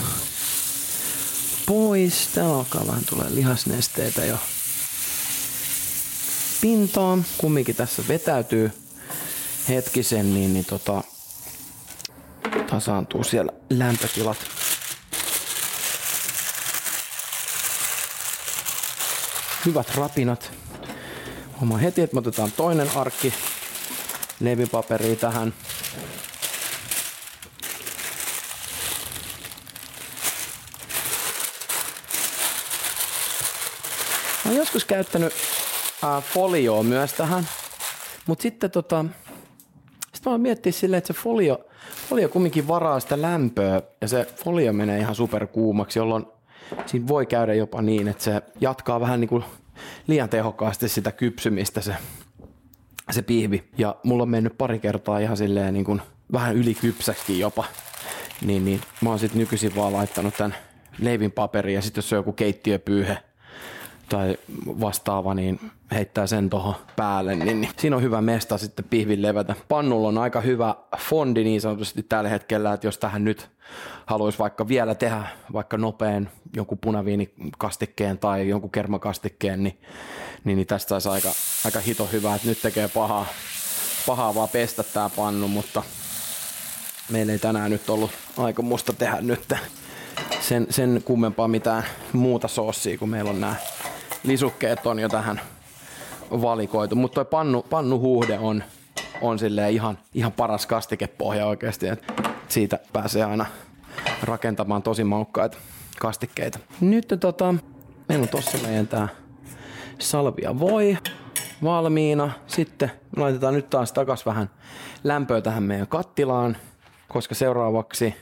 pois. 1.66 2.28
Täällä 2.34 2.56
alkaa 2.56 2.86
vähän 2.86 3.04
tulee 3.04 3.34
lihasnesteitä 3.34 4.24
jo 4.24 4.38
pintaan. 6.60 7.24
Kumminkin 7.38 7.76
tässä 7.76 8.02
vetäytyy 8.08 8.72
hetkisen, 9.68 10.34
niin, 10.34 10.52
niin 10.52 10.64
tota, 10.64 11.02
tasaantuu 12.74 13.24
siellä 13.24 13.52
lämpötilat. 13.70 14.36
Hyvät 19.66 19.94
rapinat. 19.94 20.52
Homma 21.60 21.76
heti, 21.76 22.00
että 22.02 22.14
me 22.14 22.18
otetaan 22.18 22.52
toinen 22.52 22.90
arkki 22.96 23.34
levypaperi 24.40 25.16
tähän. 25.16 25.54
Mä 34.44 34.50
oon 34.50 34.56
joskus 34.56 34.84
käyttänyt 34.84 35.32
äh, 36.04 36.24
folioa 36.24 36.82
myös 36.82 37.12
tähän, 37.12 37.48
mutta 38.26 38.42
sitten 38.42 38.70
tota, 38.70 39.04
sit 40.14 40.24
mä 40.24 40.32
oon 40.32 40.40
miettinyt 40.40 40.76
silleen, 40.76 40.98
että 40.98 41.12
se 41.12 41.20
folio, 41.20 41.66
folio 42.04 42.28
kumminkin 42.28 42.68
varaa 42.68 43.00
sitä 43.00 43.22
lämpöä 43.22 43.82
ja 44.00 44.08
se 44.08 44.26
folio 44.36 44.72
menee 44.72 44.98
ihan 44.98 45.14
superkuumaksi, 45.14 45.98
jolloin 45.98 46.26
siinä 46.86 47.08
voi 47.08 47.26
käydä 47.26 47.54
jopa 47.54 47.82
niin, 47.82 48.08
että 48.08 48.24
se 48.24 48.42
jatkaa 48.60 49.00
vähän 49.00 49.20
niin 49.20 49.28
kuin 49.28 49.44
liian 50.06 50.28
tehokkaasti 50.28 50.88
sitä 50.88 51.12
kypsymistä 51.12 51.80
se, 51.80 51.96
se 53.10 53.22
pihvi. 53.22 53.64
Ja 53.78 53.96
mulla 54.02 54.22
on 54.22 54.28
mennyt 54.28 54.58
pari 54.58 54.78
kertaa 54.78 55.18
ihan 55.18 55.36
silleen 55.36 55.74
niin 55.74 55.84
kuin 55.84 56.02
vähän 56.32 56.56
ylikypsäkin 56.56 57.38
jopa. 57.38 57.64
Niin, 58.46 58.64
niin 58.64 58.80
mä 59.00 59.10
oon 59.10 59.18
sitten 59.18 59.38
nykyisin 59.38 59.76
vaan 59.76 59.92
laittanut 59.92 60.34
tämän 60.34 60.54
leivin 60.98 61.32
paperiin 61.32 61.74
ja 61.74 61.82
sitten 61.82 61.98
jos 62.02 62.12
on 62.12 62.16
joku 62.16 62.32
keittiöpyyhe, 62.32 63.18
tai 64.08 64.38
vastaava, 64.66 65.34
niin 65.34 65.70
heittää 65.94 66.26
sen 66.26 66.50
tuohon 66.50 66.74
päälle, 66.96 67.36
niin, 67.36 67.60
niin 67.60 67.70
siinä 67.78 67.96
on 67.96 68.02
hyvä 68.02 68.20
mesta 68.20 68.58
sitten 68.58 68.84
pihvin 68.90 69.22
levätä. 69.22 69.54
Pannulla 69.68 70.08
on 70.08 70.18
aika 70.18 70.40
hyvä 70.40 70.74
fondi 70.98 71.44
niin 71.44 71.60
sanotusti 71.60 72.02
tällä 72.02 72.30
hetkellä, 72.30 72.72
että 72.72 72.86
jos 72.86 72.98
tähän 72.98 73.24
nyt 73.24 73.50
haluaisi 74.06 74.38
vaikka 74.38 74.68
vielä 74.68 74.94
tehdä 74.94 75.22
vaikka 75.52 75.78
nopean 75.78 76.30
jonkun 76.56 76.78
punaviinikastikkeen 76.78 78.18
tai 78.18 78.48
jonkun 78.48 78.70
kermakastikkeen, 78.70 79.62
niin, 79.62 79.80
niin, 80.44 80.56
niin 80.56 80.66
tästä 80.66 80.88
saisi 80.88 81.08
aika, 81.08 81.30
aika 81.64 81.80
hito 81.80 82.08
hyvä, 82.12 82.34
että 82.34 82.48
nyt 82.48 82.62
tekee 82.62 82.88
pahaa, 82.88 83.26
pahaa 84.06 84.34
vaan 84.34 84.48
pestä 84.48 84.82
tämä 84.82 85.10
pannu, 85.16 85.48
mutta 85.48 85.82
meillä 87.10 87.32
ei 87.32 87.38
tänään 87.38 87.70
nyt 87.70 87.90
ollut 87.90 88.10
aika 88.36 88.62
musta 88.62 88.92
tehdä 88.92 89.20
nyt 89.20 89.52
sen, 90.40 90.66
sen 90.70 91.02
kummempaa 91.04 91.48
mitään 91.48 91.84
muuta 92.12 92.48
soossia, 92.48 92.98
kun 92.98 93.08
meillä 93.08 93.30
on 93.30 93.40
nämä 93.40 93.56
lisukkeet 94.24 94.86
on 94.86 94.98
jo 94.98 95.08
tähän 95.08 95.40
valikoitu. 96.30 96.96
Mutta 96.96 97.14
toi 97.14 97.24
pannu, 97.24 97.62
pannuhuhde 97.62 98.38
on, 98.38 98.64
on 99.20 99.38
ihan, 99.70 99.98
ihan 100.14 100.32
paras 100.32 100.66
kastikepohja 100.66 101.46
oikeasti. 101.46 101.88
Et 101.88 102.12
siitä 102.48 102.78
pääsee 102.92 103.24
aina 103.24 103.46
rakentamaan 104.22 104.82
tosi 104.82 105.04
maukkaita 105.04 105.58
kastikkeita. 105.98 106.58
Nyt 106.80 107.14
tota, 107.20 107.54
meillä 108.08 108.22
on 108.22 108.28
tossa 108.28 108.58
meidän 108.58 108.88
tää 108.88 109.08
salvia 109.98 110.58
voi 110.58 110.98
valmiina. 111.62 112.30
Sitten 112.46 112.90
laitetaan 113.16 113.54
nyt 113.54 113.70
taas 113.70 113.92
takas 113.92 114.26
vähän 114.26 114.50
lämpöä 115.04 115.40
tähän 115.40 115.62
meidän 115.62 115.88
kattilaan, 115.88 116.56
koska 117.08 117.34
seuraavaksi 117.34 118.14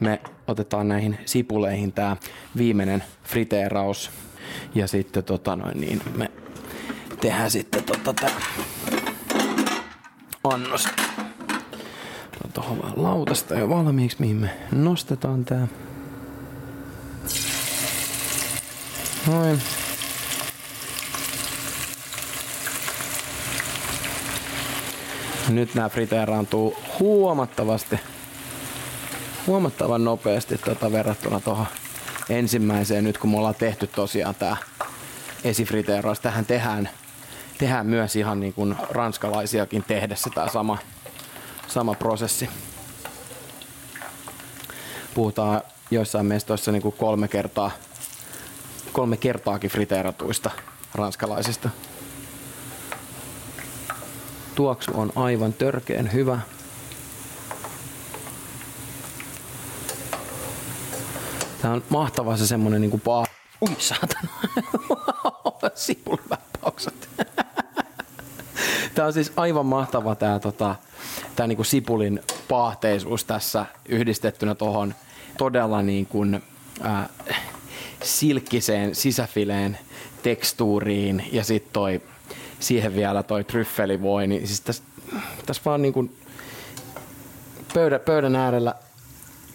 me 0.00 0.20
otetaan 0.46 0.88
näihin 0.88 1.18
sipuleihin 1.24 1.92
tämä 1.92 2.16
viimeinen 2.56 3.04
friteeraus 3.24 4.10
ja 4.74 4.86
sitten 4.86 5.24
tota 5.24 5.56
noin, 5.56 5.80
niin 5.80 6.00
me 6.16 6.30
tehdään 7.20 7.50
sitten 7.50 7.84
tota 7.84 8.12
tää 8.12 8.40
annos 10.44 10.88
tuohon 12.54 12.82
vaan 12.82 12.92
lautasta 12.96 13.54
jo 13.54 13.68
valmiiksi, 13.68 14.16
mihin 14.20 14.36
me 14.36 14.50
nostetaan 14.72 15.44
tää. 15.44 15.68
Noin. 19.26 19.62
Nyt 25.48 25.74
nämä 25.74 25.88
friteeraantuu 25.88 26.76
huomattavasti 27.00 28.00
huomattavan 29.46 30.04
nopeasti 30.04 30.58
tota 30.58 30.92
verrattuna 30.92 31.40
tuohon 31.40 31.66
ensimmäiseen, 32.28 33.04
nyt 33.04 33.18
kun 33.18 33.30
me 33.30 33.36
ollaan 33.36 33.54
tehty 33.54 33.86
tosiaan 33.86 34.34
tämä 34.34 34.56
esifriteeraus. 35.44 36.20
Tähän 36.20 36.46
tehdään, 36.46 36.88
tehdään 37.58 37.86
myös 37.86 38.16
ihan 38.16 38.40
niin 38.40 38.52
kuin 38.52 38.76
ranskalaisiakin 38.90 39.84
tehdessä 39.84 40.30
tämä 40.34 40.48
sama, 40.48 40.78
sama 41.66 41.94
prosessi. 41.94 42.48
Puhutaan 45.14 45.60
joissain 45.90 46.26
mestoissa 46.26 46.72
niin 46.72 46.82
kuin 46.82 46.94
kolme 46.98 47.28
kertaa, 47.28 47.70
kolme 48.92 49.16
kertaakin 49.16 49.70
friteeratuista 49.70 50.50
ranskalaisista. 50.94 51.70
Tuoksu 54.54 54.90
on 54.94 55.12
aivan 55.16 55.52
törkeen 55.52 56.12
hyvä. 56.12 56.40
Tää 61.64 61.72
on 61.72 61.82
mahtava 61.88 62.36
se 62.36 62.46
semmonen 62.46 62.80
niinku 62.80 62.98
paa... 62.98 63.24
Ui 63.62 63.76
saatana. 63.78 64.28
Sipuliväppaukset. 65.74 67.08
Tää 68.94 69.06
on 69.06 69.12
siis 69.12 69.32
aivan 69.36 69.66
mahtava 69.66 70.14
tää, 70.14 70.38
tota, 70.38 70.76
tää 71.36 71.46
niinku 71.46 71.64
sipulin 71.64 72.20
paahteisuus 72.48 73.24
tässä 73.24 73.66
yhdistettynä 73.88 74.54
tohon 74.54 74.94
todella 75.38 75.82
niin 75.82 76.06
kuin, 76.06 76.42
äh, 76.84 77.08
silkkiseen 78.02 78.94
sisäfileen 78.94 79.78
tekstuuriin 80.22 81.28
ja 81.32 81.44
sitten 81.44 81.72
toi 81.72 82.02
siihen 82.60 82.94
vielä 82.94 83.22
toi 83.22 83.44
tryffeli 83.44 83.98
niin 84.26 84.46
siis 84.46 84.60
tässä, 84.60 84.82
tässä 85.46 85.62
vaan 85.64 85.82
niin 85.82 85.94
kuin 85.94 86.16
pöydän, 87.74 88.00
pöydän 88.00 88.36
äärellä 88.36 88.74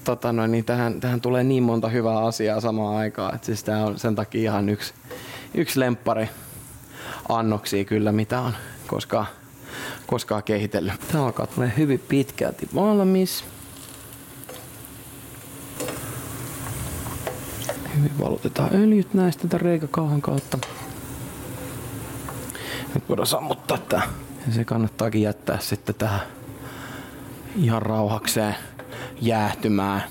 tota 0.03 0.33
noin, 0.33 0.51
niin 0.51 0.65
tähän, 0.65 0.99
tähän 0.99 1.21
tulee 1.21 1.43
niin 1.43 1.63
monta 1.63 1.89
hyvää 1.89 2.19
asiaa 2.19 2.61
samaan 2.61 2.95
aikaan, 2.95 3.35
että 3.35 3.45
siis 3.45 3.63
tämä 3.63 3.85
on 3.85 3.99
sen 3.99 4.15
takia 4.15 4.51
ihan 4.51 4.69
yksi, 4.69 4.93
yksi 5.55 5.79
lemppari 5.79 6.29
annoksia 7.29 7.85
kyllä, 7.85 8.11
mitä 8.11 8.41
on 8.41 8.53
koskaan, 8.87 9.27
koskaan 10.07 10.43
kehitellyt. 10.43 10.93
Tämä 11.11 11.25
alkaa 11.25 11.47
tulee 11.47 11.73
hyvin 11.77 12.03
pitkälti 12.07 12.69
valmis. 12.75 13.45
Hyvin 17.97 18.19
valutetaan 18.19 18.69
öljyt 18.73 19.13
näistä 19.13 19.41
tätä 19.41 19.57
reikäkauhan 19.57 20.21
kautta. 20.21 20.57
Nyt 22.93 23.09
voidaan 23.09 23.27
sammuttaa 23.27 23.77
tää. 23.77 24.01
Ja 24.47 24.53
se 24.53 24.65
kannattaakin 24.65 25.21
jättää 25.21 25.59
sitten 25.59 25.95
tähän 25.95 26.21
ihan 27.55 27.81
rauhakseen 27.81 28.55
jäähtymään. 29.21 30.01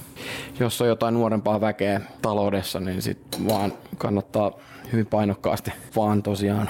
Jos 0.60 0.80
on 0.80 0.88
jotain 0.88 1.14
nuorempaa 1.14 1.60
väkeä 1.60 2.00
taloudessa, 2.22 2.80
niin 2.80 3.02
sit 3.02 3.18
vaan 3.48 3.72
kannattaa 3.98 4.52
hyvin 4.92 5.06
painokkaasti 5.06 5.72
vaan 5.96 6.22
tosiaan 6.22 6.68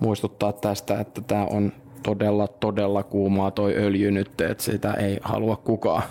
muistuttaa 0.00 0.52
tästä, 0.52 1.00
että 1.00 1.20
tämä 1.20 1.44
on 1.44 1.72
todella, 2.02 2.48
todella 2.48 3.02
kuumaa 3.02 3.50
toi 3.50 3.74
öljy 3.76 4.10
nyt, 4.10 4.40
että 4.40 4.64
sitä 4.64 4.92
ei 4.92 5.18
halua 5.22 5.56
kukaan 5.56 6.02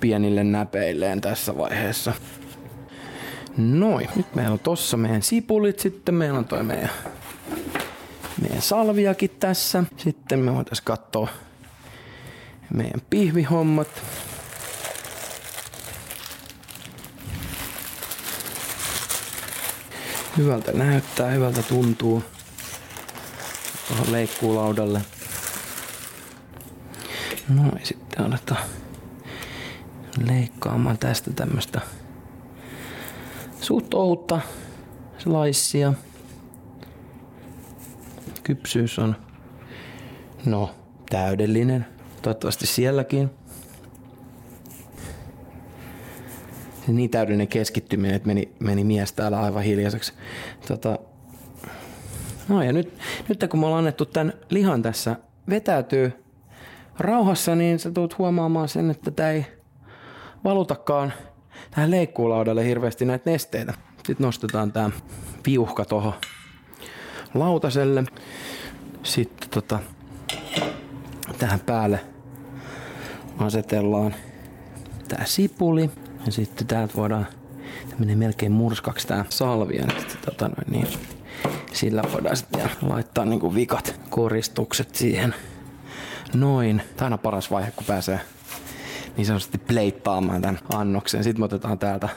pienille 0.00 0.44
näpeilleen 0.44 1.20
tässä 1.20 1.58
vaiheessa. 1.58 2.12
Noin, 3.56 4.08
nyt 4.16 4.34
meillä 4.34 4.52
on 4.52 4.58
tossa 4.58 4.96
meidän 4.96 5.22
sipulit, 5.22 5.78
sitten 5.78 6.14
meillä 6.14 6.38
on 6.38 6.44
toi 6.44 6.62
meidän, 6.62 6.90
meidän 8.40 8.62
salviakin 8.62 9.30
tässä. 9.40 9.84
Sitten 9.96 10.38
me 10.38 10.54
voitaisiin 10.54 10.84
katsoa 10.84 11.28
meidän 12.74 13.00
pihvihommat. 13.10 13.88
Hyvältä 20.36 20.72
näyttää, 20.72 21.30
hyvältä 21.30 21.62
tuntuu 21.62 22.24
tuohon 23.88 24.12
leikkuulaudalle. 24.12 25.00
Noin, 27.48 27.80
sitten 27.82 28.24
aletaan 28.24 28.64
leikkaamaan 30.26 30.98
tästä 30.98 31.32
tämmöstä 31.32 31.80
suht 33.60 33.94
ohutta 33.94 34.40
slaissia. 35.18 35.92
Kypsyys 38.42 38.98
on 38.98 39.16
no 40.46 40.74
täydellinen. 41.10 41.86
Toivottavasti 42.22 42.66
sielläkin. 42.66 43.30
Se 46.86 46.92
niin 46.92 47.10
täydellinen 47.10 47.48
keskittyminen, 47.48 48.16
että 48.16 48.26
meni, 48.26 48.52
meni 48.58 48.84
mies 48.84 49.12
täällä 49.12 49.40
aivan 49.40 49.62
hiljaiseksi. 49.62 50.12
Tota, 50.68 50.98
no 52.48 52.62
ja 52.62 52.72
nyt, 52.72 52.98
nyt 53.28 53.44
kun 53.50 53.60
me 53.60 53.66
ollaan 53.66 53.78
annettu 53.78 54.06
tämän 54.06 54.32
lihan 54.50 54.82
tässä 54.82 55.16
vetäytyy 55.48 56.12
rauhassa, 56.98 57.54
niin 57.54 57.78
sä 57.78 57.90
tulet 57.90 58.18
huomaamaan 58.18 58.68
sen, 58.68 58.90
että 58.90 59.10
tämä 59.10 59.30
ei 59.30 59.46
valutakaan 60.44 61.12
tähän 61.70 61.90
leikkuulaudalle 61.90 62.64
hirveästi 62.64 63.04
näitä 63.04 63.30
nesteitä. 63.30 63.74
Sitten 63.96 64.24
nostetaan 64.24 64.72
tämä 64.72 64.90
piuhka 65.42 65.84
tuohon 65.84 66.14
lautaselle. 67.34 68.04
Sitten 69.02 69.48
tota, 69.48 69.78
tähän 71.38 71.60
päälle 71.60 72.11
asetellaan 73.42 74.14
tää 75.08 75.24
sipuli. 75.24 75.90
Ja 76.26 76.32
sitten 76.32 76.66
täältä 76.66 76.94
voidaan, 76.96 77.26
tämä 77.88 77.98
menee 77.98 78.16
melkein 78.16 78.52
murskaksi 78.52 79.08
tää 79.08 79.24
salvia. 79.28 79.86
Sitten, 79.98 80.18
tota 80.24 80.48
noin, 80.48 80.70
niin, 80.70 80.98
sillä 81.72 82.02
voidaan 82.12 82.36
sitten 82.36 82.70
laittaa 82.82 83.24
niinku 83.24 83.54
vikat 83.54 84.00
koristukset 84.10 84.94
siihen. 84.94 85.34
Noin. 86.34 86.82
Tämä 86.96 87.10
on 87.12 87.18
paras 87.18 87.50
vaihe, 87.50 87.70
kun 87.70 87.86
pääsee 87.86 88.20
niin 89.16 89.26
sanotusti 89.26 89.58
pleittaamaan 89.58 90.42
tämän 90.42 90.58
annoksen. 90.74 91.24
Sitten 91.24 91.40
me 91.40 91.44
otetaan 91.44 91.78
täältä 91.78 92.08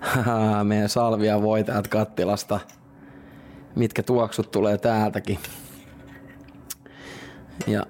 meidän 0.64 0.88
salvia 0.88 1.42
voi 1.42 1.64
täältä 1.64 1.88
kattilasta. 1.88 2.60
Mitkä 3.76 4.02
tuoksut 4.02 4.50
tulee 4.50 4.78
täältäkin. 4.78 5.38
Ja 7.66 7.86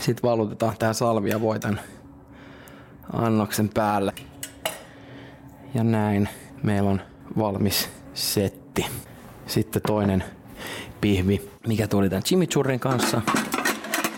sitten 0.00 0.30
valutetaan 0.30 0.76
tää 0.78 0.92
salvia 0.92 1.40
voi 1.40 1.60
tämän 1.60 1.80
annoksen 3.12 3.68
päälle. 3.68 4.12
Ja 5.74 5.84
näin 5.84 6.28
meillä 6.62 6.90
on 6.90 7.00
valmis 7.38 7.90
setti. 8.14 8.86
Sitten 9.46 9.82
toinen 9.86 10.24
pihvi, 11.00 11.50
mikä 11.66 11.86
tuli 11.86 12.08
tämän 12.08 12.22
chimichurrin 12.22 12.80
kanssa. 12.80 13.22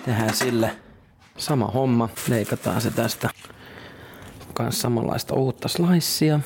Tehdään 0.05 0.35
sille 0.35 0.71
Sama 1.37 1.67
homma. 1.67 2.09
Leikataan 2.29 2.81
se 2.81 2.91
tästä. 2.91 3.31
Kans 4.55 4.81
samanlaista 4.81 5.35
uutta 5.35 5.69
slaissia. 5.69 6.41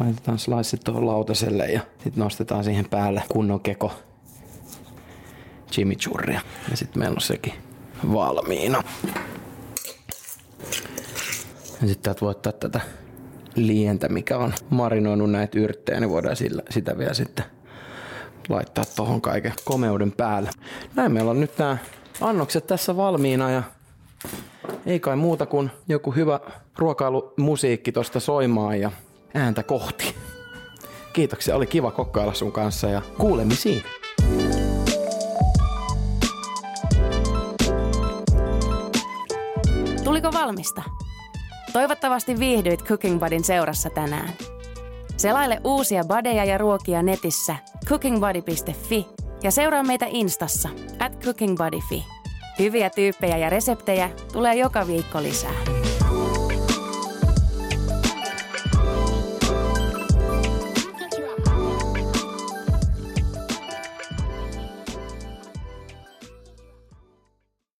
Laitetaan 0.00 0.38
sliceit 0.38 0.84
tuohon 0.84 1.06
lautaselle 1.06 1.66
ja 1.66 1.80
sitten 1.92 2.24
nostetaan 2.24 2.64
siihen 2.64 2.88
päälle 2.88 3.22
kunnon 3.28 3.60
keko 3.60 3.92
chimichurria. 5.70 6.40
Ja 6.70 6.76
sitten 6.76 6.98
meillä 7.02 7.14
on 7.14 7.20
sekin 7.20 7.52
valmiina. 8.12 8.82
Ja 11.82 11.88
sitten 11.88 12.02
täältä 12.02 12.20
voi 12.20 12.30
ottaa 12.30 12.52
tätä 12.52 12.80
lientä, 13.54 14.08
mikä 14.08 14.38
on 14.38 14.52
marinoinut 14.70 15.30
näitä 15.30 15.58
yrttejä, 15.58 16.00
niin 16.00 16.10
voidaan 16.10 16.36
sillä, 16.36 16.62
sitä 16.70 16.98
vielä 16.98 17.14
sitten 17.14 17.44
laittaa 18.48 18.84
tuohon 18.96 19.20
kaiken 19.20 19.52
komeuden 19.64 20.12
päälle. 20.12 20.50
Näin 20.96 21.12
meillä 21.12 21.30
on 21.30 21.40
nyt 21.40 21.58
nämä 21.58 21.78
annokset 22.20 22.66
tässä 22.66 22.96
valmiina 22.96 23.50
ja 23.50 23.62
ei 24.86 25.00
kai 25.00 25.16
muuta 25.16 25.46
kuin 25.46 25.70
joku 25.88 26.10
hyvä 26.10 26.40
ruokailumusiikki 26.78 27.92
tosta 27.92 28.20
soimaan 28.20 28.80
ja 28.80 28.90
ääntä 29.34 29.62
kohti. 29.62 30.14
Kiitoksia, 31.12 31.56
oli 31.56 31.66
kiva 31.66 31.90
kokkailla 31.90 32.34
sun 32.34 32.52
kanssa 32.52 32.88
ja 32.88 33.02
kuulemisiin. 33.18 33.82
Valmista? 40.50 40.82
Toivottavasti 41.72 42.38
viihdyit 42.38 42.84
Cooking 42.84 43.20
Budin 43.20 43.44
seurassa 43.44 43.90
tänään. 43.90 44.32
Selaile 45.16 45.60
uusia 45.64 46.04
badeja 46.04 46.44
ja 46.44 46.58
ruokia 46.58 47.02
netissä 47.02 47.56
cookingbody.fi 47.86 49.06
ja 49.42 49.50
seuraa 49.50 49.82
meitä 49.82 50.06
Instassa 50.08 50.68
at 50.98 51.24
cookingbuddyfi. 51.24 52.04
Hyviä 52.58 52.90
tyyppejä 52.90 53.36
ja 53.36 53.50
reseptejä 53.50 54.10
tulee 54.32 54.54
joka 54.54 54.86
viikko 54.86 55.22
lisää. 55.22 55.69